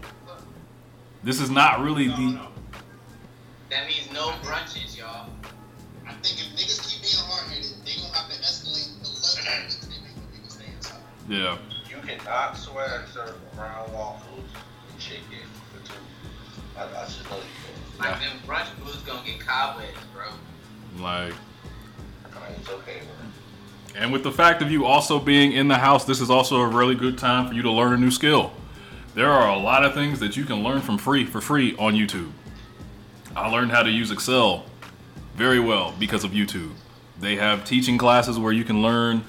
this 1.23 1.39
is 1.39 1.49
not 1.49 1.81
really 1.81 2.07
No, 2.07 2.15
the. 2.15 2.21
no. 2.23 2.47
That 3.69 3.87
means 3.87 4.11
no 4.13 4.29
brunches, 4.43 4.97
y'all. 4.97 5.29
I 6.05 6.13
think 6.15 6.39
if 6.39 6.47
niggas 6.53 6.89
keep 6.89 7.01
being 7.01 7.15
hard 7.25 7.49
headed, 7.49 7.71
they 7.85 7.95
gonna 7.95 8.13
have 8.15 8.29
to 8.29 8.37
escalate 8.39 8.91
the 9.01 9.09
level 9.09 9.69
to 9.69 9.87
make 9.89 10.43
niggas 10.43 10.51
stay 10.51 10.65
inside. 10.75 10.99
Yeah. 11.27 11.57
You 11.89 11.97
cannot 12.05 12.57
swag 12.57 13.07
surf 13.13 13.35
around 13.57 13.93
waffles 13.93 14.45
and 14.91 14.99
chicken 14.99 15.47
for 15.71 15.87
two. 15.87 15.93
I, 16.77 16.83
I 16.83 17.05
just 17.05 17.23
know 17.29 17.37
you 17.37 17.99
Like 17.99 18.09
Yeah. 18.09 18.19
them 18.29 18.37
brunch 18.45 18.67
boots 18.83 18.97
gonna 18.97 19.25
get 19.25 19.39
cobwebs, 19.39 19.97
bro. 20.13 20.25
Like. 21.03 21.33
can. 21.33 21.39
I 22.43 22.49
mean, 22.49 22.59
it's 22.59 22.69
okay, 22.69 22.97
man. 22.97 23.31
And 23.95 24.11
with 24.11 24.23
the 24.23 24.31
fact 24.31 24.61
of 24.61 24.71
you 24.71 24.85
also 24.85 25.19
being 25.19 25.51
in 25.53 25.67
the 25.67 25.77
house, 25.77 26.03
this 26.05 26.19
is 26.19 26.29
also 26.29 26.57
a 26.61 26.67
really 26.67 26.95
good 26.95 27.17
time 27.17 27.47
for 27.47 27.53
you 27.53 27.61
to 27.61 27.71
learn 27.71 27.93
a 27.93 27.97
new 27.97 28.11
skill. 28.11 28.51
There 29.15 29.31
are 29.31 29.47
a 29.47 29.57
lot 29.57 29.85
of 29.85 29.93
things 29.93 30.19
that 30.21 30.35
you 30.35 30.43
can 30.43 30.63
learn 30.63 30.81
from 30.81 30.97
free 30.97 31.23
for 31.23 31.39
free 31.39 31.75
on 31.77 31.93
YouTube. 31.93 32.31
I 33.35 33.47
learned 33.47 33.71
how 33.71 33.83
to 33.83 33.89
use 33.89 34.09
Excel 34.09 34.65
very 35.35 35.59
well 35.59 35.93
because 35.99 36.23
of 36.23 36.31
YouTube. 36.31 36.71
They 37.19 37.35
have 37.35 37.63
teaching 37.63 37.99
classes 37.99 38.39
where 38.39 38.51
you 38.51 38.63
can 38.63 38.81
learn 38.81 39.23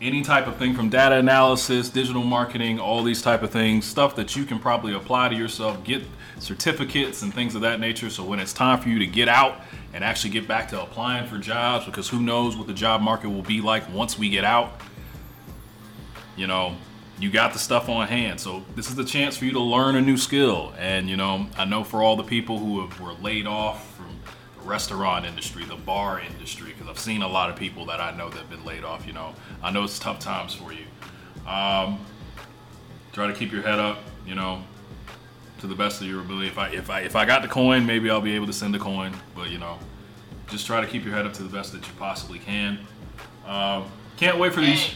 any 0.00 0.22
type 0.22 0.46
of 0.46 0.56
thing 0.56 0.72
from 0.72 0.88
data 0.88 1.16
analysis, 1.16 1.88
digital 1.88 2.22
marketing, 2.22 2.78
all 2.78 3.02
these 3.02 3.20
type 3.20 3.42
of 3.42 3.50
things, 3.50 3.84
stuff 3.84 4.14
that 4.14 4.36
you 4.36 4.44
can 4.44 4.60
probably 4.60 4.94
apply 4.94 5.30
to 5.30 5.34
yourself, 5.34 5.82
get 5.82 6.04
certificates 6.38 7.22
and 7.22 7.34
things 7.34 7.56
of 7.56 7.62
that 7.62 7.80
nature. 7.80 8.10
So 8.10 8.22
when 8.22 8.38
it's 8.38 8.52
time 8.52 8.78
for 8.78 8.88
you 8.88 9.00
to 9.00 9.06
get 9.06 9.28
out 9.28 9.62
and 9.92 10.04
actually 10.04 10.30
get 10.30 10.46
back 10.46 10.68
to 10.68 10.80
applying 10.80 11.26
for 11.26 11.38
jobs, 11.38 11.84
because 11.84 12.08
who 12.08 12.20
knows 12.20 12.56
what 12.56 12.68
the 12.68 12.72
job 12.72 13.00
market 13.00 13.30
will 13.30 13.42
be 13.42 13.60
like 13.60 13.92
once 13.92 14.16
we 14.16 14.30
get 14.30 14.44
out, 14.44 14.80
you 16.36 16.46
know, 16.46 16.76
you 17.20 17.30
got 17.30 17.52
the 17.52 17.58
stuff 17.58 17.88
on 17.88 18.06
hand. 18.06 18.40
So 18.40 18.64
this 18.74 18.88
is 18.88 18.94
the 18.94 19.04
chance 19.04 19.36
for 19.36 19.44
you 19.44 19.52
to 19.52 19.60
learn 19.60 19.96
a 19.96 20.00
new 20.00 20.16
skill. 20.16 20.72
And 20.78 21.08
you 21.08 21.16
know, 21.16 21.46
I 21.56 21.64
know 21.64 21.84
for 21.84 22.02
all 22.02 22.16
the 22.16 22.24
people 22.24 22.58
who 22.58 22.86
have, 22.86 23.00
were 23.00 23.12
laid 23.14 23.46
off 23.46 23.94
from 23.96 24.18
the 24.58 24.68
restaurant 24.68 25.26
industry, 25.26 25.64
the 25.64 25.76
bar 25.76 26.20
industry, 26.20 26.72
because 26.72 26.88
I've 26.88 26.98
seen 26.98 27.22
a 27.22 27.28
lot 27.28 27.50
of 27.50 27.56
people 27.56 27.86
that 27.86 28.00
I 28.00 28.16
know 28.16 28.28
that 28.28 28.38
have 28.38 28.50
been 28.50 28.64
laid 28.64 28.84
off. 28.84 29.06
You 29.06 29.12
know, 29.12 29.34
I 29.62 29.70
know 29.70 29.84
it's 29.84 29.98
tough 29.98 30.20
times 30.20 30.54
for 30.54 30.72
you. 30.72 30.84
Um, 31.46 32.00
try 33.12 33.26
to 33.26 33.32
keep 33.32 33.52
your 33.52 33.62
head 33.62 33.78
up. 33.78 33.98
You 34.26 34.34
know, 34.34 34.62
to 35.60 35.66
the 35.66 35.74
best 35.74 36.00
of 36.00 36.06
your 36.06 36.20
ability. 36.20 36.48
If 36.48 36.58
I 36.58 36.68
if 36.68 36.90
I 36.90 37.00
if 37.00 37.16
I 37.16 37.24
got 37.24 37.42
the 37.42 37.48
coin, 37.48 37.86
maybe 37.86 38.10
I'll 38.10 38.20
be 38.20 38.34
able 38.34 38.46
to 38.46 38.52
send 38.52 38.74
the 38.74 38.78
coin. 38.78 39.12
But 39.34 39.50
you 39.50 39.58
know, 39.58 39.78
just 40.48 40.66
try 40.66 40.80
to 40.80 40.86
keep 40.86 41.04
your 41.04 41.14
head 41.14 41.26
up 41.26 41.32
to 41.34 41.42
the 41.42 41.48
best 41.48 41.72
that 41.72 41.86
you 41.86 41.92
possibly 41.98 42.38
can. 42.38 42.78
Um, 43.46 43.86
can't 44.16 44.38
wait 44.38 44.52
for 44.52 44.60
these. 44.60 44.94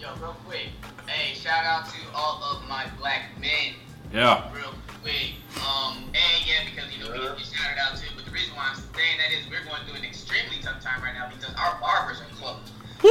Yo, 0.00 0.14
real 0.20 0.36
quick. 0.44 0.68
Hey, 1.06 1.34
shout 1.34 1.64
out 1.64 1.86
to 1.86 2.00
all 2.14 2.42
of 2.44 2.68
my 2.68 2.86
black 2.98 3.30
men. 3.40 3.74
Yeah. 4.12 4.52
Real 4.54 4.74
quick. 5.02 5.34
Um, 5.58 6.04
and 6.14 6.46
yeah, 6.46 6.64
because 6.64 6.92
you 6.94 7.02
know 7.02 7.10
we 7.10 7.18
get 7.18 7.38
shouted 7.40 7.78
out 7.80 7.98
too. 7.98 8.08
But 8.14 8.24
the 8.24 8.30
reason 8.30 8.54
why 8.54 8.70
I'm 8.70 8.76
saying 8.76 9.18
that 9.18 9.32
is 9.32 9.48
we're 9.50 9.64
going 9.64 9.84
through 9.86 9.98
an 9.98 10.04
extremely 10.04 10.62
tough 10.62 10.80
time 10.80 11.02
right 11.02 11.14
now 11.14 11.28
because 11.28 11.54
our 11.54 11.78
barbers 11.80 12.20
are 12.20 12.30
closed. 12.36 12.70
Woo! 13.02 13.10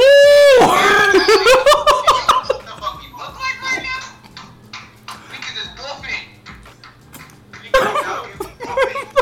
the 2.64 2.74
fuck 2.80 2.96
we 3.00 3.08
look 3.12 3.34
like 3.36 3.60
right 3.60 3.84
now? 3.84 4.00
Niggas 5.28 5.56
is 5.60 5.68
wolfing. 5.76 6.32
Niggas 7.52 8.04
out 8.04 8.26
here 8.26 9.21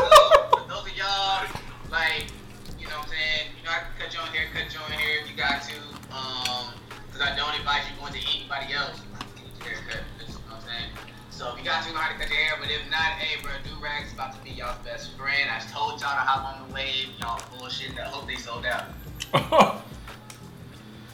anybody 8.51 8.73
else. 8.73 9.01
Get 9.35 9.65
your 9.65 9.75
haircut. 9.75 10.03
You 10.19 10.33
know 10.33 10.39
what 10.47 10.55
I'm 10.55 10.61
saying? 10.61 10.89
So 11.29 11.53
if 11.53 11.59
you 11.59 11.65
got 11.65 11.83
to 11.85 11.91
know 11.93 11.99
how 11.99 12.11
to 12.11 12.19
cut 12.19 12.29
your 12.29 12.37
hair, 12.37 12.53
but 12.59 12.69
if 12.69 12.89
not, 12.89 13.17
hey, 13.19 13.41
bro, 13.41 13.51
do 13.63 13.71
rags 13.81 14.13
about 14.13 14.35
to 14.35 14.43
be 14.43 14.51
y'all's 14.51 14.77
best 14.83 15.17
friend. 15.17 15.49
I 15.49 15.59
told 15.71 16.01
y'all 16.01 16.11
to 16.11 16.21
hop 16.21 16.61
on 16.61 16.67
the 16.67 16.73
wave. 16.73 17.09
Y'all 17.19 17.41
bullshit. 17.57 17.91
And 17.91 17.99
I 17.99 18.03
hope 18.03 18.27
they 18.27 18.35
sold 18.35 18.65
out. 18.65 18.85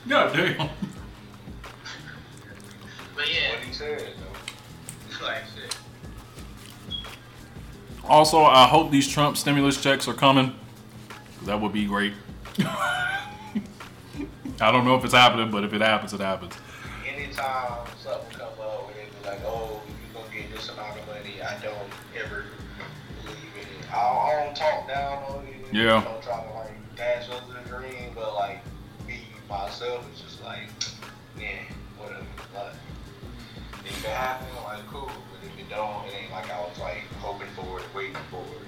God 0.08 0.34
damn. 0.34 0.70
But 3.16 3.34
yeah, 3.34 3.52
What 3.52 3.60
he 3.66 3.74
said, 3.74 4.00
though. 4.00 5.26
like 5.26 5.44
shit. 5.56 5.76
Also, 8.08 8.44
I 8.44 8.68
hope 8.68 8.90
these 8.90 9.08
Trump 9.08 9.38
stimulus 9.38 9.82
checks 9.82 10.08
are 10.08 10.14
coming. 10.14 10.56
That 11.44 11.60
would 11.60 11.74
be 11.74 11.86
great. 11.86 12.14
I 14.60 14.72
don't 14.72 14.86
know 14.86 14.96
if 14.96 15.04
it's 15.04 15.14
happening, 15.14 15.52
but 15.52 15.64
if 15.64 15.74
it 15.74 15.82
happens, 15.82 16.14
it 16.14 16.22
happens. 16.22 16.54
Anytime 17.38 17.86
something 18.02 18.32
come 18.40 18.48
up 18.60 18.88
where 18.88 18.96
they 18.96 19.06
be 19.06 19.30
like, 19.30 19.42
oh, 19.46 19.80
you 19.88 19.94
gonna 20.12 20.26
get 20.34 20.52
this 20.56 20.70
amount 20.70 20.98
of 21.00 21.06
money, 21.06 21.40
I 21.40 21.54
don't 21.62 21.92
ever 22.18 22.46
believe 23.22 23.54
in 23.54 23.62
it. 23.62 23.94
I 23.94 24.02
don't, 24.10 24.18
I 24.26 24.44
don't 24.44 24.56
talk 24.56 24.88
down 24.88 25.24
on 25.30 25.46
it. 25.46 25.54
Yeah. 25.72 25.98
I 25.98 26.04
don't 26.04 26.24
try 26.24 26.44
to 26.44 26.54
like 26.56 26.96
dash 26.96 27.30
under 27.30 27.62
the 27.62 27.70
green, 27.70 28.10
but 28.16 28.34
like 28.34 28.64
me 29.08 29.20
myself 29.48 30.04
is 30.16 30.22
just 30.22 30.44
like, 30.44 30.66
yeah, 31.40 31.62
whatever. 32.00 32.26
But 32.56 32.74
if 33.86 34.04
it 34.04 34.10
happen, 34.10 34.48
like 34.66 34.88
cool. 34.88 35.06
But 35.06 35.46
if 35.48 35.60
it 35.60 35.70
don't, 35.70 36.08
it 36.08 36.14
ain't 36.20 36.32
like 36.32 36.50
I 36.50 36.60
was 36.62 36.80
like 36.80 37.04
hoping 37.20 37.50
for 37.56 37.80
it, 37.80 37.86
waiting 37.96 38.16
for 38.32 38.42
it. 38.42 38.68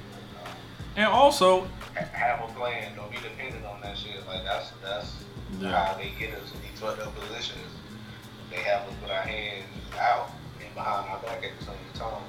And 0.96 1.08
also, 1.08 1.68
have 1.96 2.48
a 2.48 2.54
plan. 2.54 2.92
Don't 2.96 3.10
be 3.10 3.18
dependent 3.18 3.66
on 3.66 3.82
that 3.82 3.98
shit. 3.98 4.28
Like 4.28 4.44
that's 4.44 4.72
that's 4.84 5.24
Yeah. 5.60 5.72
how 5.86 5.98
they 5.98 6.12
get 6.20 6.36
us 6.36 6.54
in 6.54 6.62
these 6.62 6.80
fucked 6.80 7.02
up 7.02 7.16
positions. 7.16 7.66
They 8.50 8.58
have 8.58 8.82
us 8.82 9.10
our 9.10 9.22
hands 9.22 9.66
out 10.00 10.32
and 10.64 10.74
behind 10.74 11.10
our 11.10 11.20
back 11.20 11.44
at 11.44 11.58
the 11.60 11.66
same 11.66 11.76
time. 11.94 12.24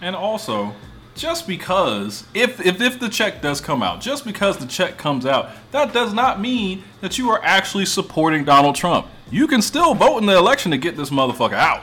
and 0.00 0.16
also, 0.16 0.74
just 1.14 1.46
because 1.46 2.24
if, 2.34 2.64
if 2.64 2.80
if 2.80 2.98
the 2.98 3.08
check 3.08 3.42
does 3.42 3.60
come 3.60 3.82
out, 3.82 4.00
just 4.00 4.24
because 4.24 4.56
the 4.56 4.66
check 4.66 4.96
comes 4.96 5.26
out, 5.26 5.50
that 5.72 5.92
does 5.92 6.14
not 6.14 6.40
mean 6.40 6.82
that 7.00 7.18
you 7.18 7.30
are 7.30 7.40
actually 7.42 7.86
supporting 7.86 8.44
Donald 8.44 8.74
Trump. 8.74 9.06
You 9.30 9.46
can 9.46 9.62
still 9.62 9.94
vote 9.94 10.18
in 10.18 10.26
the 10.26 10.36
election 10.36 10.70
to 10.70 10.78
get 10.78 10.96
this 10.96 11.10
motherfucker 11.10 11.52
out. 11.54 11.82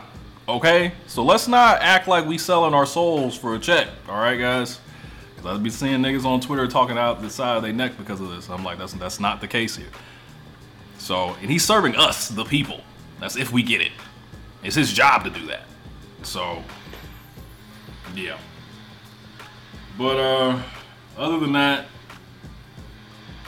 Okay? 0.49 0.93
So 1.07 1.23
let's 1.23 1.47
not 1.47 1.81
act 1.81 2.07
like 2.07 2.25
we 2.25 2.37
selling 2.37 2.73
our 2.73 2.85
souls 2.85 3.37
for 3.37 3.55
a 3.55 3.59
check. 3.59 3.87
All 4.09 4.17
right, 4.17 4.37
guys? 4.37 4.79
Cause 5.37 5.45
I'd 5.45 5.63
be 5.63 5.69
seeing 5.69 6.01
niggas 6.01 6.25
on 6.25 6.41
Twitter 6.41 6.67
talking 6.67 6.97
out 6.97 7.21
the 7.21 7.29
side 7.29 7.57
of 7.57 7.63
their 7.63 7.73
neck 7.73 7.97
because 7.97 8.19
of 8.19 8.29
this. 8.29 8.49
I'm 8.49 8.63
like, 8.63 8.79
that's 8.79 8.93
that's 8.93 9.19
not 9.19 9.39
the 9.39 9.47
case 9.47 9.75
here. 9.75 9.89
So, 10.97 11.35
and 11.41 11.51
he's 11.51 11.63
serving 11.63 11.95
us, 11.95 12.29
the 12.29 12.43
people. 12.43 12.81
That's 13.19 13.35
if 13.35 13.51
we 13.51 13.63
get 13.63 13.81
it. 13.81 13.91
It's 14.63 14.75
his 14.75 14.93
job 14.93 15.23
to 15.23 15.29
do 15.29 15.45
that. 15.47 15.63
So, 16.23 16.63
yeah. 18.15 18.37
But 19.97 20.17
uh, 20.17 20.61
other 21.17 21.39
than 21.39 21.53
that, 21.53 21.85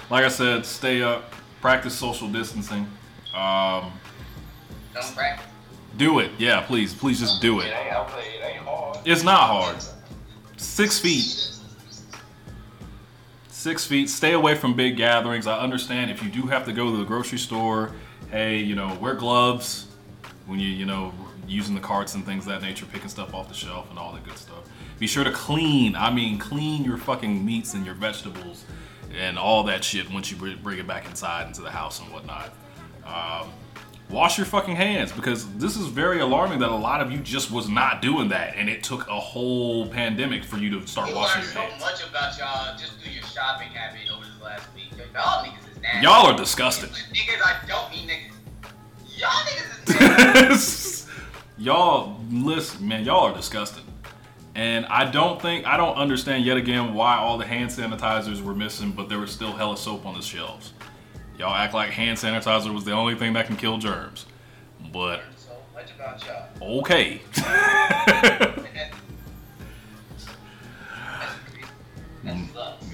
like 0.10 0.24
I 0.26 0.30
said, 0.30 0.66
stay 0.66 1.02
up, 1.04 1.34
practice 1.62 1.94
social 1.94 2.28
distancing. 2.28 2.88
Um, 3.36 3.92
Don't 4.94 5.16
practice. 5.16 5.46
do 5.98 6.20
it, 6.20 6.32
yeah, 6.40 6.62
please, 6.62 6.94
please 6.94 7.20
just 7.20 7.42
do 7.42 7.60
It 7.60 7.66
it. 7.68 7.74
ain't, 7.76 8.10
it 8.18 8.44
ain't 8.44 8.64
hard. 8.64 8.98
It's 9.06 9.24
not 9.24 9.42
hard. 9.42 9.76
Six 10.58 11.00
feet. 11.00 11.46
Six 13.50 13.86
feet. 13.86 14.10
Stay 14.10 14.34
away 14.34 14.56
from 14.56 14.74
big 14.74 14.98
gatherings. 14.98 15.46
I 15.46 15.60
understand 15.60 16.10
if 16.10 16.24
you 16.24 16.30
do 16.30 16.44
have 16.48 16.66
to 16.66 16.74
go 16.74 16.90
to 16.92 16.98
the 16.98 17.04
grocery 17.06 17.38
store. 17.38 17.92
Hey, 18.32 18.58
you 18.60 18.76
know, 18.76 18.96
wear 19.02 19.16
gloves 19.16 19.88
when 20.46 20.60
you, 20.60 20.70
you 20.70 20.86
know, 20.86 21.12
using 21.48 21.74
the 21.74 21.82
carts 21.82 22.14
and 22.14 22.26
things 22.26 22.46
of 22.46 22.52
that 22.54 22.62
nature, 22.62 22.86
picking 22.86 23.10
stuff 23.10 23.34
off 23.34 23.48
the 23.48 23.56
shelf 23.56 23.90
and 23.90 23.98
all 23.98 24.14
that 24.14 24.24
good 24.24 24.38
stuff. 24.38 24.70
Be 25.00 25.08
sure 25.08 25.24
to 25.24 25.32
clean. 25.32 25.96
I 25.96 26.12
mean, 26.12 26.38
clean 26.38 26.84
your 26.84 26.98
fucking 26.98 27.44
meats 27.44 27.74
and 27.74 27.86
your 27.86 27.96
vegetables 27.96 28.66
and 29.18 29.40
all 29.40 29.64
that 29.64 29.84
shit 29.84 30.12
once 30.12 30.30
you 30.30 30.38
bring 30.38 30.78
it 30.78 30.86
back 30.86 31.08
inside 31.08 31.48
into 31.48 31.62
the 31.62 31.72
house 31.72 32.00
and 32.00 32.12
whatnot. 32.14 32.54
Um, 33.06 33.50
wash 34.12 34.38
your 34.38 34.46
fucking 34.46 34.76
hands 34.76 35.12
because 35.12 35.52
this 35.56 35.76
is 35.76 35.88
very 35.88 36.20
alarming 36.20 36.60
that 36.60 36.70
a 36.70 36.76
lot 36.76 37.02
of 37.02 37.12
you 37.12 37.18
just 37.20 37.50
was 37.50 37.68
not 37.68 38.02
doing 38.04 38.30
that 38.30 38.56
and 38.56 38.70
it 38.70 38.84
took 38.84 39.08
a 39.08 39.20
whole 39.20 39.88
pandemic 39.88 40.44
for 40.44 40.58
you 40.58 40.80
to 40.80 40.86
start 40.88 41.08
We 41.10 41.16
washing 41.16 41.42
your 41.42 41.52
so 41.52 41.60
hands. 41.62 41.82
much 41.82 42.08
about 42.08 42.38
y'all 42.38 42.78
just 42.78 43.00
through 43.00 43.12
your 43.14 43.24
shopping 43.24 43.70
habit 43.70 44.12
over 44.12 44.26
last 44.50 44.68
week. 44.76 44.88
Y'all 45.14 45.44
niggas 45.46 45.72
is 45.76 45.82
nasty. 45.82 46.04
Y'all 46.04 46.26
are 46.28 46.38
disgusting. 46.38 46.90
Niggas, 46.90 47.42
I 47.46 47.60
don't 47.68 47.92
mean 47.92 48.10
niggas. 48.10 48.34
Y'all 49.18 49.30
niggas 49.30 49.90
is 49.90 50.00
nasty. 50.50 51.12
y'all 51.58 52.20
listen, 52.32 52.88
man, 52.88 53.04
y'all 53.06 53.26
are 53.26 53.36
disgusting. 53.36 53.84
And 54.56 54.86
I 54.88 55.10
don't 55.10 55.42
think 55.42 55.66
I 55.66 55.78
don't 55.78 55.96
understand 55.96 56.44
yet 56.46 56.58
again 56.58 56.94
why 56.94 57.18
all 57.18 57.38
the 57.38 57.46
hand 57.46 57.70
sanitizers 57.70 58.42
were 58.42 58.56
missing, 58.56 58.92
but 58.92 59.08
there 59.08 59.20
was 59.20 59.32
still 59.32 59.52
hella 59.54 59.78
soap 59.78 60.06
on 60.06 60.16
the 60.16 60.22
shelves. 60.22 60.74
Y'all 61.38 61.54
act 61.54 61.74
like 61.74 61.92
hand 61.92 62.18
sanitizer 62.18 62.74
was 62.74 62.84
the 62.84 62.92
only 62.92 63.16
thing 63.16 63.34
that 63.34 63.46
can 63.46 63.56
kill 63.56 63.78
germs. 63.78 64.26
But 64.92 65.22
So 65.38 65.52
much 65.74 65.92
about 65.96 66.26
y'all. 66.26 66.80
okay. 66.80 67.22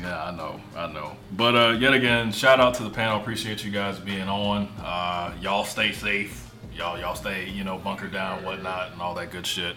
Yeah, 0.01 0.25
I 0.25 0.31
know, 0.31 0.59
I 0.75 0.91
know. 0.91 1.15
But 1.35 1.55
uh, 1.55 1.69
yet 1.79 1.93
again, 1.93 2.31
shout 2.31 2.59
out 2.59 2.75
to 2.75 2.83
the 2.83 2.89
panel. 2.89 3.19
Appreciate 3.19 3.63
you 3.63 3.71
guys 3.71 3.99
being 3.99 4.27
on. 4.27 4.67
Uh, 4.79 5.33
y'all 5.41 5.65
stay 5.65 5.91
safe. 5.91 6.51
Y'all, 6.75 6.99
y'all 6.99 7.15
stay, 7.15 7.49
you 7.49 7.63
know, 7.63 7.77
bunker 7.77 8.07
down, 8.07 8.43
whatnot, 8.43 8.91
and 8.91 9.01
all 9.01 9.15
that 9.15 9.31
good 9.31 9.47
shit. 9.47 9.75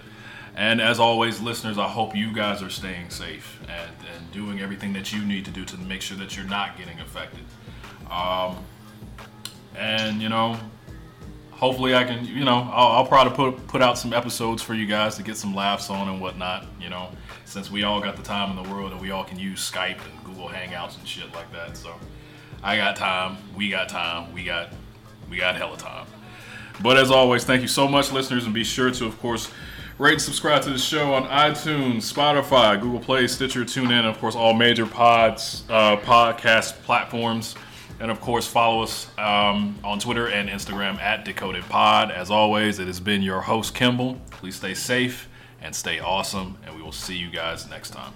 And 0.57 0.81
as 0.81 0.99
always, 0.99 1.41
listeners, 1.41 1.79
I 1.79 1.87
hope 1.87 2.17
you 2.17 2.33
guys 2.33 2.63
are 2.63 2.71
staying 2.71 3.11
safe 3.11 3.61
and, 3.69 3.91
and 4.15 4.33
doing 4.33 4.61
everything 4.61 4.93
that 4.95 5.13
you 5.13 5.25
need 5.25 5.45
to 5.45 5.53
do 5.53 5.65
to 5.65 5.77
make 5.79 6.03
sure 6.03 6.17
that 6.17 6.37
you're 6.37 6.47
not 6.47 6.77
getting 6.77 6.99
affected. 6.99 7.45
Um, 8.11 8.57
and 9.77 10.21
you 10.21 10.29
know, 10.29 10.59
hopefully 11.53 11.95
I 11.95 12.03
can, 12.03 12.25
you 12.25 12.45
know, 12.45 12.69
I'll, 12.73 12.89
I'll 12.89 13.07
probably 13.07 13.35
put 13.35 13.67
put 13.69 13.83
out 13.83 13.99
some 13.99 14.13
episodes 14.13 14.61
for 14.61 14.75
you 14.75 14.87
guys 14.87 15.17
to 15.17 15.23
get 15.23 15.37
some 15.37 15.55
laughs 15.55 15.91
on 15.91 16.09
and 16.09 16.21
whatnot. 16.21 16.67
You 16.81 16.91
know, 16.91 17.11
since 17.49 17.71
we 17.71 17.83
all 17.83 18.01
got 18.01 18.15
the 18.17 18.23
time 18.23 18.57
in 18.57 18.63
the 18.63 18.71
world 18.71 18.93
and 18.93 19.01
we 19.01 19.11
all 19.11 19.25
can 19.25 19.39
use 19.39 19.69
Skype 19.69 19.99
and 20.05 20.25
Google 20.25 20.49
Hangouts 20.49 20.99
and 20.99 21.09
shit 21.09 21.33
like 21.33 21.51
that. 21.53 21.77
So 21.77 21.95
I 22.63 22.77
got 22.77 22.95
time. 22.95 23.39
We 23.57 23.71
got 23.71 23.89
time. 23.89 24.33
We 24.35 24.45
got 24.45 24.71
we 25.31 25.39
got 25.39 25.57
hella 25.57 25.79
time. 25.79 26.07
But 26.83 26.99
as 26.99 27.11
always, 27.11 27.45
thank 27.45 27.63
you 27.63 27.69
so 27.69 27.89
much, 27.89 28.13
listeners, 28.13 28.45
and 28.45 28.55
be 28.55 28.65
sure 28.65 28.91
to, 28.91 29.07
of 29.07 29.19
course, 29.21 29.51
rate 29.99 30.13
and 30.13 30.23
subscribe 30.23 30.63
to 30.63 30.71
the 30.71 30.79
show 30.79 31.13
on 31.13 31.25
iTunes, 31.25 32.13
Spotify, 32.13 32.81
Google 32.81 33.01
Play, 33.01 33.27
Stitcher, 33.27 33.65
TuneIn, 33.65 34.05
of 34.05 34.19
course, 34.19 34.37
all 34.37 34.53
major 34.53 34.87
pods, 34.87 35.65
uh, 35.69 35.97
podcast 35.97 36.75
platforms. 36.83 37.57
And 38.01 38.13
of 38.13 38.21
course, 38.21 38.47
follow 38.47 38.83
us 38.83 39.09
um, 39.19 39.77
on 39.83 39.99
Twitter 39.99 40.29
and 40.29 40.49
Instagram 40.49 41.01
at 41.01 41.25
Decoded 41.25 41.65
Pod. 41.65 42.13
As 42.13 42.31
always, 42.31 42.79
it 42.79 42.87
has 42.87 43.01
been 43.01 43.23
your 43.23 43.41
host, 43.41 43.75
Kimball. 43.75 44.21
Please 44.31 44.55
stay 44.55 44.75
safe 44.75 45.29
and 45.61 45.75
stay 45.75 45.99
awesome, 45.99 46.59
and 46.65 46.75
we 46.77 46.83
will 46.83 46.93
see 46.93 47.17
you 47.17 47.31
guys 47.31 47.69
next 47.69 47.91
time. 47.91 48.13